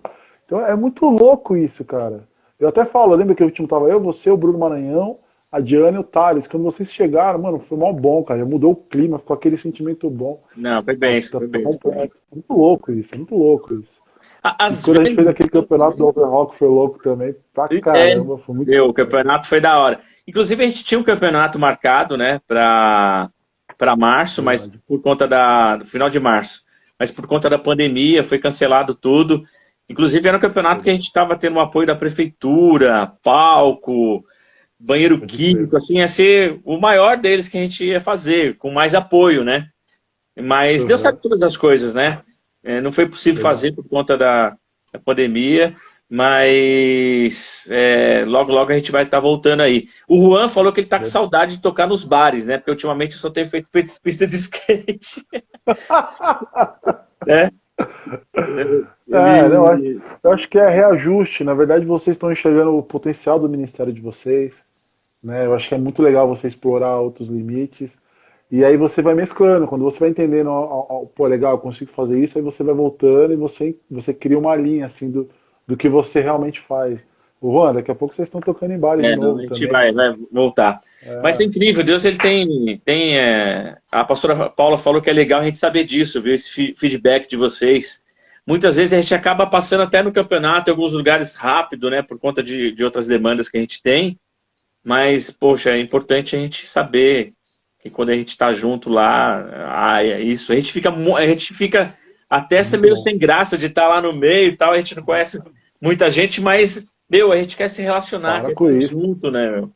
Então 0.45 0.63
é 0.63 0.75
muito 0.75 1.09
louco 1.09 1.57
isso, 1.57 1.83
cara. 1.83 2.23
Eu 2.59 2.69
até 2.69 2.85
falo, 2.85 3.15
lembra 3.15 3.33
que 3.33 3.41
o 3.41 3.47
último 3.47 3.67
tava 3.67 3.89
eu, 3.89 3.99
você, 3.99 4.29
o 4.29 4.37
Bruno 4.37 4.59
Maranhão, 4.59 5.17
a 5.51 5.59
Diana 5.59 5.97
e 5.97 5.99
o 5.99 6.03
Thales, 6.03 6.45
quando 6.45 6.63
vocês 6.63 6.93
chegaram, 6.93 7.39
mano, 7.39 7.59
foi 7.67 7.77
mal 7.79 7.93
bom, 7.93 8.23
cara. 8.23 8.45
Mudou 8.45 8.73
o 8.73 8.75
clima, 8.75 9.17
ficou 9.17 9.33
aquele 9.33 9.57
sentimento 9.57 10.07
bom. 10.07 10.43
Não, 10.55 10.83
foi 10.83 10.95
bem, 10.95 11.19
foi 11.19 11.47
bem. 11.47 11.63
É 11.63 12.09
muito 12.31 12.53
louco 12.53 12.91
isso, 12.91 13.15
é 13.15 13.17
muito 13.17 13.35
louco 13.35 13.73
isso. 13.73 13.99
As 14.43 14.83
quando 14.83 15.01
a 15.01 15.03
gente 15.03 15.15
fez 15.15 15.27
aquele 15.27 15.49
campeonato 15.49 15.97
do 15.97 16.07
Overrock 16.07 16.57
foi 16.57 16.67
louco 16.67 17.01
também, 17.01 17.35
pra 17.53 17.67
é, 17.71 17.79
caramba, 17.79 18.37
foi 18.39 18.55
muito 18.55 18.69
Meu, 18.69 18.87
o 18.87 18.93
campeonato 18.93 19.47
foi 19.47 19.59
da 19.59 19.79
hora. 19.79 19.99
Inclusive 20.27 20.63
a 20.63 20.67
gente 20.67 20.83
tinha 20.83 20.99
um 20.99 21.03
campeonato 21.03 21.57
marcado, 21.57 22.15
né, 22.17 22.39
pra 22.47 23.29
março, 23.97 24.43
mas 24.43 24.67
por 24.87 25.01
conta 25.01 25.27
da, 25.27 25.77
do 25.77 25.85
final 25.85 26.09
de 26.09 26.19
março. 26.19 26.63
Mas 26.99 27.11
por 27.11 27.25
conta 27.25 27.49
da 27.49 27.57
pandemia 27.57 28.23
foi 28.23 28.37
cancelado 28.37 28.93
tudo. 28.93 29.43
Inclusive 29.89 30.27
era 30.27 30.37
um 30.37 30.41
campeonato 30.41 30.83
que 30.83 30.89
a 30.89 30.93
gente 30.93 31.07
estava 31.07 31.35
tendo 31.35 31.57
o 31.57 31.59
apoio 31.59 31.87
da 31.87 31.95
prefeitura, 31.95 33.11
palco, 33.23 34.23
banheiro 34.79 35.19
químico, 35.21 35.75
assim, 35.77 35.97
ia 35.97 36.07
ser 36.07 36.59
o 36.63 36.79
maior 36.79 37.17
deles 37.17 37.47
que 37.47 37.57
a 37.57 37.61
gente 37.61 37.85
ia 37.85 37.99
fazer, 37.99 38.57
com 38.57 38.71
mais 38.71 38.95
apoio, 38.95 39.43
né? 39.43 39.69
Mas 40.39 40.81
uhum. 40.81 40.87
deu 40.87 40.97
certo 40.97 41.21
todas 41.21 41.41
as 41.41 41.57
coisas, 41.57 41.93
né? 41.93 42.21
É, 42.63 42.79
não 42.79 42.91
foi 42.91 43.07
possível 43.07 43.41
fazer 43.41 43.73
por 43.73 43.87
conta 43.87 44.17
da, 44.17 44.55
da 44.93 44.99
pandemia, 44.99 45.75
mas 46.13 47.69
é, 47.71 48.25
logo, 48.27 48.51
logo 48.51 48.69
a 48.69 48.75
gente 48.75 48.91
vai 48.91 49.03
estar 49.03 49.15
tá 49.15 49.21
voltando 49.21 49.61
aí. 49.61 49.87
O 50.05 50.19
Juan 50.19 50.49
falou 50.49 50.73
que 50.73 50.81
ele 50.81 50.87
está 50.87 50.99
com 50.99 51.05
saudade 51.05 51.55
de 51.55 51.61
tocar 51.61 51.87
nos 51.87 52.03
bares, 52.03 52.45
né? 52.45 52.57
Porque 52.57 52.71
ultimamente 52.71 53.13
eu 53.13 53.19
só 53.19 53.29
tenho 53.29 53.47
feito 53.47 53.69
pista 53.71 54.27
de 54.27 54.35
skate. 54.35 55.25
é. 57.25 57.49
É, 59.07 59.47
não, 59.47 59.65
eu, 59.65 59.67
acho, 59.67 60.01
eu 60.21 60.31
acho 60.33 60.49
que 60.49 60.59
é 60.59 60.67
reajuste. 60.67 61.45
Na 61.45 61.53
verdade, 61.53 61.85
vocês 61.85 62.17
estão 62.17 62.29
enxergando 62.29 62.75
o 62.75 62.83
potencial 62.83 63.39
do 63.39 63.47
ministério 63.47 63.93
de 63.93 64.01
vocês. 64.01 64.53
Né? 65.23 65.45
Eu 65.45 65.55
acho 65.55 65.69
que 65.69 65.75
é 65.75 65.77
muito 65.77 66.01
legal 66.03 66.27
você 66.27 66.45
explorar 66.45 66.99
outros 66.99 67.29
limites. 67.29 67.97
E 68.51 68.65
aí 68.65 68.75
você 68.75 69.01
vai 69.01 69.15
mesclando. 69.15 69.65
Quando 69.65 69.85
você 69.85 69.97
vai 69.97 70.09
entendendo, 70.09 70.49
ó, 70.49 70.87
ó, 70.89 71.05
pô, 71.05 71.25
legal, 71.25 71.53
eu 71.53 71.59
consigo 71.59 71.89
fazer 71.93 72.19
isso, 72.21 72.37
aí 72.37 72.43
você 72.43 72.63
vai 72.65 72.75
voltando 72.75 73.31
e 73.31 73.37
você, 73.37 73.77
você 73.89 74.13
cria 74.13 74.37
uma 74.37 74.53
linha 74.57 74.87
assim 74.87 75.09
do, 75.09 75.29
do 75.71 75.77
que 75.77 75.87
você 75.87 76.19
realmente 76.19 76.59
faz. 76.59 76.99
O 77.39 77.49
Juan, 77.49 77.73
daqui 77.73 77.89
a 77.89 77.95
pouco 77.95 78.13
vocês 78.13 78.27
estão 78.27 78.41
tocando 78.41 78.73
em 78.73 78.77
baile 78.77 79.05
é, 79.05 79.11
de 79.11 79.15
novo. 79.15 79.39
A 79.39 79.41
gente 79.43 79.67
vai, 79.67 79.91
vai 79.93 80.13
voltar. 80.29 80.81
É. 81.01 81.21
Mas 81.21 81.39
é 81.39 81.43
incrível, 81.45 81.81
Deus 81.81 82.03
ele 82.03 82.17
tem. 82.17 82.77
tem 82.83 83.17
é... 83.17 83.77
A 83.89 84.03
pastora 84.03 84.49
Paula 84.49 84.77
falou 84.77 85.01
que 85.01 85.09
é 85.09 85.13
legal 85.13 85.39
a 85.39 85.45
gente 85.45 85.57
saber 85.57 85.85
disso, 85.85 86.21
ver 86.21 86.35
esse 86.35 86.75
feedback 86.77 87.29
de 87.29 87.37
vocês. 87.37 88.03
Muitas 88.45 88.75
vezes 88.75 88.91
a 88.91 89.01
gente 89.01 89.15
acaba 89.15 89.47
passando 89.47 89.83
até 89.83 90.03
no 90.03 90.11
campeonato 90.11 90.69
em 90.69 90.73
alguns 90.73 90.91
lugares 90.91 91.35
rápido, 91.35 91.89
né? 91.89 92.01
Por 92.01 92.19
conta 92.19 92.43
de, 92.43 92.73
de 92.73 92.83
outras 92.83 93.07
demandas 93.07 93.47
que 93.47 93.57
a 93.57 93.61
gente 93.61 93.81
tem. 93.81 94.19
Mas, 94.83 95.31
poxa, 95.31 95.69
é 95.69 95.79
importante 95.79 96.35
a 96.35 96.39
gente 96.39 96.67
saber 96.67 97.31
que 97.79 97.89
quando 97.89 98.09
a 98.09 98.13
gente 98.13 98.29
está 98.29 98.51
junto 98.51 98.89
lá, 98.89 99.47
ah, 99.69 100.03
é 100.03 100.19
isso. 100.19 100.51
A 100.51 100.55
gente 100.55 100.73
fica, 100.73 100.91
a 100.91 101.25
gente 101.25 101.53
fica 101.53 101.95
até 102.29 102.61
ser 102.61 102.77
meio 102.77 102.95
sem 102.97 103.17
graça 103.17 103.57
de 103.57 103.67
estar 103.67 103.83
tá 103.83 103.87
lá 103.87 104.01
no 104.01 104.13
meio 104.13 104.49
e 104.49 104.55
tal. 104.55 104.73
A 104.73 104.77
gente 104.77 104.95
não 104.95 105.03
conhece 105.03 105.39
muita 105.81 106.11
gente, 106.11 106.41
mas, 106.41 106.87
meu, 107.09 107.31
a 107.31 107.37
gente 107.37 107.57
quer 107.57 107.69
se 107.69 107.81
relacionar 107.81 108.41
Para 108.41 108.53
com 108.53 108.69
isso. 108.71 108.89
junto, 108.89 109.31
né, 109.31 109.49
meu? 109.49 109.71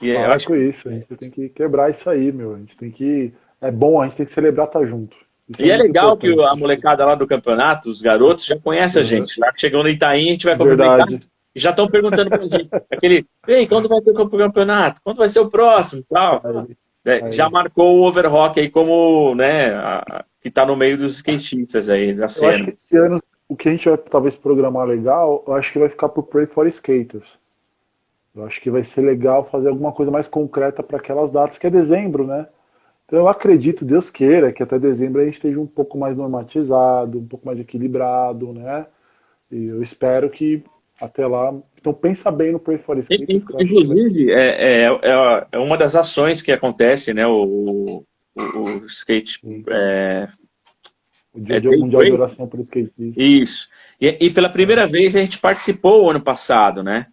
E 0.00 0.14
Para 0.14 0.34
acho... 0.34 0.46
com 0.46 0.56
isso, 0.56 0.88
a 0.88 0.92
gente 0.92 1.14
tem 1.16 1.30
que 1.30 1.48
quebrar 1.50 1.90
isso 1.90 2.08
aí, 2.08 2.32
meu. 2.32 2.54
A 2.54 2.58
gente 2.58 2.76
tem 2.76 2.90
que. 2.90 3.32
É 3.60 3.70
bom, 3.70 4.00
a 4.00 4.06
gente 4.06 4.16
tem 4.16 4.26
que 4.26 4.32
celebrar 4.32 4.66
estar 4.66 4.80
tá 4.80 4.86
junto. 4.86 5.14
Isso 5.48 5.62
e 5.62 5.70
é, 5.70 5.74
é 5.74 5.76
legal 5.76 6.14
importante. 6.14 6.36
que 6.36 6.42
a 6.42 6.56
molecada 6.56 7.04
lá 7.04 7.14
do 7.14 7.26
campeonato, 7.26 7.90
os 7.90 8.00
garotos, 8.00 8.46
já 8.46 8.56
conhece 8.58 8.98
a 8.98 9.02
gente. 9.02 9.38
Lá 9.38 9.52
que 9.52 9.60
chegou 9.60 9.82
no 9.82 9.88
Itaim, 9.88 10.28
a 10.28 10.32
gente 10.32 10.46
vai 10.46 10.56
cumprimentar. 10.56 11.06
Já 11.54 11.70
estão 11.70 11.88
perguntando 11.88 12.30
pra 12.30 12.46
gente, 12.46 12.68
aquele, 12.90 13.26
ei, 13.48 13.66
quando 13.66 13.88
vai 13.88 14.00
ter 14.00 14.12
o 14.12 14.28
campeonato? 14.28 15.00
Quando 15.02 15.16
vai 15.16 15.28
ser 15.28 15.40
o 15.40 15.50
próximo? 15.50 16.04
Tal. 16.08 16.40
É, 17.04 17.32
já 17.32 17.50
marcou 17.50 17.98
o 17.98 18.06
Overrock 18.06 18.60
aí 18.60 18.70
como, 18.70 19.34
né, 19.34 19.74
a, 19.74 20.24
que 20.40 20.48
está 20.48 20.64
no 20.64 20.76
meio 20.76 20.96
dos 20.96 21.16
skatistas 21.16 21.88
aí 21.88 22.14
da 22.14 22.28
cena. 22.28 22.68
Eu 22.68 22.74
esse 22.74 22.96
ano, 22.96 23.20
o 23.50 23.56
que 23.56 23.68
a 23.68 23.72
gente 23.72 23.88
vai 23.88 23.98
talvez 23.98 24.36
programar 24.36 24.86
legal, 24.86 25.42
eu 25.44 25.54
acho 25.54 25.72
que 25.72 25.78
vai 25.80 25.88
ficar 25.88 26.08
pro 26.08 26.22
Pray 26.22 26.46
for 26.46 26.68
Skaters. 26.68 27.28
Eu 28.32 28.44
acho 28.44 28.60
que 28.60 28.70
vai 28.70 28.84
ser 28.84 29.00
legal 29.00 29.44
fazer 29.44 29.68
alguma 29.68 29.90
coisa 29.90 30.08
mais 30.08 30.28
concreta 30.28 30.84
para 30.84 30.98
aquelas 30.98 31.32
datas, 31.32 31.58
que 31.58 31.66
é 31.66 31.70
dezembro, 31.70 32.24
né? 32.24 32.46
Então 33.04 33.18
eu 33.18 33.28
acredito, 33.28 33.84
Deus 33.84 34.08
queira, 34.08 34.52
que 34.52 34.62
até 34.62 34.78
dezembro 34.78 35.20
a 35.20 35.24
gente 35.24 35.34
esteja 35.34 35.58
um 35.58 35.66
pouco 35.66 35.98
mais 35.98 36.16
normatizado, 36.16 37.18
um 37.18 37.26
pouco 37.26 37.44
mais 37.44 37.58
equilibrado, 37.58 38.52
né? 38.52 38.86
E 39.50 39.66
eu 39.66 39.82
espero 39.82 40.30
que 40.30 40.62
até 41.00 41.26
lá. 41.26 41.52
Então 41.76 41.92
pensa 41.92 42.30
bem 42.30 42.52
no 42.52 42.60
Pray 42.60 42.78
for 42.78 42.98
Escape. 42.98 43.24
Inclusive, 43.58 44.30
é, 44.30 44.84
é, 44.84 44.84
é, 44.84 45.46
é, 45.50 45.58
uma 45.58 45.76
das 45.76 45.96
ações 45.96 46.40
que 46.40 46.52
acontece, 46.52 47.12
né? 47.12 47.26
O, 47.26 48.04
o, 48.36 48.58
o 48.60 48.86
skate. 48.86 49.40
É, 49.68 50.28
o 51.32 51.40
Dia 51.40 51.58
é, 51.58 51.76
Mundial 51.76 52.02
de 52.02 52.12
Oração 52.12 52.46
por 52.46 52.60
Skate. 52.60 52.92
Isso. 53.16 53.68
E, 54.00 54.16
e, 54.20 54.30
pela 54.30 54.48
primeira 54.48 54.86
vez 54.86 55.14
a 55.14 55.20
gente 55.20 55.38
participou 55.38 56.04
o 56.04 56.10
ano 56.10 56.20
passado, 56.20 56.82
né? 56.82 57.06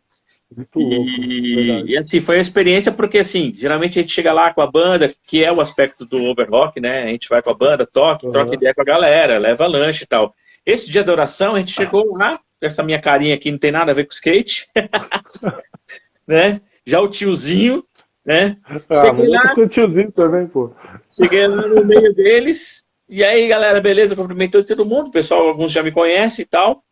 Muito 0.56 0.80
louco, 0.80 1.10
e, 1.10 1.92
e, 1.92 1.98
assim, 1.98 2.22
foi 2.22 2.38
uma 2.38 2.42
experiência 2.42 2.92
porque 2.92 3.18
assim, 3.18 3.52
geralmente 3.54 4.00
a 4.00 4.02
gente 4.02 4.14
chega 4.14 4.32
lá 4.32 4.54
com 4.54 4.62
a 4.62 4.72
banda, 4.72 5.14
que 5.26 5.44
é 5.44 5.52
o 5.52 5.60
aspecto 5.60 6.06
do 6.06 6.24
overrock, 6.24 6.80
né? 6.80 7.04
A 7.04 7.08
gente 7.08 7.28
vai 7.28 7.42
com 7.42 7.50
a 7.50 7.54
banda, 7.54 7.86
toca, 7.86 8.26
uhum. 8.26 8.32
troca 8.32 8.56
ideia 8.56 8.74
com 8.74 8.82
a 8.82 8.86
galera, 8.86 9.38
leva 9.38 9.68
lanche 9.68 10.06
e 10.06 10.08
tal. 10.08 10.34
Esse 10.66 10.90
dia 10.90 11.04
da 11.04 11.12
oração, 11.12 11.56
a 11.56 11.60
gente 11.60 11.74
chegou 11.74 12.16
lá, 12.16 12.40
essa 12.62 12.82
minha 12.82 13.00
carinha 13.00 13.36
aqui 13.36 13.52
não 13.52 13.58
tem 13.58 13.72
nada 13.72 13.92
a 13.92 13.96
ver 13.96 14.06
com 14.06 14.14
skate. 14.14 14.68
né? 16.26 16.62
Já 16.86 17.02
o 17.02 17.10
tiozinho, 17.10 17.84
né? 18.26 18.58
Ah, 18.90 19.06
cheguei 19.06 19.28
lá, 19.28 19.54
com 19.54 19.62
o 19.62 19.68
tiozinho 19.68 20.12
também, 20.12 20.48
pô. 20.48 20.72
Cheguei 21.12 21.46
lá 21.48 21.68
no 21.68 21.86
meio 21.86 22.14
deles. 22.14 22.86
E 23.10 23.24
aí, 23.24 23.48
galera, 23.48 23.80
beleza? 23.80 24.16
Cumprimentou 24.16 24.64
todo 24.64 24.86
mundo. 24.86 25.08
O 25.08 25.12
pessoal, 25.12 25.48
alguns 25.48 25.72
já 25.72 25.82
me 25.82 25.92
conhecem 25.92 26.44
e 26.44 26.46
tal. 26.46 26.84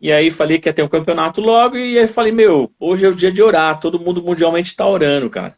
E 0.00 0.12
aí 0.12 0.30
falei 0.30 0.58
que 0.58 0.68
ia 0.68 0.72
ter 0.72 0.82
um 0.82 0.88
campeonato 0.88 1.40
logo. 1.40 1.76
E 1.76 1.98
aí 1.98 2.06
falei, 2.06 2.32
meu, 2.32 2.70
hoje 2.78 3.06
é 3.06 3.08
o 3.08 3.14
dia 3.14 3.32
de 3.32 3.42
orar. 3.42 3.80
Todo 3.80 3.98
mundo 3.98 4.22
mundialmente 4.22 4.68
está 4.68 4.86
orando, 4.86 5.30
cara. 5.30 5.56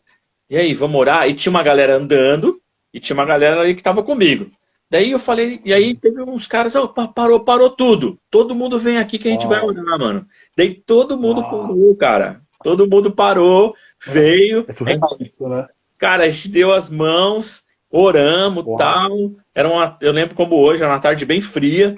E 0.49 0.57
aí, 0.57 0.75
vamos 0.75 1.01
orar? 1.01 1.29
E 1.29 1.35
tinha 1.35 1.51
uma 1.51 1.63
galera 1.63 1.97
andando. 1.97 2.61
E 2.95 3.01
tinha 3.01 3.15
uma 3.15 3.25
galera 3.25 3.61
ali 3.61 3.75
que 3.75 3.81
estava 3.81 4.03
comigo. 4.03 4.51
Daí 4.89 5.11
eu 5.11 5.19
falei, 5.19 5.61
e 5.65 5.75
aí 5.75 5.97
teve 5.97 6.23
uns 6.23 6.47
caras, 6.47 6.77
oh, 6.77 6.89
parou, 6.89 7.41
parou 7.41 7.71
tudo. 7.71 8.19
Todo 8.31 8.55
mundo 8.55 8.79
vem 8.79 8.99
aqui 8.99 9.19
que 9.19 9.27
a 9.27 9.33
gente 9.33 9.47
oh. 9.47 9.49
vai 9.49 9.61
orar, 9.61 9.99
mano. 9.99 10.27
Daí 10.57 10.75
todo 10.75 11.19
mundo 11.19 11.41
oh. 11.41 11.51
parou, 11.51 11.97
cara. 11.97 12.41
Todo 12.63 12.89
mundo 12.89 13.11
parou, 13.11 13.75
veio. 14.07 14.65
É 14.69 15.25
isso, 15.27 15.49
né? 15.49 15.67
Cara, 15.99 16.25
a 16.25 16.31
gente 16.31 16.49
deu 16.49 16.73
as 16.73 16.89
mãos, 16.89 17.65
oramos, 17.97 18.65
oh. 18.67 18.77
tal. 18.77 19.11
Era 19.55 19.69
uma, 19.69 19.97
eu 20.01 20.13
lembro 20.13 20.35
como 20.35 20.57
hoje, 20.57 20.83
era 20.83 20.93
uma 20.93 21.01
tarde 21.01 21.25
bem 21.25 21.41
fria, 21.41 21.97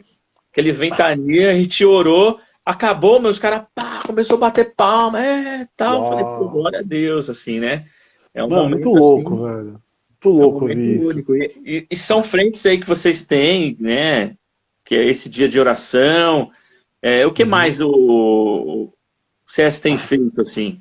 aquele 0.53 0.73
ventania, 0.73 1.51
a 1.51 1.55
gente 1.55 1.85
orou, 1.85 2.39
acabou, 2.65 3.21
meus 3.21 3.39
caras, 3.39 3.63
pá, 3.75 4.03
começou 4.07 4.37
a 4.37 4.41
bater 4.41 4.75
palma, 4.75 5.21
é, 5.21 5.67
tal. 5.77 6.09
Falei, 6.09 6.25
pô, 6.25 6.49
glória 6.49 6.81
a 6.81 6.83
Deus, 6.83 7.31
assim, 7.31 7.61
né? 7.61 7.87
É 8.35 8.43
um 8.43 8.49
Mano, 8.49 8.63
momento 8.65 8.85
muito 8.85 9.01
louco, 9.01 9.35
assim, 9.35 9.45
velho. 9.45 9.83
Muito 10.25 10.39
louco 10.39 10.69
é 10.69 10.75
um 10.75 11.07
único. 11.07 11.37
E, 11.37 11.55
e, 11.65 11.87
e, 11.91 11.97
são 11.97 12.23
frentes 12.23 12.65
aí 12.67 12.79
que 12.79 12.87
vocês 12.87 13.23
têm, 13.23 13.77
né? 13.79 14.35
Que 14.85 14.97
é 14.97 15.05
esse 15.05 15.29
dia 15.29 15.49
de 15.49 15.61
oração. 15.61 16.51
É, 17.01 17.27
o 17.27 17.33
que 17.33 17.45
uhum. 17.45 17.49
mais 17.49 17.81
o, 17.81 17.89
o 17.89 18.93
CS 19.47 19.81
tem 19.81 19.97
feito, 19.97 20.41
assim? 20.41 20.81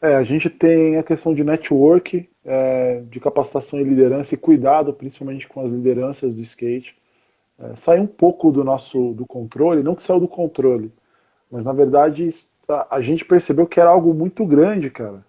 É, 0.00 0.14
a 0.14 0.24
gente 0.24 0.48
tem 0.48 0.96
a 0.98 1.02
questão 1.02 1.34
de 1.34 1.44
network, 1.44 2.28
é, 2.44 3.02
de 3.08 3.20
capacitação 3.20 3.80
e 3.80 3.84
liderança 3.84 4.34
e 4.34 4.38
cuidado, 4.38 4.92
principalmente 4.92 5.48
com 5.48 5.60
as 5.64 5.70
lideranças 5.70 6.34
do 6.34 6.40
skate. 6.40 6.96
É, 7.58 7.76
sai 7.76 8.00
um 8.00 8.06
pouco 8.06 8.50
do 8.50 8.64
nosso 8.64 9.12
do 9.12 9.26
controle, 9.26 9.82
não 9.82 9.94
que 9.94 10.02
saiu 10.02 10.20
do 10.20 10.28
controle, 10.28 10.92
mas 11.50 11.64
na 11.64 11.72
verdade 11.72 12.28
a, 12.68 12.96
a 12.96 13.00
gente 13.00 13.24
percebeu 13.24 13.66
que 13.66 13.78
era 13.78 13.90
algo 13.90 14.12
muito 14.12 14.44
grande, 14.44 14.90
cara. 14.90 15.24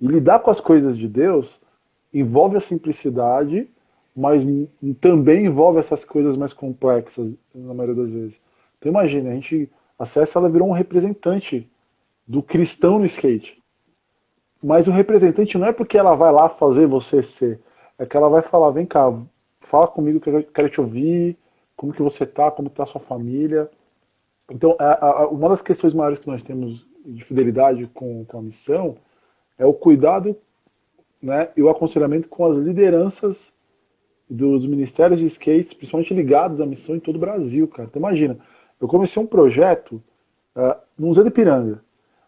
E 0.00 0.06
lidar 0.06 0.40
com 0.40 0.50
as 0.50 0.60
coisas 0.60 0.98
de 0.98 1.08
Deus 1.08 1.60
envolve 2.12 2.56
a 2.56 2.60
simplicidade, 2.60 3.68
mas 4.14 4.42
também 5.00 5.46
envolve 5.46 5.78
essas 5.78 6.04
coisas 6.04 6.36
mais 6.36 6.52
complexas, 6.52 7.32
na 7.54 7.74
maioria 7.74 8.02
das 8.02 8.12
vezes. 8.12 8.34
Então 8.78 8.90
imagina, 8.90 9.30
a 9.30 9.34
gente, 9.34 9.68
a 9.98 10.04
ela 10.36 10.48
virou 10.48 10.68
um 10.68 10.72
representante 10.72 11.68
do 12.26 12.42
cristão 12.42 12.98
no 12.98 13.06
skate. 13.06 13.60
Mas 14.64 14.88
o 14.88 14.92
representante 14.92 15.58
não 15.58 15.66
é 15.66 15.74
porque 15.74 15.98
ela 15.98 16.14
vai 16.14 16.32
lá 16.32 16.48
fazer 16.48 16.86
você 16.86 17.22
ser, 17.22 17.60
é 17.98 18.06
que 18.06 18.16
ela 18.16 18.30
vai 18.30 18.40
falar, 18.40 18.70
vem 18.70 18.86
cá, 18.86 19.12
fala 19.60 19.86
comigo 19.86 20.18
que 20.18 20.30
eu 20.30 20.42
quero 20.42 20.70
te 20.70 20.80
ouvir, 20.80 21.36
como 21.76 21.92
que 21.92 22.00
você 22.00 22.24
tá, 22.24 22.50
como 22.50 22.68
está 22.68 22.84
a 22.84 22.86
sua 22.86 23.00
família. 23.02 23.70
Então, 24.50 24.74
a, 24.78 25.06
a, 25.06 25.28
uma 25.28 25.50
das 25.50 25.60
questões 25.60 25.92
maiores 25.92 26.18
que 26.18 26.26
nós 26.26 26.42
temos 26.42 26.88
de 27.04 27.22
fidelidade 27.22 27.86
com, 27.88 28.24
com 28.24 28.38
a 28.38 28.42
missão 28.42 28.96
é 29.58 29.66
o 29.66 29.74
cuidado 29.74 30.34
né, 31.20 31.50
e 31.54 31.62
o 31.62 31.68
aconselhamento 31.68 32.26
com 32.30 32.46
as 32.46 32.56
lideranças 32.56 33.52
dos 34.30 34.66
ministérios 34.66 35.20
de 35.20 35.26
skates, 35.26 35.74
principalmente 35.74 36.14
ligados 36.14 36.58
à 36.58 36.64
missão 36.64 36.96
em 36.96 37.00
todo 37.00 37.16
o 37.16 37.20
Brasil, 37.20 37.68
cara. 37.68 37.86
Então 37.90 38.00
imagina, 38.00 38.38
eu 38.80 38.88
comecei 38.88 39.22
um 39.22 39.26
projeto 39.26 40.02
uh, 40.56 40.80
no 40.98 41.08
Museu 41.08 41.22
de 41.22 41.30
Piranga, 41.30 41.83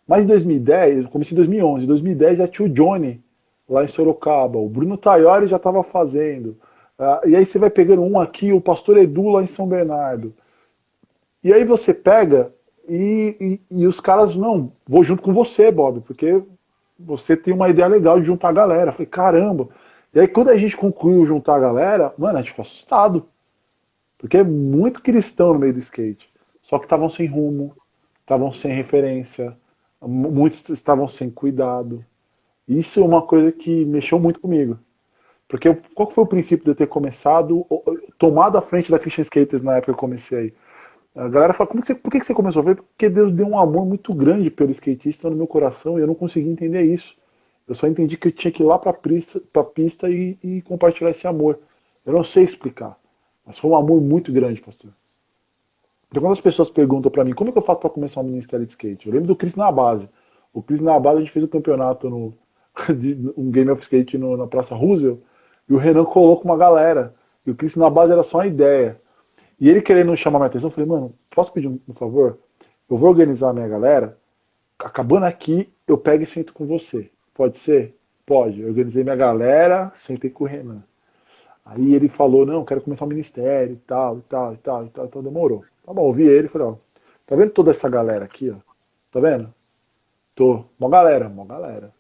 Mas 0.07 0.25
em 0.25 0.29
2010, 0.29 1.05
eu 1.05 1.11
comecei 1.11 1.35
em 1.35 1.37
2011, 1.37 1.85
em 1.85 1.89
2010 1.89 2.39
já 2.39 2.49
tinha 2.49 2.67
o 2.67 2.73
Johnny 2.73 3.21
lá 3.69 3.85
em 3.85 3.89
Sorocaba, 3.89 4.59
o 4.59 4.69
Bruno 4.69 4.97
Taiori 4.97 5.49
já 5.49 5.57
estava 5.57 5.83
fazendo. 5.83 6.57
Uh, 6.99 7.29
e 7.29 7.37
aí 7.37 7.45
você 7.45 7.59
vai 7.59 7.69
pegando 7.69 8.03
um 8.03 8.19
aqui, 8.19 8.53
o 8.53 8.61
Pastor 8.61 8.97
Edu 8.99 9.29
lá 9.29 9.43
em 9.43 9.49
São 9.49 9.67
Bernardo. 9.67 10.33
E 11.43 11.53
aí 11.53 11.65
você 11.65 11.93
pega 11.93 12.53
e, 12.89 13.61
e, 13.71 13.79
e, 13.83 13.87
os 13.87 14.01
caras, 14.01 14.37
não, 14.37 14.73
vou 14.87 15.03
junto 15.03 15.23
com 15.23 15.33
você, 15.35 15.71
Bob, 15.71 16.01
porque 16.03 16.41
você 16.99 17.37
tem 17.37 17.53
uma 17.53 17.69
ideia 17.69 17.89
legal 17.89 18.21
de 18.21 18.27
juntar 18.27 18.49
a 18.51 18.53
galera. 18.53 18.91
Eu 18.91 18.93
falei, 18.93 19.07
caramba. 19.07 19.69
E 20.15 20.21
aí 20.21 20.29
quando 20.29 20.51
a 20.51 20.57
gente 20.57 20.77
concluiu 20.77 21.27
juntar 21.27 21.57
a 21.57 21.61
galera, 21.61 22.15
mano, 22.17 22.39
a 22.39 22.41
gente 22.41 22.51
ficou 22.51 22.63
assustado. 22.63 23.27
Porque 24.17 24.39
é 24.39 24.45
muito 24.45 25.03
cristão 25.03 25.53
no 25.53 25.59
meio 25.59 25.75
do 25.75 25.81
skate. 25.81 26.29
Só 26.63 26.79
que 26.79 26.87
estavam 26.87 27.11
sem 27.11 27.27
rumo, 27.27 27.77
estavam 28.21 28.53
sem 28.53 28.73
referência, 28.73 29.57
muitos 30.07 30.69
estavam 30.69 31.09
sem 31.09 31.31
cuidado. 31.31 32.05
Isso 32.69 33.01
é 33.01 33.05
uma 33.05 33.23
coisa 33.23 33.53
que 33.53 33.85
mexeu 33.85 34.19
muito 34.19 34.41
comigo. 34.41 34.79
Porque 35.49 35.73
qual 35.95 36.11
foi 36.11 36.25
o 36.25 36.27
princípio 36.27 36.65
de 36.65 36.71
eu 36.71 36.75
ter 36.75 36.89
começado, 36.89 37.65
tomado 38.19 38.59
a 38.59 38.63
frente 38.63 38.91
da 38.91 38.99
Christian 38.99 39.23
Skaters 39.23 39.63
na 39.63 39.77
época 39.77 39.93
que 39.93 39.97
eu 39.97 40.01
comecei? 40.01 40.53
A 41.15 41.29
galera 41.29 41.55
fala, 41.55 41.69
Como 41.69 41.81
que 41.81 41.87
você, 41.87 41.95
por 41.95 42.11
que 42.11 42.23
você 42.23 42.35
começou 42.35 42.61
a 42.61 42.65
ver? 42.65 42.77
Porque 42.77 43.09
Deus 43.09 43.33
deu 43.33 43.47
um 43.47 43.59
amor 43.59 43.87
muito 43.87 44.13
grande 44.13 44.51
pelo 44.51 44.73
skatista 44.73 45.31
no 45.31 45.37
meu 45.37 45.47
coração 45.47 45.99
e 45.99 46.03
eu 46.03 46.07
não 46.07 46.15
consegui 46.15 46.49
entender 46.49 46.83
isso. 46.83 47.17
Eu 47.67 47.75
só 47.75 47.87
entendi 47.87 48.17
que 48.17 48.29
eu 48.29 48.33
tinha 48.33 48.53
que 48.53 48.63
ir 48.63 48.67
lá 48.67 48.79
para 48.79 48.91
a 48.91 48.95
pista, 48.95 49.41
pista 49.75 50.11
e, 50.11 50.39
e, 50.43 50.63
compartilhar 50.63 51.11
esse 51.11 51.27
amor. 51.27 51.59
Eu 52.05 52.13
não 52.13 52.23
sei 52.23 52.45
explicar, 52.45 52.97
mas 53.45 53.59
foi 53.59 53.71
um 53.71 53.77
amor 53.77 54.01
muito 54.01 54.33
grande, 54.33 54.61
pastor. 54.61 54.93
Então, 56.09 56.23
quando 56.23 56.33
as 56.33 56.41
pessoas 56.41 56.71
perguntam 56.71 57.11
para 57.11 57.25
mim 57.25 57.33
como 57.33 57.51
é 57.51 57.53
que 57.53 57.59
eu 57.59 57.63
faço 57.63 57.81
para 57.81 57.91
começar 57.91 58.21
um 58.21 58.25
ministério 58.25 58.65
de 58.65 58.73
skate, 58.73 59.07
eu 59.07 59.13
lembro 59.13 59.29
do 59.29 59.37
Cris 59.37 59.57
na 59.57 59.71
base. 59.71 60.09
O 60.53 60.63
Cris 60.63 60.81
na 60.81 60.99
base 60.99 61.19
a 61.19 61.21
gente 61.21 61.33
fez 61.33 61.45
um 61.45 61.49
campeonato 61.49 62.09
no 62.09 62.35
de, 62.97 63.33
um 63.37 63.51
game 63.51 63.71
of 63.71 63.83
skate 63.83 64.17
no, 64.17 64.37
na 64.37 64.47
Praça 64.47 64.75
Roosevelt 64.75 65.21
e 65.69 65.75
o 65.75 65.79
Renan 65.79 66.05
colocou 66.05 66.45
uma 66.45 66.57
galera. 66.57 67.15
E 67.45 67.51
o 67.51 67.55
Cris 67.55 67.77
na 67.77 67.91
base 67.91 68.13
era 68.13 68.23
só 68.23 68.39
uma 68.39 68.47
ideia. 68.47 69.01
E 69.59 69.69
ele 69.69 69.81
querendo 69.81 70.17
chamar 70.17 70.39
minha 70.39 70.47
atenção, 70.49 70.69
eu 70.69 70.75
falei, 70.75 70.89
mano, 70.89 71.15
posso 71.31 71.53
pedir 71.53 71.69
um, 71.69 71.81
um 71.89 71.95
favor? 71.95 72.39
Eu 72.89 72.97
vou 72.97 73.09
organizar 73.09 73.51
a 73.51 73.53
minha 73.53 73.69
galera. 73.69 74.17
Acabando 74.79 75.25
aqui, 75.25 75.69
eu 75.87 75.97
pego 75.97 76.23
e 76.23 76.27
sento 76.27 76.53
com 76.53 76.67
você. 76.67 77.11
Pode 77.35 77.59
ser? 77.59 77.97
Pode. 78.25 78.61
Eu 78.61 78.69
organizei 78.69 79.03
minha 79.03 79.17
galera, 79.17 79.93
sentei 79.95 80.31
com 80.31 80.45
o 80.45 80.47
Renan. 80.47 80.83
Aí 81.65 81.95
ele 81.95 82.09
falou, 82.09 82.47
não, 82.47 82.65
quero 82.65 82.81
começar 82.81 83.05
um 83.05 83.09
ministério 83.09 83.73
e 83.73 83.77
tal, 83.77 84.19
e 84.19 84.23
tal, 84.23 84.55
e 84.55 84.57
tal, 84.59 84.87
e 84.87 84.89
tal, 84.91 85.05
então 85.07 85.23
demorou. 85.23 85.65
Tá 85.87 85.95
bom, 85.95 86.03
ouvi 86.03 86.25
ele 86.25 86.49
e 86.49 86.51
falei, 86.51 86.67
ó, 86.67 86.77
tá 87.25 87.37
vendo 87.37 87.53
toda 87.53 87.71
essa 87.71 87.89
galera 87.89 88.25
aqui, 88.25 88.51
ó? 88.51 88.57
Tá 89.13 89.21
vendo? 89.21 89.55
Tô. 90.35 90.65
Uma 90.79 90.91
galera, 90.91 91.29
uma 91.29 91.47
galera. 91.47 91.95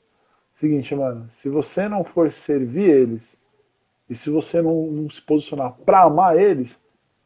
Seguinte, 0.56 0.92
mano, 0.94 1.30
se 1.36 1.48
você 1.48 1.88
não 1.88 2.02
for 2.02 2.32
servir 2.32 2.90
eles, 2.90 3.36
e 4.10 4.16
se 4.16 4.28
você 4.28 4.60
não, 4.60 4.86
não 4.86 5.08
se 5.08 5.22
posicionar 5.22 5.72
para 5.84 6.02
amar 6.02 6.36
eles, 6.36 6.76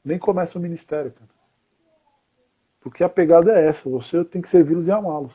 nem 0.04 0.18
começa 0.18 0.58
o 0.58 0.62
ministério, 0.62 1.12
cara. 1.12 1.30
Porque 2.80 3.02
a 3.02 3.08
pegada 3.08 3.58
é 3.58 3.68
essa, 3.68 3.88
você 3.88 4.22
tem 4.22 4.42
que 4.42 4.50
servi-los 4.50 4.86
e 4.86 4.90
amá-los. 4.90 5.34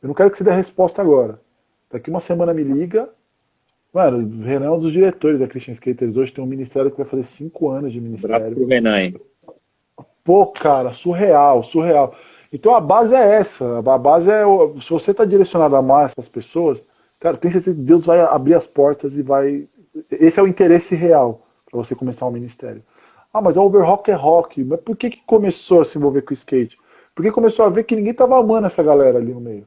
Eu 0.00 0.08
não 0.08 0.14
quero 0.14 0.30
que 0.30 0.38
você 0.38 0.44
dê 0.44 0.50
a 0.50 0.56
resposta 0.56 1.02
agora. 1.02 1.40
Daqui 1.90 2.10
uma 2.10 2.20
semana 2.20 2.54
me 2.54 2.62
liga. 2.62 3.08
Mano, 3.92 4.18
o 4.18 4.42
Renan 4.42 4.66
é 4.66 4.70
um 4.70 4.80
dos 4.80 4.92
diretores 4.92 5.38
da 5.38 5.48
Christian 5.48 5.74
Skaters. 5.74 6.16
Hoje 6.16 6.32
tem 6.32 6.42
um 6.42 6.46
ministério 6.46 6.90
que 6.90 6.96
vai 6.96 7.06
fazer 7.06 7.24
cinco 7.24 7.70
anos 7.70 7.92
de 7.92 8.00
ministério. 8.00 8.54
pro 8.54 8.66
Renan, 8.66 9.00
hein? 9.00 9.14
Pô, 10.24 10.46
cara, 10.46 10.92
surreal, 10.92 11.64
surreal. 11.64 12.14
Então 12.52 12.74
a 12.74 12.80
base 12.80 13.14
é 13.14 13.34
essa. 13.34 13.78
A 13.78 13.98
base 13.98 14.30
é. 14.30 14.44
Se 14.80 14.90
você 14.90 15.10
está 15.10 15.24
direcionado 15.24 15.74
a 15.74 15.78
amar 15.78 16.06
essas 16.06 16.28
pessoas, 16.28 16.82
cara, 17.18 17.36
tem 17.36 17.50
certeza 17.50 17.76
que 17.76 17.82
Deus 17.82 18.06
vai 18.06 18.20
abrir 18.20 18.54
as 18.54 18.66
portas 18.66 19.16
e 19.16 19.22
vai. 19.22 19.66
Esse 20.10 20.38
é 20.38 20.42
o 20.42 20.46
interesse 20.46 20.94
real 20.94 21.46
para 21.70 21.78
você 21.78 21.94
começar 21.94 22.26
um 22.26 22.30
ministério. 22.30 22.82
Ah, 23.32 23.40
mas 23.40 23.56
a 23.56 23.62
Overrock 23.62 24.10
é 24.10 24.14
rock. 24.14 24.62
Mas 24.62 24.80
por 24.80 24.96
que, 24.96 25.10
que 25.10 25.22
começou 25.26 25.80
a 25.80 25.84
se 25.84 25.98
envolver 25.98 26.22
com 26.22 26.30
o 26.30 26.34
skate? 26.34 26.78
Porque 27.14 27.32
começou 27.32 27.64
a 27.64 27.68
ver 27.68 27.84
que 27.84 27.96
ninguém 27.96 28.14
tava 28.14 28.38
amando 28.38 28.66
essa 28.66 28.82
galera 28.82 29.18
ali 29.18 29.32
no 29.32 29.40
meio. 29.40 29.66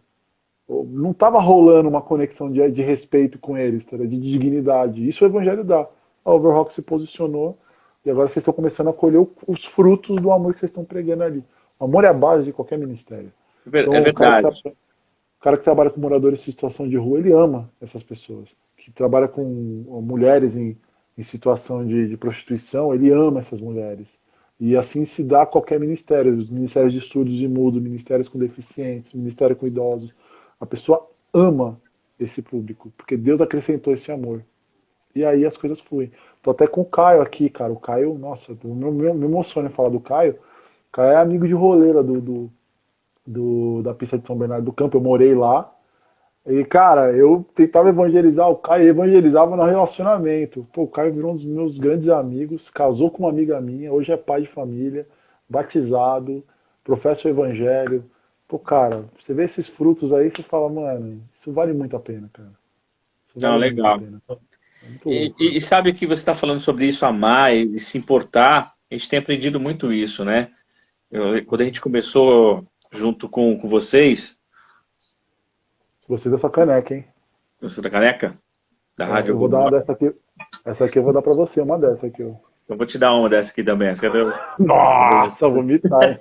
Não 0.68 1.14
tava 1.14 1.40
rolando 1.40 1.90
uma 1.90 2.02
conexão 2.02 2.52
de, 2.52 2.72
de 2.72 2.82
respeito 2.82 3.38
com 3.38 3.58
eles, 3.58 3.86
tá? 3.86 3.98
de 3.98 4.08
dignidade. 4.08 5.08
Isso 5.08 5.24
o 5.24 5.28
evangelho 5.28 5.64
dá. 5.64 5.88
A 6.24 6.34
Overrock 6.34 6.74
se 6.74 6.82
posicionou 6.82 7.58
e 8.06 8.12
agora 8.12 8.28
vocês 8.28 8.38
estão 8.38 8.54
começando 8.54 8.90
a 8.90 8.94
colher 8.94 9.26
os 9.48 9.66
frutos 9.66 10.16
do 10.22 10.32
amor 10.32 10.54
que 10.54 10.60
vocês 10.60 10.70
estão 10.70 10.86
pregando 10.86 11.24
ali. 11.24 11.44
O 11.80 11.86
amor 11.86 12.04
é 12.04 12.08
a 12.08 12.14
base 12.14 12.46
de 12.46 12.54
qualquer 12.54 12.78
ministério. 12.78 13.32
É, 13.72 13.82
então, 13.82 13.94
é 13.94 14.02
verdade. 14.02 14.12
O 14.12 14.14
cara, 14.16 14.42
tá, 14.52 14.70
o 14.70 15.44
cara, 15.44 15.58
que 15.58 15.64
trabalha 15.64 15.90
com 15.90 16.00
moradores 16.00 16.40
em 16.40 16.44
situação 16.44 16.88
de 16.88 16.96
rua, 16.96 17.20
ele 17.20 17.32
ama 17.32 17.70
essas 17.82 18.04
pessoas. 18.04 18.56
Que 18.78 18.92
trabalha 18.92 19.28
com 19.28 19.44
mulheres 19.44 20.56
em 20.56 20.78
em 21.18 21.24
situação 21.24 21.86
de, 21.86 22.08
de 22.08 22.18
prostituição, 22.18 22.94
ele 22.94 23.12
ama 23.12 23.40
essas 23.40 23.62
mulheres. 23.62 24.20
E 24.60 24.76
assim 24.76 25.06
se 25.06 25.24
dá 25.24 25.46
qualquer 25.46 25.80
ministério, 25.80 26.36
os 26.36 26.50
ministérios 26.50 26.94
de 26.94 27.02
surdos 27.02 27.40
e 27.40 27.48
mudos, 27.48 27.82
ministérios 27.82 28.30
com 28.30 28.38
deficientes, 28.38 29.14
ministério 29.14 29.56
com 29.56 29.68
idosos. 29.68 30.14
A 30.60 30.66
pessoa 30.66 31.10
ama 31.34 31.80
esse 32.20 32.42
público, 32.42 32.92
porque 32.98 33.18
Deus 33.18 33.42
acrescentou 33.42 33.94
esse 33.94 34.12
amor. 34.12 34.44
E 35.16 35.24
aí 35.24 35.46
as 35.46 35.56
coisas 35.56 35.80
fluem. 35.80 36.12
Tô 36.44 36.52
até 36.52 36.68
com 36.68 36.82
o 36.82 36.86
Caio 36.86 37.22
aqui, 37.22 37.50
cara. 37.50 37.72
O 37.72 37.80
Caio, 37.80 38.18
nossa, 38.18 38.56
meu, 38.64 38.92
meu, 38.92 39.14
me 39.14 39.26
emociona 39.26 39.70
falar 39.70 39.90
do 39.90 40.00
Caio. 40.00 40.34
O 40.34 40.92
Caio 40.92 41.12
é 41.14 41.16
amigo 41.16 41.48
de 41.48 41.54
roleira 41.54 42.04
do, 42.04 42.20
do, 42.20 42.52
do, 43.26 43.82
da 43.82 43.94
pista 43.94 44.18
de 44.18 44.28
São 44.28 44.38
Bernardo 44.38 44.66
do 44.66 44.74
Campo. 44.74 44.98
Eu 44.98 45.02
morei 45.02 45.34
lá. 45.34 45.72
E, 46.46 46.64
cara, 46.66 47.12
eu 47.14 47.46
tentava 47.56 47.90
evangelizar 47.90 48.50
o 48.50 48.58
Caio, 48.58 48.88
evangelizava 48.88 49.56
no 49.56 49.64
relacionamento. 49.64 50.68
Pô, 50.74 50.84
o 50.84 50.88
Caio 50.88 51.14
virou 51.14 51.32
um 51.32 51.36
dos 51.36 51.46
meus 51.46 51.78
grandes 51.78 52.10
amigos, 52.10 52.70
casou 52.70 53.10
com 53.10 53.24
uma 53.24 53.30
amiga 53.30 53.60
minha, 53.60 53.92
hoje 53.92 54.12
é 54.12 54.18
pai 54.18 54.42
de 54.42 54.48
família, 54.48 55.08
batizado, 55.50 56.44
professa 56.84 57.28
o 57.28 57.32
evangelho. 57.32 58.06
Pô, 58.48 58.60
cara, 58.60 59.06
você 59.20 59.34
vê 59.34 59.46
esses 59.46 59.68
frutos 59.68 60.14
aí, 60.14 60.30
você 60.30 60.44
fala, 60.44 60.70
mano, 60.70 61.20
isso 61.34 61.52
vale 61.52 61.74
muito 61.74 61.96
a 61.98 62.00
pena, 62.00 62.30
cara. 62.32 62.52
Vale 63.36 63.54
Não, 63.54 63.58
legal. 63.58 64.00
É 64.30 64.55
e, 65.06 65.58
e, 65.58 65.66
sabe 65.66 65.94
que 65.94 66.06
você 66.06 66.22
está 66.22 66.36
falando 66.36 66.62
sobre 66.62 66.86
isso, 66.86 67.06
amar 67.06 67.56
e, 67.56 67.76
e 67.76 67.80
se 67.80 67.98
importar, 67.98 68.74
a 68.90 68.94
gente 68.96 69.10
tem 69.10 69.20
aprendido 69.20 69.60
muito 69.60 69.92
isso, 69.94 70.24
né? 70.26 70.50
Eu, 71.12 71.46
quando 71.46 71.62
a 71.62 71.66
gente 71.66 71.82
começou 71.82 72.66
junto 72.92 73.28
com, 73.30 73.58
com 73.58 73.68
vocês, 73.68 74.40
Gostei 76.08 76.32
dessa 76.32 76.50
caneca, 76.50 76.94
hein? 76.94 77.06
Gostou 77.60 77.84
da 77.84 77.90
caneca? 77.90 78.38
Da 78.96 79.06
é, 79.06 79.08
rádio 79.08 79.34
Eu 79.34 79.40
vou 79.40 79.50
dar 79.50 79.62
uma 79.62 79.72
dessa 79.72 79.92
aqui. 79.92 80.14
Essa 80.64 80.86
aqui 80.86 81.00
eu 81.00 81.04
vou 81.04 81.12
dar 81.12 81.22
pra 81.22 81.34
você, 81.34 81.62
uma 81.62 81.80
dessa 81.80 82.06
aqui, 82.06 82.24
ó. 82.24 82.34
Então 82.64 82.78
vou 82.78 82.86
te 82.86 82.98
dar 82.98 83.14
uma 83.16 83.28
dessa 83.28 83.52
aqui 83.52 83.64
também. 83.64 83.90
Essa 83.90 84.08
aqui 84.08 84.18
eu... 84.18 84.32
Nossa, 84.60 85.50
vomitar. 85.50 86.20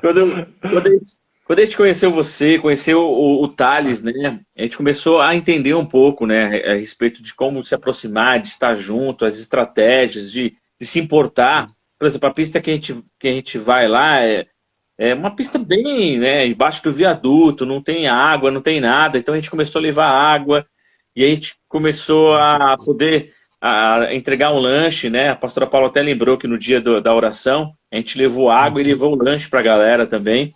quando, 0.00 0.46
quando, 0.62 0.86
a 0.86 0.90
gente, 0.90 1.18
quando 1.46 1.60
a 1.60 1.64
gente 1.64 1.76
conheceu 1.76 2.10
você, 2.10 2.58
conheceu 2.58 3.00
o, 3.00 3.44
o 3.44 3.46
Thales, 3.46 4.02
né? 4.02 4.40
A 4.58 4.62
gente 4.62 4.76
começou 4.76 5.20
a 5.20 5.32
entender 5.34 5.74
um 5.74 5.86
pouco, 5.86 6.26
né? 6.26 6.72
A 6.72 6.74
respeito 6.74 7.22
de 7.22 7.32
como 7.32 7.64
se 7.64 7.72
aproximar, 7.72 8.40
de 8.40 8.48
estar 8.48 8.74
junto, 8.74 9.24
as 9.24 9.38
estratégias, 9.38 10.32
de, 10.32 10.56
de 10.78 10.86
se 10.86 10.98
importar. 10.98 11.70
Por 11.96 12.06
exemplo, 12.06 12.28
a 12.28 12.34
pista 12.34 12.60
que 12.60 12.68
a 12.68 12.74
gente, 12.74 13.00
que 13.20 13.28
a 13.28 13.32
gente 13.32 13.58
vai 13.58 13.86
lá 13.86 14.20
é, 14.20 14.46
é 14.98 15.14
uma 15.14 15.36
pista 15.36 15.56
bem, 15.56 16.18
né, 16.18 16.44
embaixo 16.46 16.82
do 16.82 16.92
viaduto, 16.92 17.64
não 17.64 17.80
tem 17.80 18.08
água, 18.08 18.50
não 18.50 18.60
tem 18.60 18.80
nada. 18.80 19.16
Então 19.16 19.32
a 19.32 19.36
gente 19.36 19.50
começou 19.50 19.78
a 19.78 19.82
levar 19.82 20.08
água 20.08 20.66
e 21.14 21.24
a 21.24 21.28
gente 21.28 21.54
começou 21.68 22.34
a 22.34 22.76
poder 22.76 23.32
a 23.60 24.12
entregar 24.12 24.52
um 24.52 24.58
lanche, 24.58 25.08
né? 25.08 25.30
A 25.30 25.36
pastora 25.36 25.66
Paula 25.66 25.86
até 25.86 26.02
lembrou 26.02 26.36
que 26.36 26.48
no 26.48 26.58
dia 26.58 26.80
do, 26.80 27.00
da 27.00 27.14
oração 27.14 27.72
a 27.92 27.96
gente 27.96 28.18
levou 28.18 28.50
água 28.50 28.80
e 28.80 28.84
levou 28.84 29.12
o 29.12 29.22
lanche 29.22 29.48
para 29.48 29.60
a 29.60 29.62
galera 29.62 30.06
também. 30.06 30.52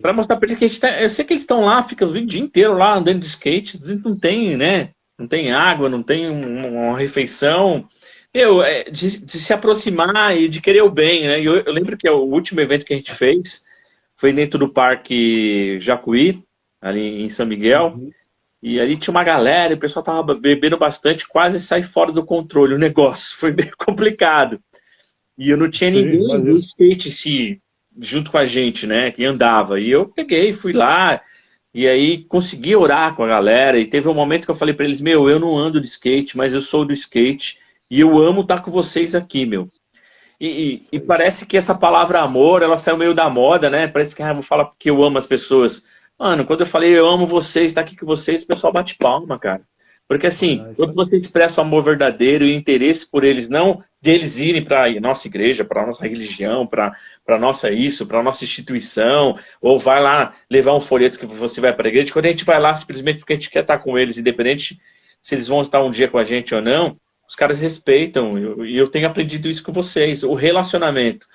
Para 0.00 0.12
mostrar 0.12 0.36
para 0.36 0.46
eles 0.46 0.58
que 0.58 0.64
a 0.64 0.68
gente 0.68 0.80
tá, 0.80 1.02
eu 1.02 1.10
sei 1.10 1.24
que 1.24 1.32
eles 1.32 1.42
estão 1.42 1.64
lá, 1.64 1.82
ficam 1.82 2.08
o 2.08 2.26
dia 2.26 2.40
inteiro 2.40 2.74
lá 2.74 2.96
andando 2.96 3.20
de 3.20 3.26
skate, 3.26 3.80
não 4.04 4.16
tem, 4.16 4.56
né? 4.56 4.90
Não 5.18 5.26
tem 5.26 5.52
água, 5.52 5.88
não 5.88 6.02
tem 6.02 6.28
uma 6.28 6.96
refeição. 6.96 7.84
Eu, 8.32 8.62
é, 8.62 8.84
de, 8.84 9.24
de, 9.24 9.40
se 9.40 9.52
aproximar 9.52 10.36
e 10.36 10.48
de 10.48 10.60
querer 10.60 10.82
o 10.82 10.90
bem, 10.90 11.26
né? 11.26 11.40
Eu, 11.40 11.56
eu 11.56 11.72
lembro 11.72 11.96
que 11.96 12.06
é 12.06 12.12
o 12.12 12.22
último 12.22 12.60
evento 12.60 12.84
que 12.84 12.92
a 12.92 12.96
gente 12.96 13.12
fez, 13.12 13.64
foi 14.16 14.32
dentro 14.32 14.58
do 14.58 14.68
Parque 14.68 15.78
Jacuí, 15.80 16.42
ali 16.80 17.22
em 17.22 17.28
São 17.28 17.46
Miguel. 17.46 17.94
Uhum. 17.96 18.10
E 18.62 18.80
ali 18.80 18.96
tinha 18.96 19.12
uma 19.12 19.24
galera, 19.24 19.74
o 19.74 19.78
pessoal 19.78 20.02
tava 20.02 20.34
bebendo 20.34 20.76
bastante, 20.76 21.28
quase 21.28 21.60
sai 21.60 21.82
fora 21.82 22.12
do 22.12 22.24
controle 22.24 22.74
o 22.74 22.78
negócio. 22.78 23.36
Foi 23.38 23.52
bem 23.52 23.70
complicado. 23.78 24.60
E 25.36 25.50
eu 25.50 25.56
não 25.56 25.70
tinha 25.70 25.90
ninguém 25.90 26.26
Sim, 26.26 26.38
no 26.38 26.58
skate 26.58 27.12
se 27.12 27.60
junto 28.00 28.30
com 28.30 28.38
a 28.38 28.46
gente, 28.46 28.86
né, 28.86 29.10
que 29.10 29.24
andava. 29.24 29.80
E 29.80 29.90
eu 29.90 30.06
peguei, 30.06 30.52
fui 30.52 30.72
lá, 30.72 31.20
e 31.74 31.86
aí 31.86 32.24
consegui 32.24 32.74
orar 32.74 33.14
com 33.14 33.24
a 33.24 33.28
galera. 33.28 33.78
E 33.78 33.86
teve 33.86 34.08
um 34.08 34.14
momento 34.14 34.44
que 34.44 34.50
eu 34.50 34.56
falei 34.56 34.74
para 34.74 34.84
eles: 34.84 35.00
Meu, 35.00 35.28
eu 35.28 35.38
não 35.38 35.56
ando 35.56 35.80
de 35.80 35.86
skate, 35.86 36.36
mas 36.36 36.54
eu 36.54 36.60
sou 36.60 36.84
do 36.84 36.92
skate. 36.92 37.58
E 37.90 38.00
eu 38.00 38.18
amo 38.18 38.42
estar 38.42 38.60
com 38.62 38.70
vocês 38.70 39.14
aqui, 39.14 39.46
meu. 39.46 39.70
E, 40.40 40.48
e, 40.92 40.96
e, 40.96 41.00
parece 41.00 41.44
que 41.46 41.56
essa 41.56 41.74
palavra 41.74 42.20
amor, 42.20 42.62
ela 42.62 42.78
saiu 42.78 42.96
meio 42.96 43.14
da 43.14 43.28
moda, 43.28 43.68
né? 43.68 43.88
Parece 43.88 44.14
que 44.14 44.22
ah, 44.22 44.32
vou 44.32 44.42
falar 44.42 44.66
porque 44.66 44.90
eu 44.90 45.02
amo 45.02 45.18
as 45.18 45.26
pessoas. 45.26 45.82
Mano, 46.18 46.44
quando 46.44 46.60
eu 46.60 46.66
falei 46.66 46.96
eu 46.96 47.08
amo 47.08 47.26
vocês, 47.26 47.72
tá 47.72 47.80
aqui 47.80 47.96
com 47.96 48.06
vocês, 48.06 48.42
o 48.42 48.46
pessoal 48.46 48.72
bate 48.72 48.96
palma, 48.96 49.38
cara. 49.38 49.62
Porque 50.08 50.26
assim, 50.26 50.64
quando 50.74 50.94
você 50.94 51.18
expressa 51.18 51.60
o 51.60 51.64
amor 51.64 51.84
verdadeiro 51.84 52.42
e 52.42 52.52
o 52.52 52.56
interesse 52.56 53.06
por 53.06 53.24
eles, 53.24 53.46
não 53.46 53.84
deles 54.00 54.38
irem 54.38 54.64
para 54.64 54.84
a 54.84 55.00
nossa 55.00 55.28
igreja, 55.28 55.66
para 55.66 55.82
a 55.82 55.86
nossa 55.86 56.08
religião, 56.08 56.66
para 56.66 56.96
a 57.26 57.38
nossa 57.38 57.70
isso, 57.70 58.06
para 58.06 58.20
a 58.20 58.22
nossa 58.22 58.42
instituição, 58.42 59.38
ou 59.60 59.78
vai 59.78 60.02
lá 60.02 60.34
levar 60.50 60.74
um 60.74 60.80
folheto 60.80 61.18
que 61.18 61.26
você 61.26 61.60
vai 61.60 61.74
para 61.74 61.88
a 61.88 61.90
igreja, 61.90 62.12
quando 62.12 62.24
a 62.24 62.30
gente 62.30 62.44
vai 62.44 62.58
lá 62.58 62.74
simplesmente 62.74 63.18
porque 63.18 63.34
a 63.34 63.36
gente 63.36 63.50
quer 63.50 63.60
estar 63.60 63.78
com 63.78 63.98
eles, 63.98 64.16
independente 64.16 64.80
se 65.20 65.34
eles 65.34 65.46
vão 65.46 65.60
estar 65.60 65.82
um 65.82 65.90
dia 65.90 66.08
com 66.08 66.16
a 66.16 66.24
gente 66.24 66.54
ou 66.54 66.62
não, 66.62 66.96
os 67.28 67.34
caras 67.34 67.60
respeitam, 67.60 68.38
e 68.38 68.42
eu, 68.42 68.64
eu, 68.64 68.88
tenho 68.88 69.06
aprendido 69.06 69.50
isso 69.50 69.62
com 69.62 69.72
vocês, 69.72 70.22
o 70.22 70.32
relacionamento. 70.32 71.26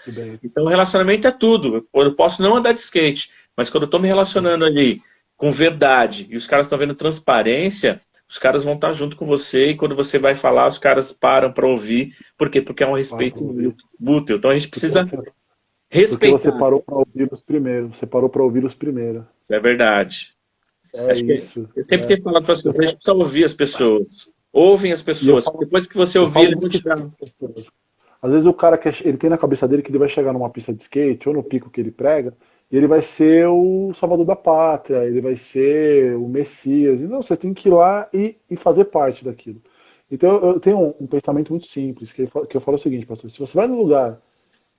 Então, 0.44 0.64
o 0.64 0.68
relacionamento 0.68 1.28
é 1.28 1.32
tudo. 1.32 1.88
Eu 1.94 2.16
posso 2.16 2.42
não 2.42 2.56
andar 2.56 2.72
de 2.72 2.80
skate, 2.80 3.30
mas 3.56 3.70
quando 3.70 3.84
eu 3.84 3.86
estou 3.88 4.00
me 4.00 4.08
relacionando 4.08 4.66
ali 4.66 5.00
com 5.38 5.52
verdade 5.52 6.26
e 6.32 6.36
os 6.36 6.48
caras 6.48 6.66
estão 6.66 6.80
vendo 6.80 6.96
transparência, 6.96 8.02
os 8.34 8.40
caras 8.40 8.64
vão 8.64 8.74
estar 8.74 8.92
junto 8.94 9.16
com 9.16 9.28
você 9.28 9.68
e 9.68 9.76
quando 9.76 9.96
você 9.96 10.18
vai 10.18 10.34
falar, 10.34 10.68
os 10.68 10.80
caras 10.80 11.12
param 11.12 11.54
para 11.54 11.68
ouvir. 11.68 12.16
Por 12.36 12.50
quê? 12.50 12.64
Porque 12.64 12.84
é 12.84 12.88
um 12.88 12.96
respeito 12.96 13.44
mútuo. 14.00 14.36
Então, 14.36 14.50
a 14.50 14.56
gente 14.56 14.70
precisa 14.70 15.04
respeitar. 15.88 16.18
Porque 16.18 16.32
você 16.32 16.52
parou 16.52 16.82
para 16.82 16.96
ouvir 16.96 17.32
os 17.32 17.44
primeiros. 17.44 17.96
Você 17.96 18.08
parou 18.08 18.28
para 18.28 18.42
ouvir 18.42 18.66
os 18.66 18.74
primeiros. 18.74 19.24
Isso 19.44 19.54
é 19.54 19.60
verdade. 19.60 20.34
É 20.96 21.12
Acho 21.12 21.32
isso. 21.32 21.70
eu 21.76 21.84
sempre 21.84 22.06
é. 22.06 22.08
tenho 22.08 22.24
falado 22.24 22.44
para 22.44 22.54
as 22.54 22.64
pessoas, 22.64 22.80
a 22.80 22.82
gente 22.82 22.96
precisa 22.96 23.14
ouvir 23.16 23.44
as 23.44 23.54
pessoas. 23.54 24.34
Ouvem 24.52 24.92
as 24.92 25.04
pessoas. 25.04 25.46
Falo, 25.46 25.60
Depois 25.60 25.86
que 25.86 25.96
você 25.96 26.18
ouvir, 26.18 26.46
eles 26.46 26.60
vão 26.60 26.70
te 26.70 26.84
dar. 26.84 27.08
Às 28.20 28.32
vezes 28.32 28.48
o 28.48 28.54
cara 28.54 28.80
quer, 28.80 28.96
ele 29.06 29.18
tem 29.18 29.30
na 29.30 29.38
cabeça 29.38 29.68
dele 29.68 29.84
que 29.84 29.92
ele 29.92 30.00
vai 30.00 30.10
chegar 30.10 30.34
numa 30.34 30.50
pista 30.50 30.74
de 30.74 30.82
skate 30.82 31.30
ou 31.30 31.36
no 31.36 31.44
pico 31.44 31.70
que 31.70 31.80
ele 31.80 31.92
prega 31.92 32.34
ele 32.78 32.88
vai 32.88 33.02
ser 33.02 33.48
o 33.48 33.94
salvador 33.94 34.26
da 34.26 34.36
pátria, 34.36 35.06
ele 35.06 35.22
vai 35.22 35.36
ser 35.38 36.16
o 36.16 36.28
Messias. 36.28 37.00
Não, 37.02 37.22
você 37.22 37.38
tem 37.38 37.54
que 37.54 37.70
ir 37.70 37.72
lá 37.72 38.10
e, 38.14 38.36
e 38.50 38.56
fazer 38.56 38.86
parte 38.86 39.24
daquilo. 39.24 39.62
Então 40.10 40.44
eu 40.44 40.60
tenho 40.60 40.80
um, 40.80 40.94
um 41.02 41.08
pensamento 41.08 41.52
muito 41.52 41.68
simples, 41.68 42.12
que, 42.12 42.28
que 42.28 42.58
eu 42.58 42.62
falo 42.62 42.78
o 42.78 42.80
seguinte, 42.80 43.06
pastor, 43.06 43.30
se 43.32 43.40
você 43.40 43.56
vai 43.56 43.68
no 43.68 43.78
lugar 43.78 44.20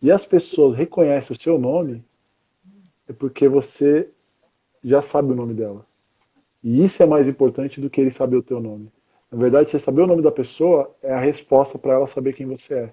e 0.03 0.11
as 0.11 0.27
pessoas 0.27 0.77
reconhecem 0.77 1.35
o 1.35 1.39
seu 1.39 1.59
nome, 1.59 2.05
é 3.09 3.13
porque 3.13 3.49
você 3.49 4.09
já 4.83 5.01
sabe 5.01 5.33
o 5.33 5.37
nome 5.37 5.55
dela. 5.55 5.87
E 6.63 6.83
isso 6.83 7.03
é 7.03 7.07
mais 7.07 7.29
importante 7.29 7.81
do 7.81 7.91
que 7.91 8.01
ele 8.01 8.11
saber 8.11 8.37
o 8.37 8.43
teu 8.43 8.61
nome. 8.61 8.91
Na 9.31 9.39
verdade, 9.39 9.71
você 9.71 9.79
saber 9.79 10.03
o 10.03 10.07
nome 10.07 10.23
da 10.23 10.33
pessoa 10.33 10.95
é 11.03 11.13
a 11.13 11.21
resposta 11.21 11.79
para 11.79 11.95
ela 11.95 12.07
saber 12.07 12.35
quem 12.35 12.47
você 12.47 12.75
é. 12.75 12.93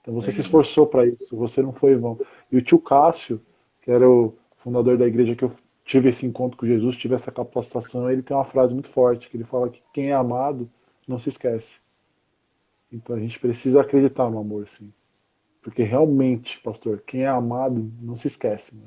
Então 0.00 0.14
você 0.14 0.30
é. 0.30 0.32
se 0.32 0.40
esforçou 0.40 0.86
para 0.86 1.06
isso, 1.06 1.36
você 1.36 1.60
não 1.62 1.72
foi 1.72 1.96
vão. 1.96 2.18
E 2.50 2.56
o 2.56 2.62
tio 2.62 2.78
Cássio, 2.78 3.40
que 3.88 3.92
era 3.92 4.06
o 4.06 4.36
fundador 4.58 4.98
da 4.98 5.06
igreja 5.06 5.34
que 5.34 5.42
eu 5.42 5.50
tive 5.82 6.10
esse 6.10 6.26
encontro 6.26 6.58
com 6.58 6.66
Jesus, 6.66 6.94
tive 6.94 7.14
essa 7.14 7.32
capacitação, 7.32 8.10
ele 8.10 8.20
tem 8.20 8.36
uma 8.36 8.44
frase 8.44 8.74
muito 8.74 8.90
forte, 8.90 9.30
que 9.30 9.36
ele 9.38 9.44
fala 9.44 9.70
que 9.70 9.80
quem 9.94 10.10
é 10.10 10.12
amado 10.12 10.68
não 11.08 11.18
se 11.18 11.30
esquece. 11.30 11.78
Então 12.92 13.16
a 13.16 13.18
gente 13.18 13.40
precisa 13.40 13.80
acreditar 13.80 14.28
no 14.28 14.38
amor, 14.38 14.68
sim. 14.68 14.92
Porque 15.62 15.82
realmente, 15.82 16.60
pastor, 16.60 17.02
quem 17.06 17.22
é 17.22 17.28
amado 17.28 17.90
não 18.02 18.14
se 18.14 18.26
esquece. 18.26 18.74
Né? 18.74 18.84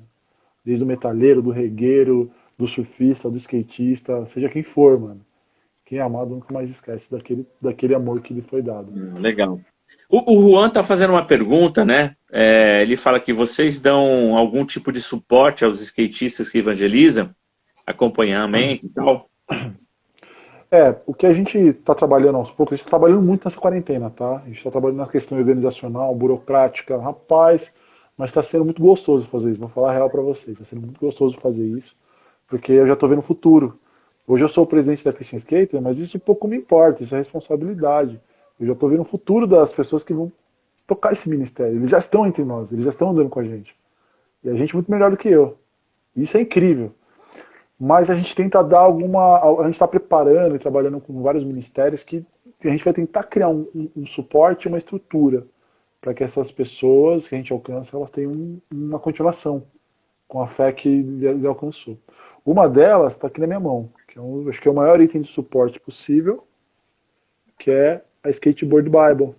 Desde 0.64 0.84
o 0.84 0.88
metalheiro, 0.88 1.42
do 1.42 1.50
regueiro, 1.50 2.30
do 2.56 2.68
surfista, 2.68 3.28
do 3.28 3.38
skatista, 3.38 4.28
seja 4.28 4.50
quem 4.50 4.62
for, 4.62 5.00
mano 5.00 5.26
quem 5.84 6.00
é 6.00 6.02
amado 6.02 6.30
nunca 6.30 6.54
mais 6.54 6.70
esquece 6.70 7.12
daquele, 7.12 7.46
daquele 7.60 7.94
amor 7.94 8.22
que 8.22 8.34
lhe 8.34 8.42
foi 8.42 8.62
dado. 8.62 8.94
Legal. 9.20 9.60
O, 10.10 10.34
o 10.34 10.50
Juan 10.50 10.68
está 10.68 10.84
fazendo 10.84 11.12
uma 11.12 11.26
pergunta, 11.26 11.86
né? 11.86 12.16
É, 12.32 12.82
ele 12.82 12.98
fala 12.98 13.20
que 13.20 13.32
vocês 13.32 13.80
dão 13.80 14.38
algum 14.38 14.66
tipo 14.66 14.92
de 14.92 15.02
suporte 15.02 15.64
aos 15.64 15.82
skatistas 15.82 16.50
que 16.50 16.58
evangelizam, 16.58 17.30
acompanhamento 17.86 18.86
e 18.86 18.90
tal. 18.90 19.30
É, 20.70 20.96
o 21.06 21.14
que 21.14 21.26
a 21.26 21.34
gente 21.34 21.58
está 21.58 21.94
trabalhando 21.94 22.38
aos 22.38 22.50
poucos, 22.50 22.74
a 22.74 22.76
gente 22.78 22.86
está 22.86 22.98
trabalhando 22.98 23.22
muito 23.22 23.44
nessa 23.44 23.60
quarentena, 23.60 24.10
tá? 24.10 24.38
A 24.38 24.48
gente 24.48 24.58
está 24.58 24.72
trabalhando 24.72 25.00
na 25.00 25.08
questão 25.08 25.38
organizacional, 25.38 26.16
burocrática, 26.16 26.98
rapaz, 26.98 27.70
mas 28.18 28.30
está 28.30 28.42
sendo 28.42 28.64
muito 28.64 28.82
gostoso 28.82 29.28
fazer 29.28 29.52
isso. 29.52 29.60
Vou 29.60 29.68
falar 29.68 29.92
a 29.92 29.94
real 29.96 30.10
para 30.10 30.22
vocês, 30.22 30.54
está 30.54 30.64
sendo 30.64 30.84
muito 30.84 31.00
gostoso 31.00 31.38
fazer 31.42 31.66
isso, 31.66 31.94
porque 32.48 32.72
eu 32.72 32.88
já 32.88 32.94
estou 32.94 33.10
vendo 33.10 33.20
o 33.20 33.24
futuro. 33.24 33.78
Hoje 34.26 34.46
eu 34.46 34.50
sou 34.50 34.64
o 34.64 34.68
presidente 34.68 35.04
da 35.04 35.12
Christian 35.12 35.40
Skater, 35.40 35.82
mas 35.82 35.98
isso 35.98 36.18
pouco 36.18 36.48
me 36.48 36.56
importa, 36.56 37.04
isso 37.04 37.16
é 37.16 37.18
responsabilidade. 37.18 38.18
Eu 38.62 38.68
já 38.68 38.74
estou 38.74 38.90
vendo 38.90 39.02
o 39.02 39.06
futuro 39.06 39.48
das 39.48 39.74
pessoas 39.74 40.04
que 40.04 40.14
vão 40.14 40.32
tocar 40.86 41.12
esse 41.12 41.28
ministério. 41.28 41.78
Eles 41.78 41.90
já 41.90 41.98
estão 41.98 42.28
entre 42.28 42.44
nós, 42.44 42.72
eles 42.72 42.86
já 42.86 42.92
estão 42.92 43.10
andando 43.10 43.28
com 43.28 43.40
a 43.40 43.44
gente. 43.44 43.76
E 44.44 44.50
a 44.50 44.54
gente 44.54 44.70
é 44.70 44.74
muito 44.76 44.92
melhor 44.92 45.10
do 45.10 45.18
que 45.18 45.30
eu. 45.30 45.58
Isso 46.16 46.38
é 46.38 46.42
incrível. 46.42 46.94
Mas 47.80 48.12
a 48.12 48.16
gente 48.16 48.36
tenta 48.36 48.64
dar 48.64 48.82
alguma. 48.82 49.40
A 49.60 49.64
gente 49.64 49.74
está 49.74 49.88
preparando 49.88 50.56
e 50.56 50.60
trabalhando 50.60 51.02
com 51.02 51.24
vários 51.24 51.44
ministérios 51.44 52.04
que 52.04 52.24
a 52.64 52.68
gente 52.68 52.86
vai 52.86 52.94
tentar 52.94 53.24
criar 53.24 53.50
um, 53.50 53.68
um, 53.74 53.90
um 53.98 54.06
suporte, 54.06 54.68
uma 54.68 54.78
estrutura 54.78 55.44
para 56.00 56.14
que 56.14 56.24
essas 56.24 56.52
pessoas 56.52 57.28
que 57.28 57.34
a 57.34 57.38
gente 57.40 57.52
alcança 57.52 57.98
elas 57.98 58.12
tenham 58.12 58.32
um, 58.32 58.62
uma 58.72 59.00
continuação 59.00 59.64
com 60.28 60.40
a 60.40 60.48
fé 60.48 60.72
que 60.72 60.88
ele 60.88 61.48
alcançou. 61.48 61.98
Uma 62.46 62.70
delas 62.70 63.14
está 63.14 63.26
aqui 63.26 63.42
na 63.42 63.48
minha 63.48 63.60
mão, 63.60 63.90
que 64.08 64.20
é 64.20 64.22
um, 64.22 64.48
acho 64.50 64.62
que 64.62 64.68
é 64.68 64.72
o 64.72 64.76
maior 64.76 65.02
item 65.02 65.22
de 65.22 65.28
suporte 65.28 65.80
possível, 65.80 66.46
que 67.58 67.72
é 67.72 68.04
a 68.24 68.30
Skateboard 68.30 68.90
Bible. 68.90 69.36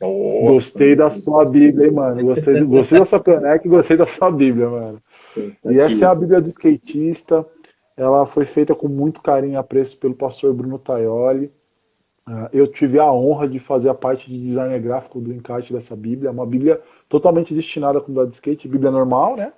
Oh, 0.00 0.52
gostei 0.52 0.94
da 0.94 1.10
sua 1.10 1.44
Bíblia, 1.44 1.86
hein, 1.86 1.92
mano. 1.92 2.22
Gostei, 2.22 2.64
gostei 2.64 2.98
da 3.00 3.06
sua 3.06 3.20
caneca 3.20 3.66
e 3.66 3.70
gostei 3.70 3.96
da 3.96 4.06
sua 4.06 4.30
Bíblia, 4.30 4.68
mano. 4.68 5.02
E 5.64 5.78
essa 5.78 6.04
é 6.04 6.08
a 6.08 6.14
Bíblia 6.14 6.40
do 6.40 6.48
skatista. 6.48 7.44
Ela 7.96 8.24
foi 8.24 8.44
feita 8.44 8.74
com 8.74 8.86
muito 8.86 9.20
carinho 9.20 9.54
e 9.54 9.56
apreço 9.56 9.98
pelo 9.98 10.14
pastor 10.14 10.54
Bruno 10.54 10.78
Taioli. 10.78 11.50
Ah, 12.24 12.48
eu 12.52 12.68
tive 12.68 12.98
a 13.00 13.10
honra 13.10 13.48
de 13.48 13.58
fazer 13.58 13.88
a 13.88 13.94
parte 13.94 14.30
de 14.30 14.38
design 14.38 14.78
gráfico 14.78 15.20
do 15.20 15.32
encarte 15.32 15.72
dessa 15.72 15.96
Bíblia. 15.96 16.28
É 16.28 16.32
uma 16.32 16.46
Bíblia 16.46 16.80
totalmente 17.08 17.52
destinada 17.52 17.98
à 17.98 18.00
comunidade 18.00 18.30
de 18.30 18.36
skate, 18.36 18.68
Bíblia 18.68 18.90
normal, 18.90 19.34
né? 19.34 19.52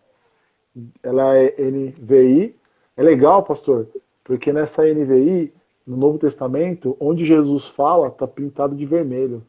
Ela 1.03 1.37
é 1.37 1.55
NVI. 1.59 2.55
É 2.97 3.03
legal, 3.03 3.43
pastor, 3.43 3.89
porque 4.25 4.53
nessa 4.53 4.85
NVI, 4.85 5.53
no 5.87 5.97
Novo 5.97 6.19
Testamento, 6.19 6.97
onde 7.01 7.25
Jesus 7.25 7.67
fala, 7.67 8.09
está 8.09 8.27
pintado 8.27 8.75
de 8.75 8.87
vermelho. 8.87 9.43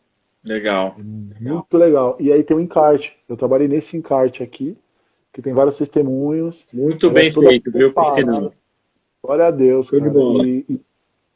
Legal. 0.44 0.96
Muito 0.98 1.78
legal. 1.78 2.16
E 2.20 2.32
aí 2.32 2.44
tem 2.44 2.58
um 2.58 2.62
encarte. 2.62 3.16
Eu 3.30 3.38
trabalhei 3.38 3.68
nesse 3.68 3.96
encarte 3.96 4.42
aqui, 4.42 4.76
que 5.32 5.42
tem 5.42 5.54
vários 5.54 5.78
testemunhos. 5.78 6.66
Muito 6.74 7.10
bem 7.12 7.32
feito, 7.32 7.72
viu? 7.72 7.94
Não. 8.26 8.52
Glória 9.24 9.48
a 9.48 9.52
Deus. 9.52 9.90
Cara. 9.90 10.04
E, 10.46 10.66
e 10.68 10.82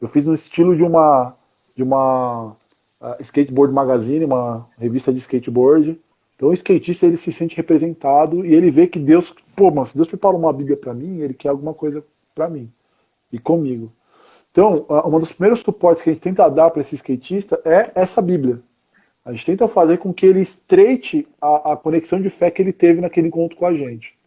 eu 0.01 0.07
fiz 0.07 0.27
no 0.27 0.33
estilo 0.33 0.75
de 0.75 0.83
uma 0.83 1.35
de 1.75 1.83
uma 1.83 2.55
uh, 3.01 3.15
skateboard 3.19 3.73
magazine, 3.73 4.25
uma 4.25 4.67
revista 4.77 5.11
de 5.11 5.19
skateboard. 5.19 5.99
Então 6.35 6.49
o 6.49 6.53
skatista 6.53 7.05
ele 7.05 7.17
se 7.17 7.31
sente 7.31 7.55
representado 7.55 8.45
e 8.45 8.53
ele 8.53 8.71
vê 8.71 8.87
que 8.87 8.99
Deus, 8.99 9.33
pô, 9.55 9.71
mas 9.71 9.89
se 9.89 9.95
Deus 9.95 10.07
preparou 10.07 10.39
uma 10.39 10.51
Bíblia 10.51 10.77
para 10.77 10.93
mim, 10.93 11.19
ele 11.19 11.33
quer 11.33 11.49
alguma 11.49 11.73
coisa 11.73 12.03
para 12.33 12.49
mim 12.49 12.71
e 13.31 13.39
comigo. 13.39 13.91
Então, 14.55 14.85
um 15.05 15.19
dos 15.19 15.33
primeiros 15.33 15.59
suportes 15.59 16.01
que 16.01 16.09
a 16.09 16.13
gente 16.13 16.21
tenta 16.21 16.47
dar 16.47 16.69
para 16.69 16.81
esse 16.81 16.95
skatista 16.95 17.59
é 17.65 17.91
essa 17.93 18.21
Bíblia. 18.21 18.61
A 19.25 19.33
gente 19.33 19.45
tenta 19.45 19.67
fazer 19.67 19.97
com 19.97 20.13
que 20.13 20.25
ele 20.25 20.39
estreite 20.39 21.27
a, 21.41 21.73
a, 21.73 21.75
conexão 21.75 22.21
de 22.21 22.29
fé 22.29 22.49
que 22.49 22.61
ele 22.61 22.71
teve 22.71 23.01
naquele 23.01 23.27
encontro 23.27 23.57
com 23.57 23.65
a 23.65 23.73
gente. 23.73 24.17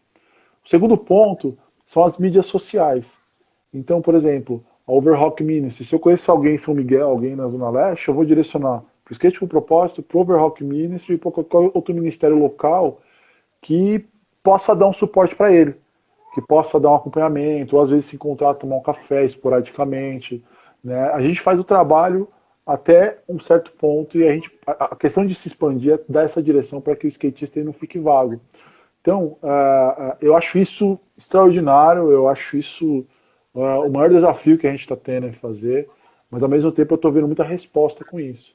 O 0.63 0.69
segundo 0.69 0.95
ponto 0.95 1.57
são 1.87 2.05
as 2.05 2.19
mídias 2.19 2.45
sociais. 2.45 3.17
Então, 3.73 4.03
por 4.03 4.13
exemplo, 4.13 4.63
a 4.87 4.91
Overhawk 4.91 5.43
Ministry. 5.43 5.83
Se 5.83 5.95
eu 5.95 5.99
conheço 5.99 6.31
alguém 6.31 6.53
em 6.53 6.59
São 6.59 6.75
Miguel, 6.75 7.09
alguém 7.09 7.35
na 7.35 7.47
Zona 7.47 7.71
Leste, 7.71 8.07
eu 8.07 8.13
vou 8.13 8.23
direcionar 8.23 8.83
para 9.03 9.11
o 9.11 9.13
Skate 9.13 9.39
com 9.39 9.47
Propósito, 9.47 10.03
para 10.03 10.15
o 10.15 10.21
Overhawk 10.21 10.63
Ministry 10.63 11.15
e 11.15 11.17
para 11.17 11.31
qualquer 11.31 11.71
outro 11.73 11.91
ministério 11.91 12.37
local 12.37 13.01
que 13.59 14.05
possa 14.43 14.75
dar 14.75 14.89
um 14.89 14.93
suporte 14.93 15.35
para 15.35 15.51
ele 15.51 15.75
que 16.39 16.47
possa 16.47 16.79
dar 16.79 16.91
um 16.91 16.95
acompanhamento, 16.95 17.75
ou 17.75 17.81
às 17.81 17.89
vezes 17.89 18.05
se 18.05 18.15
encontrar, 18.15 18.53
tomar 18.53 18.77
um 18.77 18.81
café 18.81 19.23
esporadicamente. 19.25 20.43
Né? 20.83 21.09
A 21.11 21.21
gente 21.21 21.41
faz 21.41 21.59
o 21.59 21.63
trabalho 21.63 22.27
até 22.65 23.17
um 23.27 23.39
certo 23.39 23.71
ponto 23.71 24.17
e 24.17 24.27
a, 24.27 24.33
gente, 24.33 24.51
a 24.65 24.95
questão 24.95 25.25
de 25.25 25.33
se 25.33 25.47
expandir 25.47 25.93
é 25.93 25.99
dar 26.07 26.23
essa 26.23 26.41
direção 26.41 26.79
para 26.79 26.95
que 26.95 27.07
o 27.07 27.09
skatista 27.09 27.63
não 27.63 27.73
fique 27.73 27.97
vago. 27.97 28.39
Então, 29.01 29.37
uh, 29.41 30.15
eu 30.21 30.35
acho 30.35 30.59
isso 30.59 30.99
extraordinário, 31.17 32.11
eu 32.11 32.27
acho 32.27 32.57
isso 32.57 33.05
uh, 33.55 33.87
o 33.87 33.91
maior 33.91 34.09
desafio 34.09 34.57
que 34.57 34.67
a 34.67 34.71
gente 34.71 34.81
está 34.81 34.95
tendo 34.95 35.27
em 35.27 35.33
fazer, 35.33 35.89
mas 36.29 36.43
ao 36.43 36.49
mesmo 36.49 36.71
tempo 36.71 36.93
eu 36.93 36.95
estou 36.95 37.11
vendo 37.11 37.27
muita 37.27 37.43
resposta 37.43 38.05
com 38.05 38.19
isso. 38.19 38.53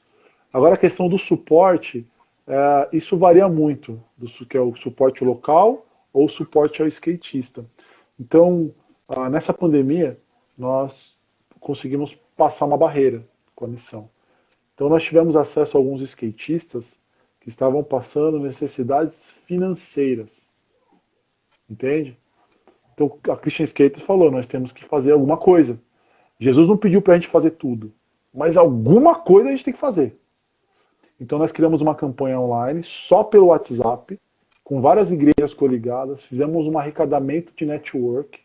Agora, 0.53 0.75
a 0.75 0.77
questão 0.77 1.09
do 1.09 1.17
suporte, 1.17 2.07
uh, 2.47 2.87
isso 2.93 3.17
varia 3.17 3.49
muito, 3.49 4.01
do 4.17 4.27
que 4.45 4.55
é 4.55 4.61
o 4.61 4.73
suporte 4.77 5.25
local 5.25 5.85
ou 6.13 6.29
suporte 6.29 6.81
ao 6.81 6.87
skatista. 6.87 7.65
Então, 8.19 8.73
ah, 9.07 9.29
nessa 9.29 9.53
pandemia, 9.53 10.19
nós 10.57 11.19
conseguimos 11.59 12.15
passar 12.35 12.65
uma 12.65 12.77
barreira 12.77 13.27
com 13.55 13.65
a 13.65 13.67
missão. 13.67 14.09
Então, 14.73 14.89
nós 14.89 15.03
tivemos 15.03 15.35
acesso 15.35 15.77
a 15.77 15.79
alguns 15.79 16.01
skatistas 16.01 16.97
que 17.39 17.49
estavam 17.49 17.83
passando 17.83 18.39
necessidades 18.39 19.31
financeiras. 19.45 20.45
Entende? 21.69 22.17
Então 22.95 23.19
a 23.29 23.35
Christian 23.35 23.65
Skaters 23.65 24.03
falou: 24.03 24.31
nós 24.31 24.47
temos 24.47 24.71
que 24.71 24.85
fazer 24.85 25.11
alguma 25.11 25.37
coisa. 25.37 25.79
Jesus 26.39 26.67
não 26.67 26.77
pediu 26.77 27.01
para 27.01 27.13
a 27.13 27.17
gente 27.17 27.27
fazer 27.27 27.51
tudo, 27.51 27.93
mas 28.33 28.57
alguma 28.57 29.15
coisa 29.15 29.49
a 29.49 29.51
gente 29.51 29.63
tem 29.63 29.73
que 29.73 29.79
fazer. 29.79 30.17
Então 31.19 31.37
nós 31.37 31.51
criamos 31.51 31.81
uma 31.81 31.93
campanha 31.93 32.39
online 32.39 32.83
só 32.83 33.23
pelo 33.23 33.47
WhatsApp, 33.47 34.19
com 34.65 34.81
várias 34.81 35.11
igrejas 35.11 35.53
coligadas, 35.53 36.25
fizemos 36.25 36.65
um 36.65 36.75
arrecadamento 36.75 37.53
de 37.55 37.67
network, 37.67 38.39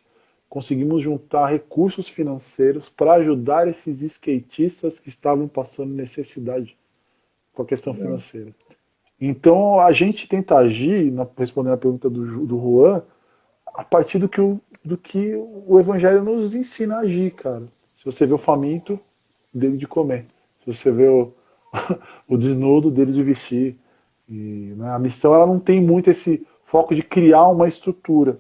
conseguimos 0.51 1.03
juntar 1.03 1.47
recursos 1.47 2.11
financeiros 2.11 2.91
para 2.91 3.15
ajudar 3.15 3.67
esses 3.67 4.03
skatistas 4.03 5.01
que 5.01 5.09
estavam 5.09 5.49
passando 5.49 5.95
necessidade 5.95 6.77
com 7.55 7.63
a 7.63 7.65
questão 7.65 7.95
financeira. 7.95 8.55
Então 9.19 9.81
a 9.81 9.93
gente 9.93 10.29
tenta 10.29 10.57
agir, 10.57 11.11
respondendo 11.39 11.73
a 11.73 11.79
pergunta 11.79 12.11
do, 12.11 12.45
do 12.45 12.61
Juan, 12.61 13.03
a 13.75 13.83
partir 13.83 14.19
do 14.19 14.29
que, 14.29 14.43
o, 14.43 14.61
do 14.85 14.99
que 14.99 15.35
o 15.35 15.81
Evangelho 15.81 16.23
nos 16.23 16.55
ensina 16.55 16.97
a 16.97 17.01
agir, 17.01 17.31
cara. 17.33 17.65
Se 17.97 18.05
você 18.05 18.27
vê 18.27 18.35
o 18.35 18.39
faminto, 18.39 19.01
dele 19.55 19.79
de 19.79 19.87
comer. 19.87 20.27
Se 20.63 20.75
você 20.75 20.91
vê 20.91 21.09
o, 21.09 21.33
o 22.29 22.37
desnudo, 22.37 22.91
dele 22.91 23.13
de 23.13 23.23
vestir. 23.23 23.79
E, 24.31 24.75
né, 24.77 24.91
a 24.91 24.99
missão 24.99 25.35
ela 25.35 25.47
não 25.47 25.59
tem 25.59 25.81
muito 25.81 26.09
esse 26.09 26.47
foco 26.65 26.95
de 26.95 27.03
criar 27.03 27.49
uma 27.49 27.67
estrutura. 27.67 28.39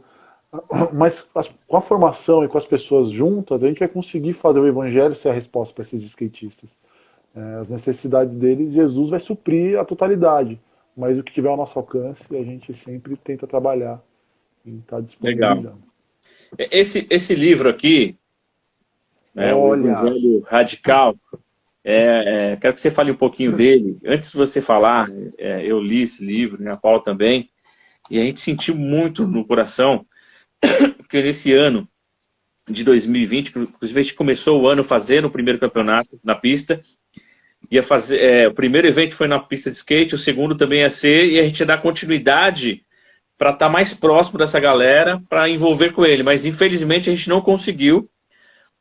Mas 0.92 1.22
com 1.66 1.76
a 1.76 1.80
formação 1.80 2.44
e 2.44 2.48
com 2.48 2.58
as 2.58 2.66
pessoas 2.66 3.10
juntas, 3.10 3.62
a 3.62 3.66
gente 3.66 3.80
vai 3.80 3.88
conseguir 3.88 4.34
fazer 4.34 4.60
o 4.60 4.66
evangelho 4.66 5.14
ser 5.14 5.28
a 5.28 5.32
resposta 5.32 5.74
para 5.74 5.82
esses 5.82 6.02
skatistas. 6.04 6.70
É, 7.34 7.54
as 7.60 7.70
necessidades 7.70 8.34
deles, 8.34 8.72
Jesus 8.72 9.10
vai 9.10 9.20
suprir 9.20 9.78
a 9.78 9.84
totalidade. 9.84 10.60
Mas 10.96 11.18
o 11.18 11.22
que 11.22 11.32
tiver 11.32 11.48
ao 11.48 11.56
nosso 11.56 11.78
alcance, 11.78 12.24
a 12.36 12.42
gente 12.42 12.74
sempre 12.74 13.16
tenta 13.16 13.46
trabalhar 13.46 14.02
e 14.64 14.78
está 14.78 15.00
disponibilizando. 15.00 15.82
Legal. 16.58 16.70
Esse, 16.72 17.06
esse 17.08 17.34
livro 17.34 17.68
aqui, 17.68 18.16
né, 19.34 19.54
Olha. 19.54 19.82
o 19.82 19.88
Evangelho 19.88 20.40
Radical, 20.46 21.16
é, 21.84 22.52
é, 22.52 22.56
quero 22.56 22.74
que 22.74 22.80
você 22.80 22.90
fale 22.90 23.10
um 23.10 23.16
pouquinho 23.16 23.56
dele. 23.56 23.98
Antes 24.04 24.30
de 24.30 24.36
você 24.36 24.60
falar, 24.60 25.08
é, 25.38 25.64
eu 25.64 25.80
li 25.80 26.02
esse 26.02 26.24
livro, 26.24 26.62
né, 26.62 26.72
a 26.72 26.76
Paula 26.76 27.02
também, 27.02 27.50
e 28.10 28.18
a 28.18 28.22
gente 28.22 28.40
sentiu 28.40 28.74
muito 28.74 29.26
no 29.26 29.44
coração 29.46 30.04
que 31.08 31.22
nesse 31.22 31.52
ano 31.52 31.88
de 32.68 32.84
2020, 32.84 33.48
inclusive 33.56 34.00
a 34.00 34.02
gente 34.02 34.14
começou 34.14 34.60
o 34.60 34.68
ano 34.68 34.84
fazendo 34.84 35.26
o 35.26 35.30
primeiro 35.30 35.58
campeonato 35.58 36.20
na 36.22 36.34
pista, 36.34 36.80
ia 37.70 37.82
fazer, 37.82 38.18
é, 38.20 38.48
o 38.48 38.54
primeiro 38.54 38.86
evento 38.86 39.14
foi 39.14 39.26
na 39.26 39.38
pista 39.38 39.70
de 39.70 39.76
skate, 39.76 40.14
o 40.14 40.18
segundo 40.18 40.54
também 40.54 40.80
ia 40.80 40.90
ser, 40.90 41.26
e 41.26 41.38
a 41.38 41.42
gente 41.42 41.60
ia 41.60 41.66
dar 41.66 41.82
continuidade 41.82 42.84
para 43.36 43.50
estar 43.50 43.66
tá 43.66 43.72
mais 43.72 43.94
próximo 43.94 44.38
dessa 44.38 44.60
galera, 44.60 45.20
para 45.28 45.48
envolver 45.48 45.92
com 45.92 46.04
ele. 46.04 46.22
Mas 46.22 46.44
infelizmente 46.44 47.08
a 47.08 47.14
gente 47.14 47.28
não 47.28 47.40
conseguiu 47.40 48.08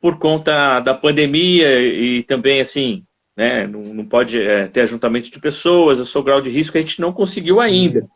por 0.01 0.17
conta 0.17 0.79
da 0.79 0.93
pandemia 0.93 1.81
e 1.81 2.23
também 2.23 2.61
assim, 2.61 3.03
né, 3.35 3.67
não, 3.67 3.81
não 3.81 4.05
pode 4.05 4.41
é, 4.41 4.67
ter 4.67 4.81
ajuntamento 4.81 5.31
de 5.31 5.39
pessoas, 5.39 5.99
eu 5.99 6.05
sou 6.05 6.23
grau 6.23 6.41
de 6.41 6.49
risco, 6.49 6.77
a 6.77 6.81
gente 6.81 7.01
não 7.01 7.11
conseguiu 7.11 7.59
ainda. 7.59 8.07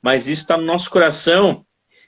Mas 0.00 0.26
isso 0.26 0.42
está 0.42 0.56
no 0.56 0.64
nosso 0.64 0.90
coração 0.90 1.64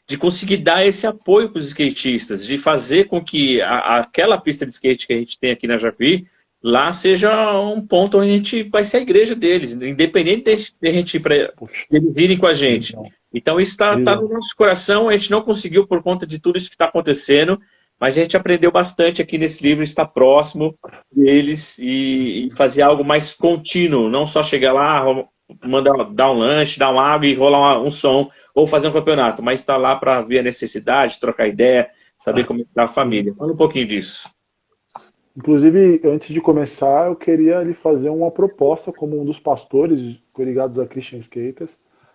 de 0.07 0.19
conseguir 0.19 0.59
dar 0.59 0.85
esse 0.87 1.07
apoio 1.07 1.51
para 1.51 1.61
os 1.61 1.67
skatistas, 1.67 2.45
de 2.47 2.59
fazer 2.59 3.05
com 3.05 3.23
que 3.23 3.61
a, 3.63 3.99
aquela 3.99 4.39
pista 4.39 4.67
de 4.67 4.73
skate 4.73 5.07
que 5.07 5.13
a 5.13 5.17
gente 5.17 5.39
tem 5.39 5.51
aqui 5.51 5.67
na 5.67 5.79
Jacuí, 5.79 6.27
lá 6.63 6.93
seja 6.93 7.59
um 7.61 7.87
ponto 7.87 8.19
onde 8.19 8.31
a 8.31 8.35
gente 8.35 8.63
vai 8.65 8.85
ser 8.85 8.99
a 8.99 9.03
igreja 9.03 9.35
deles, 9.35 9.73
independente 9.73 10.45
de, 10.45 10.73
de 10.81 10.89
a 10.89 10.93
gente 10.93 11.21
para 11.21 11.53
eles 11.91 12.17
irem 12.17 12.37
com 12.37 12.47
a 12.47 12.55
gente. 12.55 12.95
Então 13.33 13.61
isso 13.61 13.73
está 13.73 14.01
tá 14.03 14.17
no 14.17 14.29
nosso 14.29 14.55
coração, 14.57 15.09
a 15.09 15.17
gente 15.17 15.31
não 15.31 15.43
conseguiu 15.43 15.87
por 15.87 16.03
conta 16.03 16.27
de 16.27 16.39
tudo 16.39 16.59
isso 16.59 16.69
que 16.69 16.75
está 16.75 16.87
acontecendo, 16.87 17.61
mas 18.01 18.17
a 18.17 18.21
gente 18.21 18.37
aprendeu 18.37 18.71
bastante 18.71 19.23
aqui 19.23 19.39
nesse 19.39 19.63
livro, 19.63 19.85
estar 19.85 20.07
próximo 20.07 20.77
deles 21.11 21.79
e, 21.79 22.49
e 22.49 22.57
fazer 22.57 22.83
algo 22.83 23.05
mais 23.05 23.33
contínuo, 23.33 24.09
não 24.09 24.27
só 24.27 24.43
chegar 24.43 24.73
lá, 24.73 25.05
mandar 25.65 26.05
dar 26.13 26.31
um 26.31 26.39
lanche, 26.39 26.79
dar 26.79 26.91
uma 26.91 27.03
água 27.03 27.27
e 27.27 27.35
rolar 27.35 27.81
um 27.81 27.91
som, 27.91 28.31
ou 28.55 28.67
fazer 28.67 28.89
um 28.89 28.93
campeonato, 28.93 29.43
mas 29.43 29.61
estar 29.61 29.77
lá 29.77 29.97
para 29.97 30.21
ver 30.23 30.41
a 30.41 30.43
necessidade, 30.43 31.21
trocar 31.21 31.49
ideia, 31.49 31.91
saber 32.19 32.45
como 32.45 32.61
está 32.61 32.85
a 32.85 32.89
família. 32.89 33.35
Fala 33.35 33.53
um 33.53 33.57
pouquinho 33.57 33.87
disso. 33.87 34.29
Inclusive, 35.37 36.01
antes 36.05 36.33
de 36.33 36.41
começar, 36.41 37.09
eu 37.09 37.17
queria 37.17 37.61
lhe 37.63 37.75
fazer 37.75 38.09
uma 38.09 38.31
proposta 38.31 38.93
como 38.93 39.21
um 39.21 39.25
dos 39.25 39.41
pastores 39.41 40.17
ligados 40.39 40.79
a 40.79 40.87
Christian 40.87 41.19
Skaters. 41.19 41.73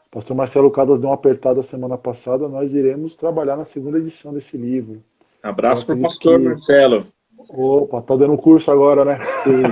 O 0.07 0.11
pastor 0.11 0.35
Marcelo 0.35 0.71
Cadas 0.71 0.99
deu 0.99 1.09
uma 1.09 1.15
apertada 1.15 1.61
semana 1.61 1.97
passada, 1.97 2.47
nós 2.47 2.73
iremos 2.73 3.15
trabalhar 3.15 3.57
na 3.57 3.65
segunda 3.65 3.99
edição 3.99 4.33
desse 4.33 4.57
livro. 4.57 5.03
Abraço 5.41 5.85
para 5.85 5.95
o 5.95 6.01
pastor 6.01 6.39
que... 6.39 6.45
Marcelo. 6.45 7.07
Opa, 7.49 8.01
tá 8.01 8.15
dando 8.15 8.37
curso 8.37 8.69
agora, 8.71 9.05
né? 9.05 9.19
Sim. 9.43 9.63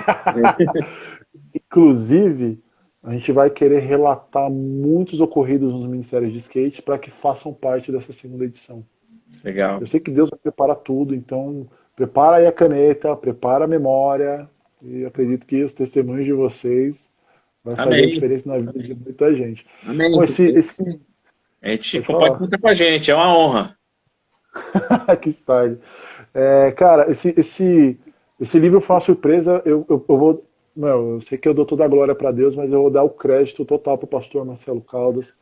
Inclusive, 1.53 2.59
a 3.03 3.13
gente 3.13 3.31
vai 3.31 3.49
querer 3.49 3.79
relatar 3.79 4.49
muitos 4.49 5.21
ocorridos 5.21 5.71
nos 5.71 5.87
ministérios 5.87 6.31
de 6.31 6.39
skate 6.39 6.81
para 6.81 6.97
que 6.97 7.11
façam 7.11 7.53
parte 7.53 7.91
dessa 7.91 8.11
segunda 8.11 8.45
edição. 8.45 8.83
Legal. 9.43 9.79
Eu 9.79 9.87
sei 9.87 9.99
que 9.99 10.11
Deus 10.11 10.29
vai 10.29 10.39
preparar 10.39 10.77
tudo, 10.77 11.13
então 11.13 11.67
prepara 11.95 12.37
aí 12.37 12.47
a 12.47 12.51
caneta, 12.51 13.15
prepara 13.15 13.65
a 13.65 13.67
memória, 13.67 14.49
e 14.83 15.05
acredito 15.05 15.45
que 15.45 15.63
os 15.63 15.73
testemunhos 15.73 16.25
de 16.25 16.33
vocês 16.33 17.09
vai 17.63 17.75
fazer 17.75 17.95
Amém. 17.95 18.13
diferença 18.13 18.49
na 18.49 18.57
vida 18.57 18.71
Amém. 18.71 18.87
de 18.87 18.95
muita 18.95 19.35
gente. 19.35 19.65
Amém. 19.85 20.11
Com 20.11 20.23
esse, 20.23 20.47
esse... 20.47 20.99
A 21.61 21.69
gente 21.69 22.01
pode 22.01 22.37
contar 22.37 22.57
com 22.57 22.67
a 22.67 22.73
gente, 22.73 23.11
é 23.11 23.15
uma 23.15 23.35
honra. 23.37 23.76
que 25.21 25.31
style. 25.31 25.79
É, 26.33 26.71
cara, 26.71 27.11
esse, 27.11 27.33
esse, 27.37 27.99
esse 28.39 28.59
livro 28.59 28.81
foi 28.81 28.95
uma 28.95 29.01
surpresa. 29.01 29.61
Eu, 29.65 29.85
eu, 29.89 30.05
eu 30.07 30.17
vou. 30.17 30.45
Não, 30.75 31.13
eu 31.13 31.21
sei 31.21 31.37
que 31.37 31.47
eu 31.47 31.53
dou 31.53 31.65
toda 31.65 31.83
a 31.83 31.87
glória 31.87 32.13
para 32.13 32.31
Deus, 32.31 32.55
mas 32.55 32.71
eu 32.71 32.81
vou 32.83 32.91
dar 32.91 33.03
o 33.03 33.09
crédito 33.09 33.65
total 33.65 33.97
para 33.97 34.05
o 34.05 34.09
pastor 34.09 34.45
Marcelo 34.45 34.81
Caldas. 34.81 35.33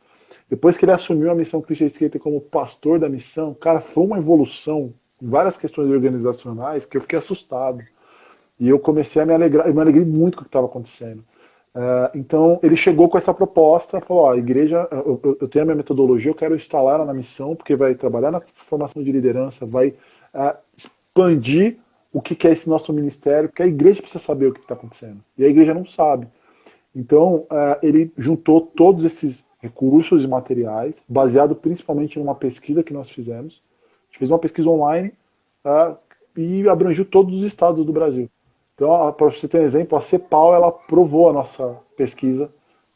Depois 0.48 0.76
que 0.76 0.84
ele 0.84 0.92
assumiu 0.92 1.30
a 1.30 1.34
missão 1.34 1.60
Christian 1.60 1.86
Skater 1.86 2.20
como 2.20 2.40
pastor 2.40 2.98
da 2.98 3.08
missão, 3.08 3.52
cara, 3.52 3.80
foi 3.80 4.04
uma 4.04 4.18
evolução 4.18 4.94
em 5.20 5.28
várias 5.28 5.56
questões 5.56 5.90
organizacionais 5.90 6.86
que 6.86 6.96
eu 6.96 7.00
fiquei 7.00 7.18
assustado. 7.18 7.80
E 8.58 8.68
eu 8.68 8.78
comecei 8.78 9.20
a 9.20 9.26
me 9.26 9.34
alegrar, 9.34 9.66
eu 9.66 9.74
me 9.74 9.80
alegrei 9.80 10.04
muito 10.04 10.36
com 10.36 10.42
o 10.42 10.44
que 10.44 10.48
estava 10.48 10.66
acontecendo. 10.66 11.22
Uh, 11.76 12.08
então 12.14 12.58
ele 12.62 12.74
chegou 12.74 13.06
com 13.06 13.18
essa 13.18 13.34
proposta, 13.34 14.00
falou: 14.00 14.22
ó, 14.22 14.32
a 14.32 14.38
igreja, 14.38 14.88
eu, 14.90 15.20
eu, 15.38 15.46
tenho 15.46 15.62
a 15.62 15.66
minha 15.66 15.76
metodologia, 15.76 16.30
eu 16.30 16.34
quero 16.34 16.56
instalar 16.56 17.04
na 17.04 17.12
missão, 17.12 17.54
porque 17.54 17.76
vai 17.76 17.94
trabalhar 17.94 18.30
na 18.30 18.40
formação 18.66 19.02
de 19.02 19.12
liderança, 19.12 19.66
vai 19.66 19.88
uh, 19.88 20.56
expandir 20.74 21.76
o 22.10 22.22
que 22.22 22.48
é 22.48 22.52
esse 22.52 22.66
nosso 22.66 22.94
ministério, 22.94 23.50
porque 23.50 23.62
a 23.62 23.66
igreja 23.66 24.00
precisa 24.00 24.24
saber 24.24 24.46
o 24.46 24.54
que 24.54 24.60
está 24.60 24.72
acontecendo. 24.72 25.18
E 25.36 25.44
a 25.44 25.48
igreja 25.48 25.74
não 25.74 25.84
sabe. 25.84 26.26
Então 26.94 27.46
uh, 27.50 27.76
ele 27.82 28.10
juntou 28.16 28.62
todos 28.62 29.04
esses 29.04 29.44
recursos 29.60 30.24
e 30.24 30.26
materiais, 30.26 31.04
baseado 31.06 31.54
principalmente 31.54 32.18
numa 32.18 32.34
pesquisa 32.34 32.82
que 32.82 32.94
nós 32.94 33.10
fizemos. 33.10 33.62
A 33.82 34.06
gente 34.06 34.18
fez 34.20 34.30
uma 34.30 34.38
pesquisa 34.38 34.70
online 34.70 35.12
e 36.34 36.66
abrangiu 36.68 37.04
todos 37.04 37.34
os 37.34 37.42
estados 37.42 37.84
do 37.84 37.92
Brasil. 37.92 38.30
Então, 38.76 39.10
para 39.12 39.30
você 39.30 39.48
ter 39.48 39.58
um 39.58 39.64
exemplo, 39.64 39.96
a 39.96 40.02
CEPAL 40.02 40.54
ela 40.54 40.68
aprovou 40.68 41.30
a 41.30 41.32
nossa 41.32 41.78
pesquisa 41.96 42.50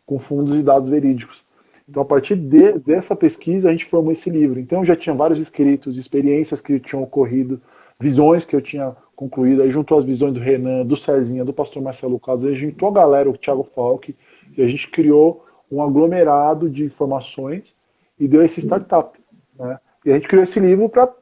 com 0.05 0.19
fundos 0.19 0.59
e 0.59 0.63
dados 0.63 0.91
verídicos. 0.91 1.43
Então, 1.89 2.03
a 2.03 2.05
partir 2.05 2.37
de, 2.37 2.79
dessa 2.79 3.17
pesquisa, 3.17 3.69
a 3.69 3.73
gente 3.73 3.87
formou 3.87 4.13
esse 4.13 4.29
livro. 4.29 4.61
Então, 4.61 4.81
eu 4.81 4.85
já 4.85 4.95
tinha 4.95 5.15
vários 5.15 5.39
escritos, 5.39 5.97
experiências 5.97 6.61
que 6.61 6.79
tinham 6.79 7.03
ocorrido, 7.03 7.61
visões 7.99 8.45
que 8.45 8.55
eu 8.55 8.61
tinha 8.61 8.95
concluído. 9.17 9.63
Aí 9.63 9.71
juntou 9.71 9.99
as 9.99 10.05
visões 10.05 10.35
do 10.35 10.41
Renan, 10.41 10.85
do 10.85 10.97
Cezinha, 10.97 11.45
do 11.45 11.53
pastor 11.53 11.83
Marcelo 11.83 12.21
Carlos, 12.21 12.45
a 12.45 12.53
juntou 12.53 12.91
a 12.91 12.93
galera, 12.93 13.31
o 13.31 13.37
Thiago 13.37 13.67
Falck, 13.75 14.15
e 14.57 14.63
a 14.63 14.69
gente 14.69 14.89
criou 14.91 15.47
um 15.73 15.83
aglomerado 15.83 16.69
de 16.69 16.85
informações 16.85 17.75
e 18.19 18.29
deu 18.29 18.45
esse 18.45 18.61
startup. 18.61 19.19
Né? 19.59 19.79
E 20.05 20.11
a 20.11 20.15
gente 20.15 20.29
criou 20.29 20.45
esse 20.45 20.61
livro 20.61 20.89
para 20.89 21.15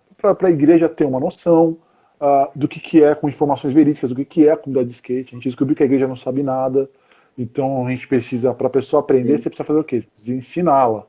a 0.43 0.51
igreja 0.51 0.89
ter 0.89 1.05
uma 1.05 1.21
noção, 1.21 1.77
uh, 2.21 2.51
do 2.55 2.69
que, 2.69 2.81
que 2.81 3.03
é 3.03 3.14
com 3.14 3.29
informações 3.29 3.73
verídicas, 3.73 4.11
do 4.11 4.16
que, 4.16 4.25
que 4.25 4.47
é 4.47 4.53
a 4.53 4.57
comunidade 4.57 4.89
de 4.89 4.95
skate. 4.95 5.35
A 5.35 5.37
gente 5.37 5.49
descobriu 5.49 5.77
que 5.77 5.83
a 5.83 5.87
igreja 5.87 6.07
não 6.07 6.16
sabe 6.16 6.43
nada, 6.43 6.91
então 7.37 7.87
a 7.87 7.91
gente 7.91 8.07
precisa, 8.07 8.53
para 8.53 8.66
a 8.66 8.71
pessoa 8.71 9.01
aprender, 9.01 9.37
Sim. 9.37 9.43
você 9.43 9.51
precisa 9.51 9.66
fazer 9.66 9.81
o 9.81 9.85
quê? 9.85 10.05
Ensiná-la. 10.27 11.07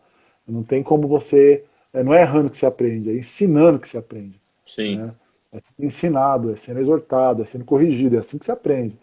Não 0.47 0.63
tem 0.63 0.81
como 0.81 1.07
você. 1.07 1.63
É, 1.93 2.03
não 2.03 2.13
é 2.13 2.21
errando 2.21 2.49
que 2.49 2.57
se 2.57 2.65
aprende, 2.65 3.09
é 3.09 3.13
ensinando 3.13 3.79
que 3.79 3.89
se 3.89 3.97
aprende. 3.97 4.39
Sim. 4.65 4.97
Né? 4.97 5.11
É 5.51 5.59
sendo 5.59 5.87
ensinado, 5.87 6.53
é 6.53 6.55
sendo 6.55 6.79
exortado, 6.79 7.41
é 7.41 7.45
sendo 7.45 7.65
corrigido, 7.65 8.15
é 8.15 8.19
assim 8.19 8.37
que 8.37 8.45
se 8.45 8.51
aprende. 8.51 8.95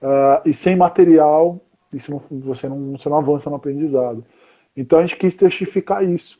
Uh, 0.00 0.48
e 0.48 0.54
sem 0.54 0.76
material, 0.76 1.60
isso 1.92 2.10
não, 2.10 2.22
você, 2.40 2.68
não, 2.68 2.92
você 2.92 3.08
não 3.08 3.18
avança 3.18 3.50
no 3.50 3.56
aprendizado. 3.56 4.24
Então 4.76 5.00
a 5.00 5.02
gente 5.02 5.16
quis 5.16 5.34
testificar 5.34 6.04
isso 6.04 6.39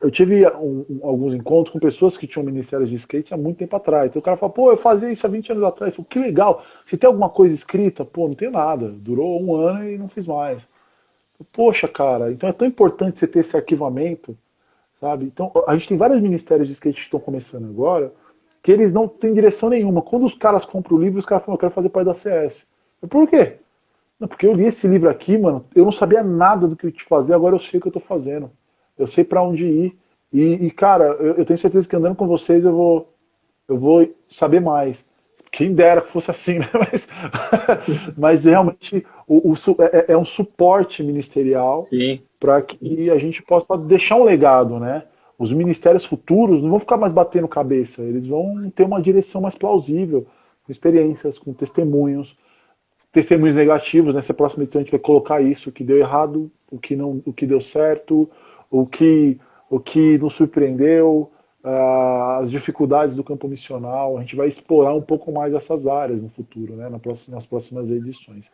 eu 0.00 0.10
tive 0.10 0.46
um, 0.48 0.84
um, 0.88 1.00
alguns 1.02 1.34
encontros 1.34 1.72
com 1.72 1.78
pessoas 1.78 2.16
que 2.16 2.26
tinham 2.26 2.44
ministérios 2.44 2.90
de 2.90 2.96
skate 2.96 3.32
há 3.32 3.36
muito 3.36 3.58
tempo 3.58 3.74
atrás. 3.76 4.10
Então 4.10 4.20
o 4.20 4.22
cara 4.22 4.36
fala, 4.36 4.52
pô, 4.52 4.70
eu 4.70 4.76
fazia 4.76 5.10
isso 5.10 5.26
há 5.26 5.30
20 5.30 5.52
anos 5.52 5.64
atrás. 5.64 5.92
Eu 5.92 5.96
falo, 5.96 6.08
que 6.08 6.18
legal. 6.18 6.64
Se 6.86 6.96
tem 6.96 7.06
alguma 7.06 7.30
coisa 7.30 7.54
escrita, 7.54 8.04
pô, 8.04 8.28
não 8.28 8.34
tem 8.34 8.50
nada. 8.50 8.88
Durou 8.88 9.42
um 9.42 9.56
ano 9.56 9.88
e 9.88 9.96
não 9.96 10.08
fiz 10.08 10.26
mais. 10.26 10.62
Poxa, 11.52 11.88
cara, 11.88 12.32
então 12.32 12.48
é 12.48 12.52
tão 12.52 12.66
importante 12.66 13.18
você 13.18 13.26
ter 13.26 13.40
esse 13.40 13.56
arquivamento, 13.56 14.36
sabe? 15.00 15.26
Então, 15.26 15.50
a 15.66 15.74
gente 15.74 15.88
tem 15.88 15.96
vários 15.96 16.20
ministérios 16.20 16.68
de 16.68 16.74
skate 16.74 16.96
que 16.96 17.02
estão 17.02 17.20
começando 17.20 17.64
agora, 17.64 18.12
que 18.62 18.70
eles 18.72 18.92
não 18.92 19.08
têm 19.08 19.34
direção 19.34 19.68
nenhuma. 19.68 20.00
Quando 20.00 20.24
os 20.24 20.34
caras 20.34 20.64
compram 20.64 20.96
o 20.96 21.00
livro, 21.00 21.18
os 21.18 21.26
caras 21.26 21.44
falam, 21.44 21.56
eu 21.56 21.60
quero 21.60 21.72
fazer 21.72 21.88
parte 21.88 22.06
da 22.06 22.14
CS. 22.14 22.66
Por 23.08 23.28
quê? 23.28 23.56
Não, 24.18 24.28
porque 24.28 24.46
eu 24.46 24.54
li 24.54 24.66
esse 24.66 24.86
livro 24.86 25.10
aqui, 25.10 25.36
mano, 25.36 25.66
eu 25.74 25.84
não 25.84 25.92
sabia 25.92 26.22
nada 26.22 26.68
do 26.68 26.76
que 26.76 26.86
eu 26.86 26.92
te 26.92 27.04
fazer, 27.04 27.34
agora 27.34 27.54
eu 27.54 27.60
sei 27.60 27.78
o 27.78 27.82
que 27.82 27.88
eu 27.88 27.92
tô 27.92 28.00
fazendo. 28.00 28.50
Eu 28.98 29.06
sei 29.06 29.24
para 29.24 29.42
onde 29.42 29.64
ir. 29.64 29.96
E, 30.32 30.66
e 30.66 30.70
cara, 30.70 31.04
eu, 31.20 31.34
eu, 31.34 31.44
tenho 31.44 31.58
certeza 31.58 31.88
que 31.88 31.96
andando 31.96 32.16
com 32.16 32.26
vocês 32.26 32.64
eu 32.64 32.72
vou, 32.72 33.14
eu 33.68 33.78
vou 33.78 34.08
saber 34.28 34.60
mais. 34.60 35.04
Quem 35.52 35.72
dera 35.72 36.00
que 36.00 36.10
fosse 36.10 36.30
assim, 36.30 36.58
né? 36.60 36.68
Mas, 36.72 37.08
mas 38.18 38.44
realmente 38.44 39.06
o, 39.26 39.52
o 39.52 39.82
é, 39.82 40.12
é, 40.12 40.16
um 40.16 40.24
suporte 40.24 41.02
ministerial 41.02 41.88
para 42.40 42.60
que 42.62 43.10
a 43.10 43.18
gente 43.18 43.42
possa 43.42 43.76
deixar 43.78 44.16
um 44.16 44.24
legado, 44.24 44.78
né? 44.78 45.04
Os 45.38 45.52
ministérios 45.52 46.04
futuros 46.04 46.62
não 46.62 46.70
vão 46.70 46.80
ficar 46.80 46.96
mais 46.96 47.12
batendo 47.12 47.48
cabeça, 47.48 48.02
eles 48.02 48.26
vão 48.26 48.70
ter 48.70 48.84
uma 48.84 49.02
direção 49.02 49.40
mais 49.40 49.54
plausível, 49.54 50.26
com 50.64 50.72
experiências, 50.72 51.38
com 51.38 51.52
testemunhos, 51.52 52.36
testemunhos 53.12 53.56
negativos. 53.56 54.14
Nessa 54.14 54.32
próxima 54.32 54.64
edição 54.64 54.80
a 54.80 54.84
gente 54.84 54.92
vai 54.92 55.00
colocar 55.00 55.40
isso, 55.40 55.70
o 55.70 55.72
que 55.72 55.84
deu 55.84 55.98
errado, 55.98 56.50
o 56.70 56.78
que 56.78 56.94
não, 56.94 57.22
o 57.24 57.32
que 57.32 57.46
deu 57.46 57.60
certo, 57.60 58.28
o 58.74 58.84
que, 58.84 59.38
o 59.70 59.78
que 59.78 60.18
nos 60.18 60.34
surpreendeu, 60.34 61.30
uh, 61.64 62.40
as 62.40 62.50
dificuldades 62.50 63.14
do 63.14 63.22
campo 63.22 63.46
missional. 63.46 64.18
A 64.18 64.20
gente 64.20 64.34
vai 64.34 64.48
explorar 64.48 64.92
um 64.94 65.00
pouco 65.00 65.30
mais 65.30 65.54
essas 65.54 65.86
áreas 65.86 66.20
no 66.20 66.28
futuro, 66.28 66.74
né, 66.74 66.88
nas 67.28 67.46
próximas 67.46 67.88
edições. 67.88 68.50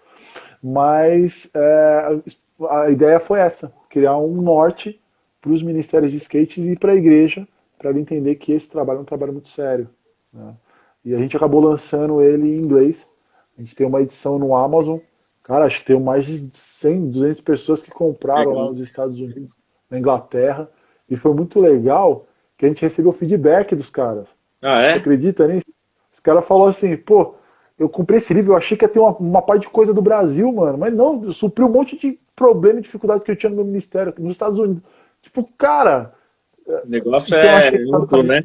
Mas 0.62 1.51
é, 1.55 2.21
a 2.68 2.91
ideia 2.91 3.18
foi 3.18 3.41
essa: 3.41 3.73
criar 3.89 4.18
um 4.18 4.43
norte 4.43 5.01
para 5.41 5.53
os 5.53 5.62
ministérios 5.62 6.12
de 6.12 6.18
skates 6.18 6.66
e 6.66 6.77
para 6.77 6.93
a 6.93 6.97
igreja, 6.97 7.49
para 7.79 7.99
entender 7.99 8.35
que 8.35 8.53
esse 8.53 8.68
trabalho 8.68 8.99
é 8.99 9.03
um 9.03 9.07
trabalho 9.07 9.33
muito 9.33 9.49
sério. 9.49 9.89
Né? 10.31 10.55
E 11.03 11.14
a 11.14 11.18
gente 11.18 11.35
acabou 11.35 11.62
lançando 11.62 12.21
ele 12.21 12.47
em 12.47 12.61
inglês. 12.61 13.09
A 13.57 13.62
gente 13.62 13.75
tem 13.75 13.87
uma 13.87 14.03
edição 14.03 14.39
no 14.39 14.55
Amazon. 14.55 14.99
Cara, 15.43 15.64
acho 15.64 15.81
que 15.81 15.87
tem 15.87 15.99
mais 15.99 16.27
de 16.27 16.55
100, 16.55 17.11
200 17.11 17.41
pessoas 17.41 17.83
que 17.83 17.91
compraram 17.91 18.53
lá 18.53 18.66
nos 18.66 18.81
Estados 18.81 19.18
Unidos 19.18 19.59
na 19.91 19.99
Inglaterra. 19.99 20.68
E 21.09 21.16
foi 21.16 21.34
muito 21.34 21.61
legal 21.61 22.26
que 22.57 22.64
a 22.64 22.68
gente 22.68 22.82
recebeu 22.82 23.12
feedback 23.12 23.74
dos 23.74 23.91
caras. 23.91 24.26
Ah, 24.62 24.80
é? 24.80 24.93
Você 24.93 24.99
acredita 24.99 25.47
nisso? 25.47 25.66
Os 26.12 26.20
caras 26.20 26.45
falaram 26.47 26.70
assim, 26.70 26.97
pô, 26.97 27.34
eu 27.78 27.88
comprei 27.88 28.18
esse 28.18 28.34
livro, 28.34 28.53
eu 28.53 28.57
achei 28.57 28.76
que 28.76 28.84
ia 28.84 28.88
ter 28.88 28.99
uma, 28.99 29.16
uma 29.16 29.43
parte 29.43 29.62
de 29.62 29.70
coisa 29.70 29.95
do 29.95 30.03
Brasil, 30.03 30.53
mano. 30.53 30.76
Mas 30.76 30.95
não, 30.95 31.32
supriu 31.32 31.66
um 31.66 31.72
monte 31.72 31.99
de 31.99 32.18
problema 32.36 32.78
e 32.78 32.82
dificuldade 32.82 33.24
que 33.24 33.30
eu 33.30 33.36
tinha 33.36 33.51
no 33.51 33.57
meu 33.57 33.64
ministério, 33.64 34.12
nos 34.18 34.32
Estados 34.32 34.59
Unidos. 34.59 34.82
Tipo, 35.22 35.49
cara. 35.57 36.14
O 36.66 36.88
negócio 36.88 37.34
é 37.34 37.68
amplo, 37.93 38.22
né? 38.22 38.43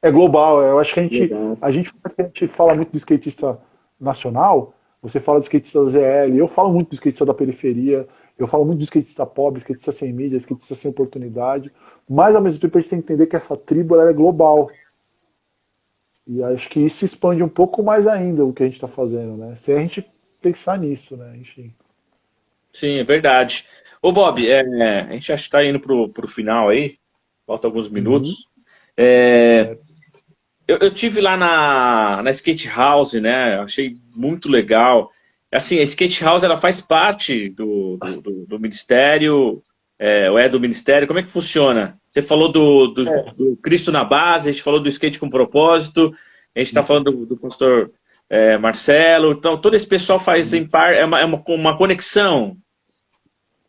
É 0.00 0.10
global. 0.10 0.62
Eu 0.62 0.78
acho 0.78 0.94
que 0.94 1.00
a 1.00 1.02
gente, 1.02 1.30
a 1.60 1.70
gente, 1.70 1.92
a 2.18 2.22
gente 2.22 2.48
fala 2.48 2.74
muito 2.74 2.90
do 2.90 2.96
skatista 2.96 3.58
nacional, 4.00 4.74
você 5.02 5.20
fala 5.20 5.40
do 5.40 5.42
skatista 5.42 5.84
da 5.84 5.90
ZL, 5.90 6.36
eu 6.36 6.48
falo 6.48 6.72
muito 6.72 6.88
do 6.88 6.94
skatista 6.94 7.26
da 7.26 7.34
periferia, 7.34 8.08
eu 8.38 8.46
falo 8.46 8.64
muito 8.64 8.78
do 8.78 8.84
skatista 8.84 9.26
pobre, 9.26 9.58
skatista 9.58 9.90
sem 9.90 10.12
mídia, 10.12 10.36
skatista 10.38 10.74
sem 10.74 10.90
oportunidade, 10.90 11.72
mas 12.08 12.34
ao 12.34 12.40
mesmo 12.40 12.60
tempo 12.60 12.78
a 12.78 12.80
gente 12.80 12.90
tem 12.90 13.00
que 13.00 13.12
entender 13.12 13.26
que 13.26 13.36
essa 13.36 13.56
tribo 13.56 14.00
é 14.00 14.12
global. 14.12 14.70
E 16.26 16.42
acho 16.42 16.68
que 16.68 16.80
isso 16.80 17.04
expande 17.04 17.42
um 17.42 17.48
pouco 17.48 17.82
mais 17.82 18.06
ainda 18.06 18.44
o 18.44 18.52
que 18.52 18.62
a 18.62 18.66
gente 18.66 18.76
está 18.76 18.88
fazendo, 18.88 19.36
né? 19.36 19.56
Se 19.56 19.72
a 19.72 19.78
gente 19.78 20.06
pensar 20.40 20.78
nisso, 20.78 21.16
né? 21.16 21.36
Enfim. 21.36 21.74
Sim, 22.72 22.98
é 22.98 23.04
verdade. 23.04 23.66
Ô 24.00 24.12
Bob, 24.12 24.48
é, 24.48 24.60
a 24.60 25.12
gente 25.12 25.26
já 25.26 25.34
está 25.34 25.64
indo 25.64 25.80
para 25.80 25.92
o 25.94 26.28
final 26.28 26.68
aí, 26.68 26.98
falta 27.46 27.66
alguns 27.66 27.88
minutos. 27.88 28.30
Uhum. 28.30 28.36
É, 28.96 29.78
eu, 30.66 30.76
eu 30.78 30.90
tive 30.92 31.20
lá 31.20 31.36
na, 31.36 32.22
na 32.22 32.30
Skate 32.30 32.68
House, 32.68 33.14
né? 33.14 33.58
Achei 33.58 33.96
muito 34.14 34.48
legal. 34.48 35.10
Assim, 35.50 35.78
a 35.78 35.82
Skate 35.82 36.22
House 36.22 36.42
ela 36.42 36.56
faz 36.56 36.80
parte 36.80 37.48
do, 37.48 37.96
do, 37.96 38.20
do, 38.20 38.46
do 38.46 38.60
Ministério, 38.60 39.62
é, 39.98 40.30
ou 40.30 40.38
é 40.38 40.48
do 40.48 40.60
Ministério? 40.60 41.06
Como 41.06 41.18
é 41.18 41.22
que 41.22 41.30
funciona? 41.30 41.98
Você 42.10 42.22
falou 42.22 42.52
do, 42.52 42.88
do, 42.88 43.08
é. 43.08 43.32
do, 43.32 43.56
Cristo 43.56 43.90
na 43.90 44.04
base, 44.04 44.48
a 44.48 44.52
gente 44.52 44.62
falou 44.62 44.80
do 44.80 44.88
skate 44.88 45.18
com 45.18 45.30
propósito, 45.30 46.12
a 46.54 46.58
gente 46.58 46.68
está 46.68 46.82
falando 46.82 47.10
do, 47.10 47.26
do 47.26 47.36
pastor 47.36 47.90
é, 48.28 48.58
Marcelo, 48.58 49.32
então 49.32 49.56
todo 49.56 49.74
esse 49.74 49.86
pessoal 49.86 50.20
faz 50.20 50.52
em 50.52 50.66
par, 50.66 50.92
é 50.92 51.04
uma, 51.04 51.20
é 51.20 51.24
uma, 51.24 51.42
uma 51.48 51.76
conexão. 51.76 52.56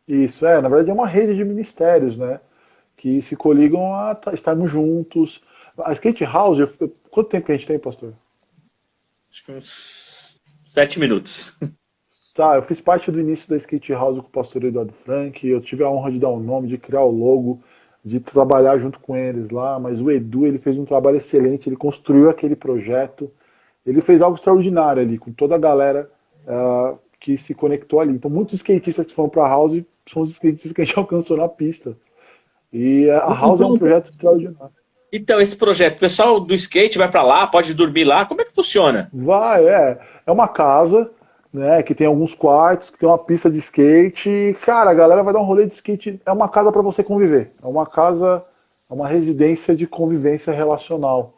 Isso, 0.08 0.46
é, 0.46 0.62
na 0.62 0.68
verdade 0.68 0.90
é 0.90 0.94
uma 0.94 1.08
rede 1.08 1.36
de 1.36 1.46
ministérios, 1.46 2.18
né? 2.18 2.40
Que 2.98 3.22
se 3.22 3.36
coligam 3.36 3.94
a 3.94 4.20
estarmos 4.34 4.70
juntos, 4.70 5.42
a 5.78 5.94
Skate 5.94 6.26
House, 6.26 6.58
quanto 7.10 7.30
tempo 7.30 7.46
que 7.46 7.52
a 7.54 7.56
gente 7.56 7.68
tem, 7.68 7.80
pastor? 7.80 8.14
Acho 9.32 9.46
que 9.46 9.52
uns 9.52 10.09
sete 10.80 10.98
minutos. 10.98 11.58
Tá, 12.34 12.56
eu 12.56 12.62
fiz 12.62 12.80
parte 12.80 13.12
do 13.12 13.20
início 13.20 13.50
da 13.50 13.58
Skate 13.58 13.92
House 13.92 14.22
com 14.22 14.28
o 14.28 14.32
pastor 14.32 14.64
Eduardo 14.64 14.94
Frank. 15.04 15.46
Eu 15.46 15.60
tive 15.60 15.84
a 15.84 15.90
honra 15.90 16.10
de 16.10 16.20
dar 16.20 16.30
o 16.30 16.38
um 16.38 16.40
nome, 16.40 16.70
de 16.70 16.78
criar 16.78 17.02
o 17.02 17.12
logo, 17.12 17.62
de 18.04 18.18
trabalhar 18.22 18.80
junto 18.80 18.98
com 18.98 19.14
eles 19.18 19.50
lá. 19.50 19.78
Mas 19.78 20.00
o 20.00 20.10
Edu, 20.10 20.48
ele 20.48 20.58
fez 20.58 20.78
um 20.78 20.86
trabalho 20.86 21.18
excelente, 21.18 21.68
ele 21.68 21.76
construiu 21.76 22.30
aquele 22.30 22.56
projeto. 22.56 23.30
Ele 23.86 24.00
fez 24.00 24.22
algo 24.22 24.38
extraordinário 24.38 25.02
ali, 25.02 25.18
com 25.18 25.34
toda 25.34 25.56
a 25.56 25.58
galera 25.58 26.10
uh, 26.46 26.98
que 27.20 27.38
se 27.38 27.54
conectou 27.54 28.00
ali. 28.00 28.14
Então, 28.14 28.32
muitos 28.32 28.54
skatistas 28.56 29.06
que 29.06 29.14
foram 29.14 29.28
para 29.28 29.44
a 29.44 29.50
House 29.50 29.84
são 30.08 30.22
os 30.22 30.30
skatistas 30.30 30.72
que 30.72 30.82
a 30.82 30.86
gente 30.86 30.96
alcançou 30.98 31.36
na 31.36 31.50
pista. 31.50 31.98
E 32.72 33.10
a 33.10 33.34
House 33.34 33.60
é 33.60 33.66
um 33.66 33.78
projeto 33.78 34.12
extraordinário. 34.12 34.79
Então, 35.12 35.42
esse 35.42 35.56
projeto, 35.56 35.98
o 35.98 36.00
pessoal 36.00 36.40
do 36.40 36.54
skate 36.54 36.98
vai 36.98 37.10
para 37.10 37.24
lá, 37.24 37.48
pode 37.48 37.74
dormir 37.74 38.04
lá, 38.04 38.26
como 38.26 38.42
é 38.42 38.46
que 38.46 38.54
funciona? 38.54 39.10
Vai, 39.14 39.68
é. 39.68 40.00
É 40.26 40.32
uma 40.32 40.48
casa, 40.48 41.10
né, 41.52 41.82
que 41.82 41.96
tem 41.96 42.06
alguns 42.06 42.36
quartos, 42.36 42.90
que 42.90 43.00
tem 43.00 43.10
uma 43.10 43.18
pista 43.18 43.50
de 43.50 43.58
skate. 43.58 44.56
cara, 44.62 44.92
a 44.92 44.94
galera 44.94 45.24
vai 45.24 45.34
dar 45.34 45.40
um 45.40 45.46
rolê 45.46 45.66
de 45.66 45.74
skate. 45.74 46.22
É 46.26 46.32
uma 46.32 46.48
casa 46.48 46.72
para 46.72 46.82
você 46.82 47.04
conviver. 47.04 47.52
É 47.62 47.68
uma 47.68 47.86
casa, 47.86 48.44
é 48.90 48.94
uma 48.94 49.08
residência 49.08 49.76
de 49.76 49.88
convivência 49.88 50.54
relacional. 50.54 51.34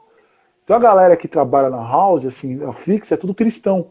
Então 0.64 0.76
a 0.76 0.80
galera 0.80 1.18
que 1.18 1.28
trabalha 1.28 1.70
na 1.70 1.82
house, 1.82 2.26
assim, 2.26 2.64
a 2.64 2.74
fixa, 2.74 3.14
é 3.14 3.18
tudo 3.18 3.34
cristão. 3.34 3.90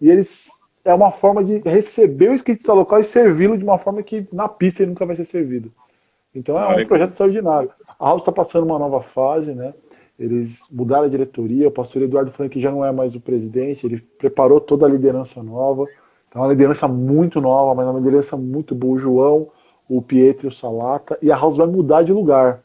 E 0.00 0.10
eles 0.10 0.48
é 0.84 0.94
uma 0.94 1.12
forma 1.12 1.44
de 1.44 1.58
receber 1.58 2.30
o 2.30 2.34
skatista 2.34 2.72
local 2.72 3.00
e 3.00 3.04
servi-lo 3.04 3.58
de 3.58 3.64
uma 3.64 3.78
forma 3.78 4.02
que 4.02 4.26
na 4.32 4.48
pista 4.48 4.82
ele 4.82 4.90
nunca 4.90 5.04
vai 5.04 5.16
ser 5.16 5.26
servido. 5.26 5.70
Então 6.34 6.56
é 6.56 6.82
um 6.82 6.86
projeto 6.86 7.12
extraordinário. 7.12 7.70
A 7.98 8.08
House 8.08 8.22
está 8.22 8.32
passando 8.32 8.64
uma 8.64 8.78
nova 8.78 9.02
fase, 9.02 9.54
né? 9.54 9.74
Eles 10.18 10.60
mudaram 10.70 11.04
a 11.04 11.08
diretoria, 11.08 11.68
o 11.68 11.72
pastor 11.72 12.02
Eduardo 12.02 12.32
Frank 12.32 12.60
já 12.60 12.70
não 12.70 12.84
é 12.84 12.90
mais 12.90 13.14
o 13.14 13.20
presidente, 13.20 13.86
ele 13.86 14.00
preparou 14.18 14.60
toda 14.60 14.84
a 14.84 14.88
liderança 14.88 15.42
nova. 15.42 15.86
É 16.34 16.38
uma 16.38 16.48
liderança 16.48 16.86
muito 16.88 17.40
nova, 17.40 17.74
mas 17.74 17.86
é 17.86 17.90
uma 17.90 18.00
liderança 18.00 18.36
muito 18.36 18.74
boa. 18.74 18.96
O 18.96 18.98
João, 18.98 19.48
o 19.88 20.02
Pietro 20.02 20.46
e 20.46 20.48
o 20.48 20.52
Salata. 20.52 21.16
E 21.22 21.32
a 21.32 21.36
House 21.36 21.56
vai 21.56 21.66
mudar 21.66 22.02
de 22.02 22.12
lugar. 22.12 22.62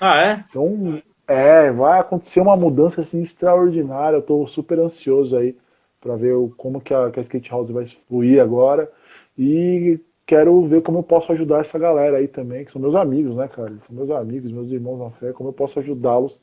Ah, 0.00 0.18
é? 0.20 0.44
Então, 0.50 1.00
é, 1.26 1.70
vai 1.70 1.98
acontecer 1.98 2.40
uma 2.40 2.56
mudança 2.56 3.00
assim 3.00 3.22
extraordinária. 3.22 4.16
Eu 4.16 4.20
estou 4.20 4.46
super 4.46 4.78
ansioso 4.78 5.36
aí 5.36 5.56
para 6.00 6.16
ver 6.16 6.34
como 6.56 6.80
que 6.80 6.92
a, 6.92 7.10
que 7.10 7.18
a 7.18 7.22
Skate 7.22 7.50
House 7.50 7.70
vai 7.70 7.86
fluir 8.08 8.42
agora. 8.42 8.90
E 9.38 9.98
quero 10.26 10.66
ver 10.66 10.82
como 10.82 10.98
eu 10.98 11.02
posso 11.02 11.32
ajudar 11.32 11.60
essa 11.60 11.78
galera 11.78 12.16
aí 12.18 12.26
também, 12.26 12.64
que 12.64 12.72
são 12.72 12.80
meus 12.80 12.94
amigos, 12.94 13.36
né, 13.36 13.48
cara? 13.48 13.72
São 13.86 13.94
meus 13.94 14.10
amigos, 14.10 14.50
meus 14.50 14.70
irmãos 14.70 14.98
na 14.98 15.10
fé, 15.10 15.32
como 15.32 15.50
eu 15.50 15.52
posso 15.52 15.78
ajudá-los 15.78 16.36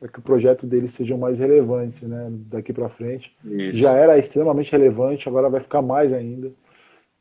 para 0.00 0.08
que 0.08 0.18
o 0.18 0.22
projeto 0.22 0.66
deles 0.66 0.92
seja 0.92 1.14
mais 1.14 1.38
relevante, 1.38 2.06
né, 2.06 2.28
daqui 2.50 2.72
para 2.72 2.88
frente. 2.88 3.30
Isso. 3.44 3.78
Já 3.78 3.92
era 3.92 4.18
extremamente 4.18 4.72
relevante, 4.72 5.28
agora 5.28 5.50
vai 5.50 5.60
ficar 5.60 5.82
mais 5.82 6.10
ainda. 6.10 6.50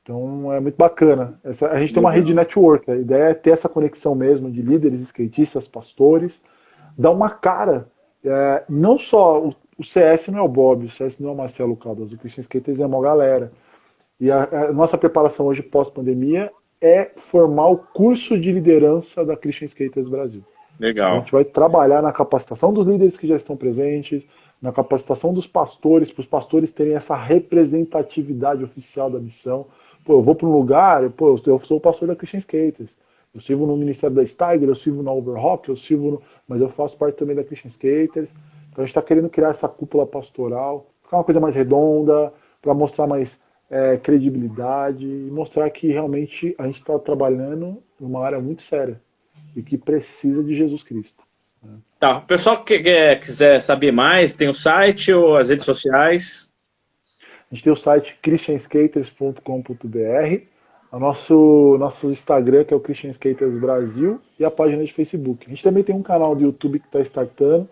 Então 0.01 0.51
é 0.53 0.61
muito 0.61 0.77
bacana. 0.77 1.37
Essa, 1.43 1.67
a 1.67 1.79
gente 1.79 1.93
tem 1.93 2.01
uma 2.01 2.11
rede 2.11 2.27
de 2.27 2.33
network, 2.33 2.89
a 2.89 2.95
ideia 2.95 3.25
é 3.25 3.33
ter 3.33 3.51
essa 3.51 3.67
conexão 3.67 4.15
mesmo 4.15 4.49
de 4.49 4.61
líderes, 4.61 5.01
skatistas, 5.01 5.67
pastores, 5.67 6.41
dar 6.97 7.11
uma 7.11 7.29
cara. 7.29 7.87
É, 8.23 8.63
não 8.69 8.97
só 8.97 9.39
o, 9.39 9.53
o, 9.77 9.83
CS 9.83 10.29
não 10.29 10.39
é 10.39 10.41
o 10.41 10.47
Bob, 10.47 10.85
o 10.85 10.89
CS 10.89 11.19
não 11.19 11.29
é 11.29 11.33
o 11.33 11.35
Marcelo 11.35 11.75
Caldas, 11.75 12.11
o 12.11 12.17
Christian 12.17 12.41
Skaters 12.41 12.79
é 12.79 12.85
uma 12.85 13.01
galera. 13.01 13.51
E 14.19 14.29
a, 14.29 14.43
a 14.43 14.73
nossa 14.73 14.97
preparação 14.97 15.45
hoje 15.45 15.61
pós-pandemia 15.61 16.51
é 16.81 17.11
formar 17.31 17.67
o 17.67 17.77
curso 17.77 18.37
de 18.39 18.51
liderança 18.51 19.23
da 19.23 19.35
Christian 19.35 19.65
Skaters 19.65 20.09
Brasil. 20.09 20.43
Legal. 20.79 21.15
A 21.15 21.19
gente 21.19 21.31
vai 21.31 21.43
trabalhar 21.43 22.01
na 22.01 22.11
capacitação 22.11 22.73
dos 22.73 22.87
líderes 22.87 23.17
que 23.17 23.27
já 23.27 23.35
estão 23.35 23.55
presentes, 23.57 24.25
na 24.61 24.71
capacitação 24.71 25.33
dos 25.33 25.47
pastores, 25.47 26.11
para 26.11 26.21
os 26.21 26.27
pastores 26.27 26.71
terem 26.71 26.95
essa 26.95 27.15
representatividade 27.15 28.63
oficial 28.63 29.09
da 29.09 29.19
missão. 29.19 29.67
Pô, 30.05 30.13
eu 30.13 30.21
vou 30.21 30.35
para 30.35 30.47
um 30.47 30.51
lugar, 30.51 31.09
pô, 31.11 31.37
eu 31.45 31.59
sou 31.59 31.77
o 31.77 31.81
pastor 31.81 32.07
da 32.07 32.15
Christian 32.15 32.39
Skaters. 32.39 32.89
Eu 33.33 33.41
sirvo 33.41 33.65
no 33.65 33.77
Ministério 33.77 34.15
da 34.15 34.25
Steiger, 34.25 34.67
eu 34.67 34.75
sirvo 34.75 35.03
na 35.03 35.11
Overrock, 35.11 35.69
eu 35.69 35.75
sirvo 35.75 36.11
no... 36.11 36.21
mas 36.47 36.61
eu 36.61 36.69
faço 36.69 36.97
parte 36.97 37.15
também 37.15 37.35
da 37.35 37.43
Christian 37.43 37.69
Skaters. 37.69 38.29
Então 38.71 38.81
a 38.83 38.85
gente 38.85 38.89
está 38.89 39.01
querendo 39.01 39.29
criar 39.29 39.49
essa 39.49 39.67
cúpula 39.67 40.05
pastoral, 40.05 40.87
ficar 41.03 41.17
uma 41.17 41.23
coisa 41.23 41.39
mais 41.39 41.55
redonda, 41.55 42.33
para 42.61 42.73
mostrar 42.73 43.05
mais 43.05 43.39
é, 43.69 43.97
credibilidade 43.97 45.05
e 45.05 45.29
mostrar 45.31 45.69
que 45.69 45.87
realmente 45.87 46.55
a 46.57 46.65
gente 46.65 46.79
está 46.79 46.97
trabalhando 46.97 47.81
numa 47.99 48.25
área 48.25 48.39
muito 48.39 48.61
séria 48.61 48.99
e 49.55 49.61
que 49.61 49.77
precisa 49.77 50.43
de 50.43 50.55
Jesus 50.55 50.83
Cristo. 50.83 51.23
Né? 51.61 51.77
Tá, 51.99 52.17
o 52.17 52.21
pessoal 52.21 52.63
que 52.63 52.79
quiser 53.17 53.61
saber 53.61 53.91
mais, 53.91 54.33
tem 54.33 54.49
o 54.49 54.53
site 54.53 55.13
ou 55.13 55.37
as 55.37 55.49
redes 55.49 55.65
sociais? 55.65 56.49
A 57.51 57.55
gente 57.55 57.63
tem 57.63 57.73
o 57.73 57.75
site 57.75 58.17
christianskaters.com.br, 58.21 60.43
o 60.91 60.99
nosso, 60.99 61.77
nosso 61.79 62.11
Instagram, 62.11 62.63
que 62.63 62.73
é 62.73 62.77
o 62.77 62.79
Christian 62.79 63.11
Skaters 63.11 63.59
Brasil, 63.59 64.21
e 64.39 64.45
a 64.45 64.51
página 64.51 64.83
de 64.83 64.93
Facebook. 64.93 65.45
A 65.45 65.49
gente 65.49 65.63
também 65.63 65.83
tem 65.83 65.95
um 65.95 66.03
canal 66.03 66.35
do 66.35 66.43
YouTube 66.43 66.79
que 66.79 66.85
está 66.85 66.99
startando, 67.01 67.67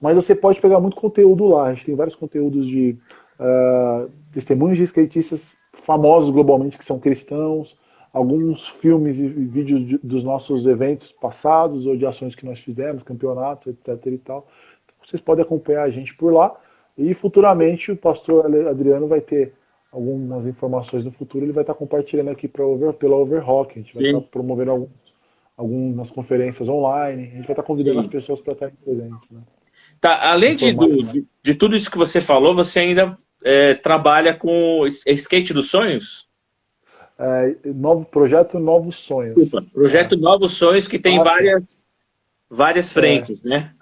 mas 0.00 0.16
você 0.16 0.34
pode 0.34 0.60
pegar 0.60 0.80
muito 0.80 0.96
conteúdo 0.96 1.46
lá. 1.46 1.68
A 1.68 1.74
gente 1.74 1.86
tem 1.86 1.94
vários 1.94 2.16
conteúdos 2.16 2.66
de 2.66 2.96
uh, 3.42 4.10
testemunhos 4.32 4.78
de 4.78 4.84
skatistas 4.84 5.56
famosos 5.72 6.30
globalmente 6.30 6.78
que 6.78 6.84
são 6.84 6.98
cristãos, 6.98 7.76
alguns 8.12 8.68
filmes 8.68 9.18
e 9.18 9.26
vídeos 9.26 9.86
de, 9.86 9.98
dos 9.98 10.22
nossos 10.22 10.66
eventos 10.66 11.12
passados 11.12 11.86
ou 11.86 11.96
de 11.96 12.06
ações 12.06 12.34
que 12.34 12.46
nós 12.46 12.60
fizemos, 12.60 13.02
campeonatos, 13.02 13.68
etc. 13.68 14.06
e 14.06 14.18
tal. 14.18 14.46
Então, 14.84 14.96
vocês 15.04 15.20
podem 15.20 15.44
acompanhar 15.44 15.82
a 15.82 15.90
gente 15.90 16.14
por 16.14 16.32
lá. 16.32 16.54
E 16.96 17.14
futuramente 17.14 17.90
o 17.90 17.96
pastor 17.96 18.46
Adriano 18.68 19.08
vai 19.08 19.20
ter 19.20 19.54
algumas 19.90 20.46
informações 20.46 21.04
no 21.04 21.10
futuro, 21.10 21.44
ele 21.44 21.52
vai 21.52 21.62
estar 21.62 21.74
compartilhando 21.74 22.30
aqui 22.30 22.46
pra 22.46 22.64
pela 22.98 23.16
Overrock. 23.16 23.78
A 23.78 23.82
gente 23.82 23.94
vai 23.94 24.04
Sim. 24.04 24.16
estar 24.16 24.28
promovendo 24.30 24.90
algumas 25.56 26.10
conferências 26.10 26.68
online, 26.68 27.22
a 27.22 27.36
gente 27.36 27.46
vai 27.46 27.52
estar 27.52 27.62
convidando 27.62 28.00
Sim. 28.00 28.06
as 28.06 28.10
pessoas 28.10 28.40
para 28.40 28.52
estarem 28.52 28.74
presentes. 28.74 29.30
Né? 29.30 29.40
Tá, 30.00 30.30
além 30.30 30.56
de, 30.56 30.72
de, 30.74 31.26
de, 31.42 31.54
tudo 31.54 31.76
isso 31.76 31.90
que 31.90 31.98
você 31.98 32.20
falou, 32.20 32.54
você 32.54 32.80
ainda 32.80 33.16
é, 33.44 33.74
trabalha 33.74 34.34
com 34.34 34.86
skate 34.86 35.52
dos 35.52 35.70
sonhos? 35.70 36.28
É, 37.18 37.54
novo 37.72 38.04
projeto 38.04 38.58
Novos 38.58 38.96
Sonhos. 38.96 39.36
Desculpa, 39.36 39.66
projeto 39.72 40.14
é. 40.14 40.18
Novos 40.18 40.52
Sonhos 40.52 40.88
que 40.88 40.98
tem 40.98 41.18
ah, 41.18 41.22
várias, 41.22 41.84
várias 42.50 42.92
frentes, 42.92 43.42
né? 43.42 43.72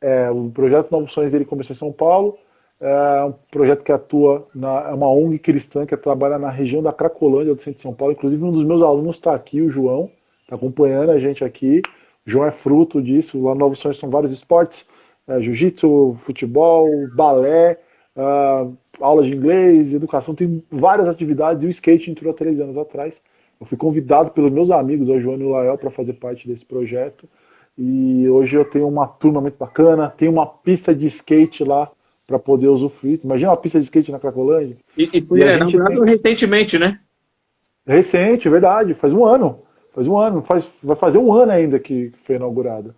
É, 0.00 0.30
o 0.30 0.50
projeto 0.50 0.90
Novos 0.90 1.12
Sonhos 1.12 1.32
ele 1.32 1.44
começou 1.44 1.74
em 1.74 1.78
São 1.78 1.92
Paulo. 1.92 2.36
É 2.80 3.24
um 3.24 3.32
projeto 3.50 3.82
que 3.82 3.90
atua 3.90 4.46
na 4.54 4.90
é 4.90 4.92
uma 4.92 5.10
ONG 5.10 5.38
cristã 5.38 5.84
que 5.84 5.96
trabalha 5.96 6.38
na 6.38 6.50
região 6.50 6.80
da 6.80 6.92
Cracolândia 6.92 7.54
do 7.54 7.60
centro 7.60 7.78
de 7.78 7.82
São 7.82 7.94
Paulo. 7.94 8.12
Inclusive 8.12 8.44
um 8.44 8.52
dos 8.52 8.64
meus 8.64 8.82
alunos 8.82 9.16
está 9.16 9.34
aqui, 9.34 9.60
o 9.60 9.70
João, 9.70 10.10
está 10.42 10.54
acompanhando 10.54 11.10
a 11.10 11.18
gente 11.18 11.42
aqui. 11.42 11.82
O 12.26 12.30
João 12.30 12.46
é 12.46 12.52
fruto 12.52 13.02
disso. 13.02 13.42
Lá 13.42 13.54
Novos 13.54 13.78
Sonhos 13.78 13.98
são 13.98 14.10
vários 14.10 14.30
esportes: 14.30 14.86
é, 15.26 15.40
jiu-jitsu, 15.40 16.18
futebol, 16.20 16.86
balé, 17.16 17.80
uh, 18.18 18.76
aula 19.00 19.22
de 19.22 19.34
inglês, 19.34 19.94
educação. 19.94 20.34
Tem 20.34 20.62
várias 20.70 21.08
atividades 21.08 21.62
e 21.62 21.66
o 21.66 21.70
skate 21.70 22.10
entrou 22.10 22.32
há 22.32 22.34
três 22.34 22.60
anos 22.60 22.76
atrás. 22.76 23.20
Eu 23.60 23.66
fui 23.66 23.78
convidado 23.78 24.30
pelos 24.30 24.52
meus 24.52 24.70
amigos, 24.70 25.08
o 25.08 25.20
João 25.20 25.38
e 25.38 25.44
o 25.44 25.50
Lael, 25.50 25.78
para 25.78 25.90
fazer 25.90 26.14
parte 26.14 26.46
desse 26.46 26.64
projeto. 26.64 27.28
E 27.76 28.28
hoje 28.28 28.56
eu 28.56 28.64
tenho 28.64 28.88
uma 28.88 29.06
turma 29.06 29.40
muito 29.40 29.56
bacana, 29.56 30.12
tem 30.16 30.28
uma 30.28 30.46
pista 30.46 30.94
de 30.94 31.06
skate 31.06 31.62
lá 31.64 31.90
para 32.26 32.38
poder 32.38 32.68
usufruir. 32.68 33.20
Imagina 33.22 33.50
uma 33.50 33.56
pista 33.56 33.78
de 33.78 33.84
skate 33.84 34.12
na 34.12 34.18
Cracolândia. 34.18 34.76
E, 34.96 35.08
e 35.12 35.22
foi 35.22 35.40
é, 35.40 35.58
tem... 35.58 36.04
recentemente, 36.04 36.78
né? 36.78 37.00
Recente, 37.86 38.48
verdade, 38.48 38.94
faz 38.94 39.12
um 39.12 39.24
ano. 39.24 39.60
Faz 39.94 40.06
um 40.06 40.18
ano, 40.18 40.42
faz, 40.42 40.68
vai 40.82 40.96
fazer 40.96 41.18
um 41.18 41.32
ano 41.32 41.50
ainda 41.50 41.78
que 41.78 42.12
foi 42.24 42.36
inaugurada. 42.36 42.94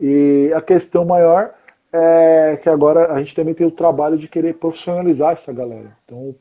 E 0.00 0.50
a 0.54 0.62
questão 0.62 1.04
maior 1.04 1.52
é 1.92 2.58
que 2.62 2.68
agora 2.68 3.12
a 3.12 3.18
gente 3.18 3.34
também 3.34 3.54
tem 3.54 3.66
o 3.66 3.70
trabalho 3.70 4.16
de 4.16 4.28
querer 4.28 4.54
profissionalizar 4.54 5.32
essa 5.32 5.52
galera. 5.52 5.96
Então 6.04 6.34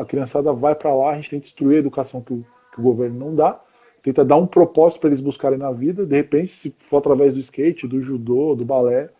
a 0.00 0.04
criançada 0.04 0.52
vai 0.52 0.74
para 0.74 0.94
lá, 0.94 1.10
a 1.10 1.16
gente 1.16 1.30
tem 1.30 1.40
que 1.40 1.46
destruir 1.46 1.76
a 1.76 1.80
educação 1.80 2.20
que 2.20 2.32
o, 2.32 2.44
que 2.72 2.80
o 2.80 2.82
governo 2.82 3.18
não 3.18 3.34
dá 3.34 3.60
tenta 4.06 4.24
dar 4.24 4.36
um 4.36 4.46
propósito 4.46 5.00
para 5.00 5.08
eles 5.10 5.20
buscarem 5.20 5.58
na 5.58 5.72
vida, 5.72 6.06
de 6.06 6.14
repente, 6.14 6.54
se 6.54 6.72
for 6.78 6.98
através 6.98 7.34
do 7.34 7.40
skate, 7.40 7.88
do 7.88 8.00
judô, 8.00 8.54
do 8.54 8.64
balé, 8.64 9.10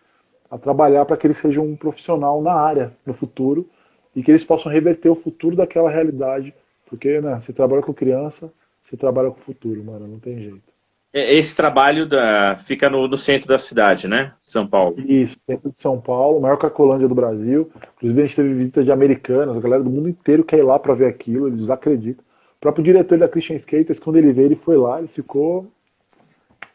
a 0.48 0.56
trabalhar 0.56 1.04
para 1.04 1.16
que 1.16 1.26
eles 1.26 1.38
sejam 1.38 1.64
um 1.64 1.74
profissional 1.74 2.40
na 2.40 2.52
área 2.52 2.96
no 3.04 3.12
futuro 3.12 3.68
e 4.14 4.22
que 4.22 4.30
eles 4.30 4.44
possam 4.44 4.70
reverter 4.70 5.08
o 5.08 5.16
futuro 5.16 5.56
daquela 5.56 5.90
realidade, 5.90 6.54
porque 6.88 7.20
né, 7.20 7.40
você 7.40 7.52
trabalha 7.52 7.82
com 7.82 7.92
criança, 7.92 8.52
você 8.80 8.96
trabalha 8.96 9.30
com 9.32 9.40
o 9.40 9.42
futuro, 9.42 9.82
mano, 9.82 10.06
não 10.06 10.20
tem 10.20 10.38
jeito. 10.38 10.75
É, 11.16 11.34
esse 11.34 11.56
trabalho 11.56 12.06
da... 12.06 12.56
fica 12.56 12.90
no, 12.90 13.08
no, 13.08 13.16
centro 13.16 13.48
da 13.48 13.58
cidade, 13.58 14.06
né? 14.06 14.34
São 14.46 14.66
Paulo. 14.66 15.00
Isso, 15.00 15.34
centro 15.46 15.70
de 15.70 15.80
São 15.80 15.98
Paulo, 15.98 16.42
maior 16.42 16.58
Cacolândia 16.58 17.08
do 17.08 17.14
Brasil. 17.14 17.70
Inclusive, 17.96 18.20
a 18.20 18.26
gente 18.26 18.36
teve 18.36 18.52
visita 18.52 18.84
de 18.84 18.92
americanos, 18.92 19.56
a 19.56 19.60
galera 19.60 19.82
do 19.82 19.88
mundo 19.88 20.10
inteiro 20.10 20.44
quer 20.44 20.58
ir 20.58 20.62
lá 20.62 20.78
para 20.78 20.92
ver 20.92 21.06
aquilo, 21.06 21.48
eles 21.48 21.70
acreditam. 21.70 22.22
O 22.58 22.60
próprio 22.60 22.84
diretor 22.84 23.16
da 23.16 23.28
Christian 23.28 23.56
Skaters, 23.56 23.98
quando 23.98 24.16
ele 24.16 24.30
veio, 24.30 24.48
ele 24.48 24.56
foi 24.56 24.76
lá, 24.76 24.98
ele 24.98 25.08
ficou 25.08 25.66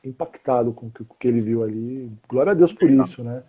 impactado 0.03 0.73
com 0.73 0.87
o 0.87 1.15
que 1.19 1.27
ele 1.27 1.41
viu 1.41 1.61
ali. 1.61 2.11
Glória 2.27 2.53
a 2.53 2.55
Deus 2.55 2.73
por 2.73 2.89
isso, 2.89 3.23
né? 3.23 3.43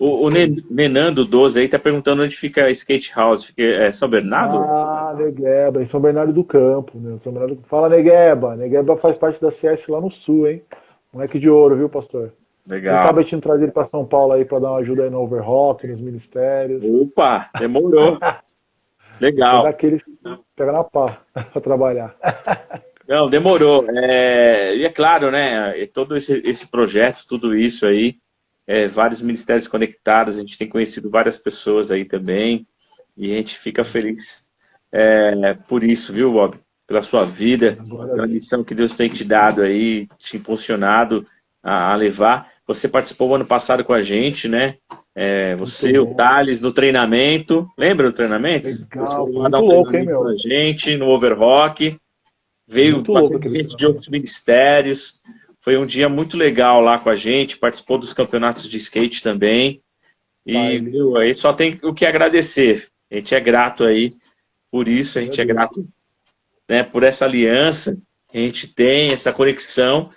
O, 0.00 0.28
o 0.28 0.30
Nenando 0.30 1.26
12 1.26 1.60
aí 1.60 1.68
tá 1.68 1.78
perguntando 1.78 2.22
onde 2.22 2.34
fica 2.34 2.64
a 2.64 2.70
Skate 2.70 3.12
House. 3.14 3.44
Fica, 3.44 3.62
é 3.62 3.92
São 3.92 4.08
Bernardo? 4.08 4.56
Ah, 4.56 5.14
Negueba, 5.14 5.82
em 5.82 5.86
São 5.88 6.00
Bernardo 6.00 6.32
do 6.32 6.42
Campo. 6.42 6.98
Né? 6.98 7.18
São 7.20 7.30
Bernardo... 7.30 7.62
Fala, 7.68 7.90
Negueba. 7.90 8.56
Negueba 8.56 8.96
faz 8.96 9.18
parte 9.18 9.38
da 9.38 9.50
CS 9.50 9.88
lá 9.88 10.00
no 10.00 10.10
Sul, 10.10 10.48
hein? 10.48 10.62
Moleque 11.12 11.38
de 11.38 11.50
ouro, 11.50 11.76
viu, 11.76 11.90
pastor? 11.90 12.32
Legal. 12.66 12.96
Quem 12.96 13.06
sabe 13.06 13.18
a 13.18 13.22
gente 13.24 13.42
trazer 13.42 13.64
ele 13.64 13.72
para 13.72 13.84
São 13.84 14.06
Paulo 14.06 14.32
aí 14.32 14.46
para 14.46 14.60
dar 14.60 14.70
uma 14.70 14.78
ajuda 14.78 15.02
aí 15.02 15.10
no 15.10 15.20
Overrock, 15.20 15.86
nos 15.86 16.00
ministérios. 16.00 16.82
Opa, 16.82 17.50
demorou. 17.58 18.18
Legal. 19.20 19.66
Aquele 19.66 20.02
pega 20.56 20.72
na 20.72 20.82
pá 20.82 21.18
para 21.52 21.60
trabalhar. 21.60 22.16
Não, 23.06 23.28
demorou. 23.28 23.84
É, 23.90 24.74
e 24.76 24.84
é 24.86 24.88
claro, 24.88 25.30
né? 25.30 25.74
Todo 25.92 26.16
esse, 26.16 26.40
esse 26.46 26.66
projeto, 26.66 27.26
tudo 27.28 27.54
isso 27.54 27.86
aí, 27.86 28.16
é, 28.66 28.86
vários 28.86 29.20
ministérios 29.20 29.68
conectados, 29.68 30.36
a 30.36 30.40
gente 30.40 30.58
tem 30.58 30.68
conhecido 30.68 31.10
várias 31.10 31.38
pessoas 31.38 31.90
aí 31.90 32.04
também, 32.04 32.66
e 33.16 33.32
a 33.32 33.36
gente 33.36 33.58
fica 33.58 33.84
feliz 33.84 34.48
é, 34.92 35.54
por 35.68 35.84
isso, 35.84 36.12
viu, 36.12 36.32
Bob? 36.32 36.58
Pela 36.86 37.02
sua 37.02 37.24
vida, 37.24 37.78
pela 37.88 38.26
missão 38.26 38.64
que 38.64 38.74
Deus 38.74 38.96
tem 38.96 39.08
te 39.08 39.24
dado 39.24 39.62
aí, 39.62 40.08
te 40.18 40.36
impulsionado 40.36 41.24
a, 41.62 41.92
a 41.92 41.94
levar. 41.94 42.50
Você 42.66 42.88
participou 42.88 43.34
ano 43.34 43.44
passado 43.44 43.84
com 43.84 43.92
a 43.92 44.02
gente, 44.02 44.48
né? 44.48 44.76
É, 45.14 45.54
você, 45.54 45.98
o 45.98 46.14
Thales, 46.14 46.60
no 46.60 46.72
treinamento. 46.72 47.68
Lembra 47.78 48.08
do 48.08 48.12
treinamento? 48.12 48.68
Legal, 48.68 49.28
um 49.28 49.60
louco, 49.60 49.96
hein, 49.96 50.06
meu? 50.06 50.22
Pra 50.22 50.34
gente 50.36 50.96
no 50.96 51.08
Overrock. 51.08 51.96
Veio 52.66 53.02
bastante 53.02 53.48
gente 53.48 53.76
de 53.76 53.86
outros 53.86 54.08
ministérios. 54.08 55.20
Foi 55.60 55.76
um 55.76 55.84
dia 55.84 56.08
muito 56.08 56.36
legal 56.36 56.80
lá 56.80 56.98
com 56.98 57.10
a 57.10 57.14
gente. 57.14 57.58
Participou 57.58 57.98
dos 57.98 58.12
campeonatos 58.12 58.68
de 58.68 58.76
skate 58.78 59.22
também. 59.22 59.82
E 60.46 60.78
viu, 60.78 61.16
aí 61.16 61.34
só 61.34 61.52
tem 61.52 61.78
o 61.82 61.92
que 61.92 62.06
agradecer. 62.06 62.88
A 63.10 63.16
gente 63.16 63.34
é 63.34 63.40
grato 63.40 63.84
aí 63.84 64.14
por 64.70 64.88
isso. 64.88 65.18
A 65.18 65.22
gente 65.22 65.40
é 65.40 65.44
grato 65.44 65.86
né, 66.68 66.82
por 66.82 67.02
essa 67.02 67.24
aliança. 67.24 67.98
A 68.32 68.38
gente 68.38 68.66
tem 68.68 69.12
essa 69.12 69.32
conexão 69.32 70.10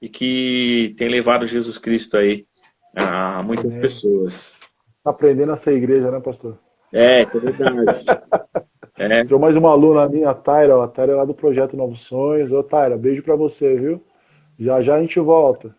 e 0.00 0.08
que 0.08 0.94
tem 0.96 1.08
levado 1.08 1.46
Jesus 1.46 1.78
Cristo 1.78 2.16
aí 2.16 2.46
a 2.94 3.42
muitas 3.42 3.74
é. 3.74 3.80
pessoas. 3.80 4.58
Tá 5.04 5.10
aprendendo 5.10 5.52
a 5.52 5.56
ser 5.56 5.74
igreja, 5.74 6.10
né, 6.10 6.20
pastor? 6.20 6.58
É, 6.92 7.20
é 7.20 7.26
verdade. 7.26 8.04
é. 8.98 9.24
Tem 9.24 9.38
mais 9.38 9.56
uma 9.56 9.70
aluna 9.70 10.08
minha, 10.08 10.30
a 10.30 10.34
Taira, 10.34 10.82
a 10.82 10.88
Taira 10.88 11.12
é 11.12 11.16
lá 11.16 11.24
do 11.24 11.34
Projeto 11.34 11.76
Novos 11.76 12.00
Sonhos. 12.00 12.52
Ô, 12.52 12.62
Taira, 12.62 12.96
beijo 12.96 13.22
para 13.22 13.36
você, 13.36 13.76
viu? 13.76 14.02
Já 14.58 14.82
já 14.82 14.96
a 14.96 15.00
gente 15.00 15.18
volta. 15.20 15.74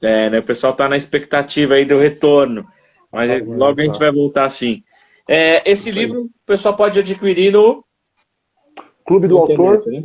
É, 0.00 0.28
né? 0.28 0.38
O 0.40 0.42
pessoal 0.42 0.72
tá 0.72 0.88
na 0.88 0.96
expectativa 0.96 1.74
aí 1.74 1.84
do 1.84 1.98
retorno. 1.98 2.66
Mas 3.10 3.30
tá 3.30 3.44
logo 3.44 3.80
a 3.80 3.84
gente 3.84 3.94
tá. 3.94 3.98
vai 4.00 4.12
voltar 4.12 4.48
sim. 4.48 4.82
É, 5.28 5.68
esse 5.70 5.90
livro 5.90 6.22
o 6.22 6.30
pessoal 6.46 6.76
pode 6.76 6.98
adquirir 6.98 7.52
no 7.52 7.84
Clube 9.06 9.28
do 9.28 9.38
Autor. 9.38 9.86
Né? 9.86 10.04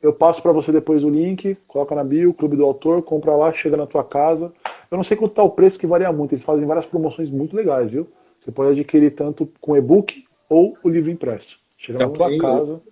Eu 0.00 0.12
passo 0.12 0.42
para 0.42 0.52
você 0.52 0.70
depois 0.70 1.02
o 1.02 1.08
link, 1.08 1.56
coloca 1.66 1.94
na 1.94 2.04
bio, 2.04 2.34
Clube 2.34 2.56
do 2.56 2.64
Autor, 2.64 3.02
compra 3.02 3.34
lá, 3.34 3.52
chega 3.52 3.76
na 3.76 3.86
tua 3.86 4.04
casa. 4.04 4.52
Eu 4.90 4.96
não 4.96 5.04
sei 5.04 5.16
quanto 5.16 5.32
está 5.32 5.42
o 5.42 5.50
preço, 5.50 5.78
que 5.78 5.86
varia 5.86 6.12
muito. 6.12 6.34
Eles 6.34 6.44
fazem 6.44 6.66
várias 6.66 6.86
promoções 6.86 7.30
muito 7.30 7.56
legais, 7.56 7.90
viu? 7.90 8.06
Você 8.40 8.52
pode 8.52 8.78
adquirir 8.78 9.14
tanto 9.14 9.50
com 9.60 9.76
e-book 9.76 10.24
ou 10.48 10.76
o 10.82 10.88
livro 10.88 11.10
impresso. 11.10 11.58
Chega 11.78 11.98
então, 11.98 12.10
na 12.10 12.16
tua 12.16 12.38
casa. 12.38 12.82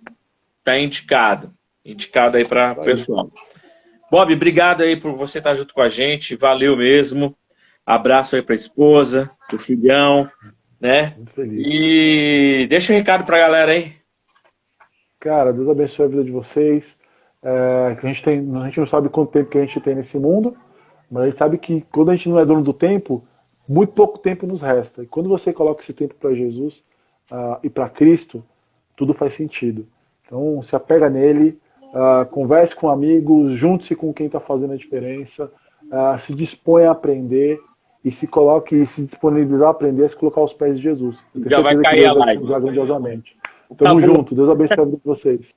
Tá 0.63 0.79
indicado. 0.79 1.51
Indicado 1.85 2.37
aí 2.37 2.45
para 2.45 2.73
o 2.73 2.83
pessoal. 2.83 3.29
Bob, 4.13 4.31
obrigado 4.31 4.83
aí 4.83 4.95
por 4.95 5.13
você 5.13 5.39
estar 5.39 5.55
junto 5.55 5.73
com 5.73 5.81
a 5.81 5.89
gente. 5.89 6.35
Valeu 6.35 6.77
mesmo. 6.77 7.35
Abraço 7.83 8.35
aí 8.35 8.43
para 8.43 8.53
a 8.53 8.55
esposa, 8.55 9.31
o 9.51 9.57
filhão, 9.57 10.29
né? 10.79 11.15
Muito 11.17 11.31
feliz. 11.31 11.65
E 11.65 12.67
deixa 12.67 12.93
um 12.93 12.95
recado 12.95 13.25
para 13.25 13.37
a 13.37 13.39
galera 13.39 13.71
aí. 13.71 13.93
Cara, 15.19 15.51
Deus 15.51 15.67
abençoe 15.67 16.05
a 16.05 16.09
vida 16.09 16.23
de 16.23 16.29
vocês. 16.29 16.95
É, 17.41 17.95
que 17.95 18.05
a 18.05 18.09
gente 18.09 18.21
tem, 18.21 18.55
a 18.55 18.65
gente 18.65 18.79
não 18.81 18.85
sabe 18.85 19.09
quanto 19.09 19.31
tempo 19.31 19.49
que 19.49 19.57
a 19.57 19.65
gente 19.65 19.81
tem 19.81 19.95
nesse 19.95 20.19
mundo, 20.19 20.55
mas 21.09 21.23
a 21.23 21.25
gente 21.25 21.37
sabe 21.39 21.57
que 21.57 21.83
quando 21.91 22.11
a 22.11 22.15
gente 22.15 22.29
não 22.29 22.37
é 22.37 22.45
dono 22.45 22.61
do 22.61 22.71
tempo, 22.71 23.27
muito 23.67 23.93
pouco 23.93 24.19
tempo 24.19 24.45
nos 24.45 24.61
resta. 24.61 25.01
E 25.01 25.07
quando 25.07 25.27
você 25.27 25.51
coloca 25.51 25.81
esse 25.81 25.91
tempo 25.91 26.13
para 26.13 26.35
Jesus 26.35 26.83
uh, 27.31 27.57
e 27.63 27.69
para 27.69 27.89
Cristo, 27.89 28.45
tudo 28.95 29.11
faz 29.15 29.33
sentido. 29.33 29.87
Então, 30.23 30.61
se 30.61 30.75
apega 30.75 31.09
nele, 31.09 31.59
uh, 31.93 32.29
converse 32.31 32.75
com 32.75 32.89
amigos, 32.89 33.57
junte-se 33.57 33.95
com 33.95 34.13
quem 34.13 34.25
está 34.25 34.39
fazendo 34.39 34.73
a 34.73 34.77
diferença, 34.77 35.51
uh, 35.85 36.19
se 36.19 36.33
dispõe 36.33 36.85
a 36.85 36.91
aprender 36.91 37.59
e 38.03 38.11
se 38.11 38.27
coloque 38.27 38.75
e 38.75 38.85
se 38.85 39.05
disponibilizar 39.05 39.67
a 39.67 39.71
aprender 39.71 40.03
a 40.03 40.09
se 40.09 40.15
colocar 40.15 40.41
aos 40.41 40.53
pés 40.53 40.77
de 40.77 40.83
Jesus. 40.83 41.23
Já 41.45 41.61
vai 41.61 41.77
cair 41.77 42.07
a 42.07 42.13
live. 42.13 42.45
grandiosamente. 42.45 43.37
Tamo 43.77 44.01
tá 44.01 44.07
junto. 44.07 44.35
Deus 44.35 44.49
abençoe 44.49 44.79
a 44.79 44.85
vida 44.85 44.97
de 44.97 45.03
vocês. 45.05 45.55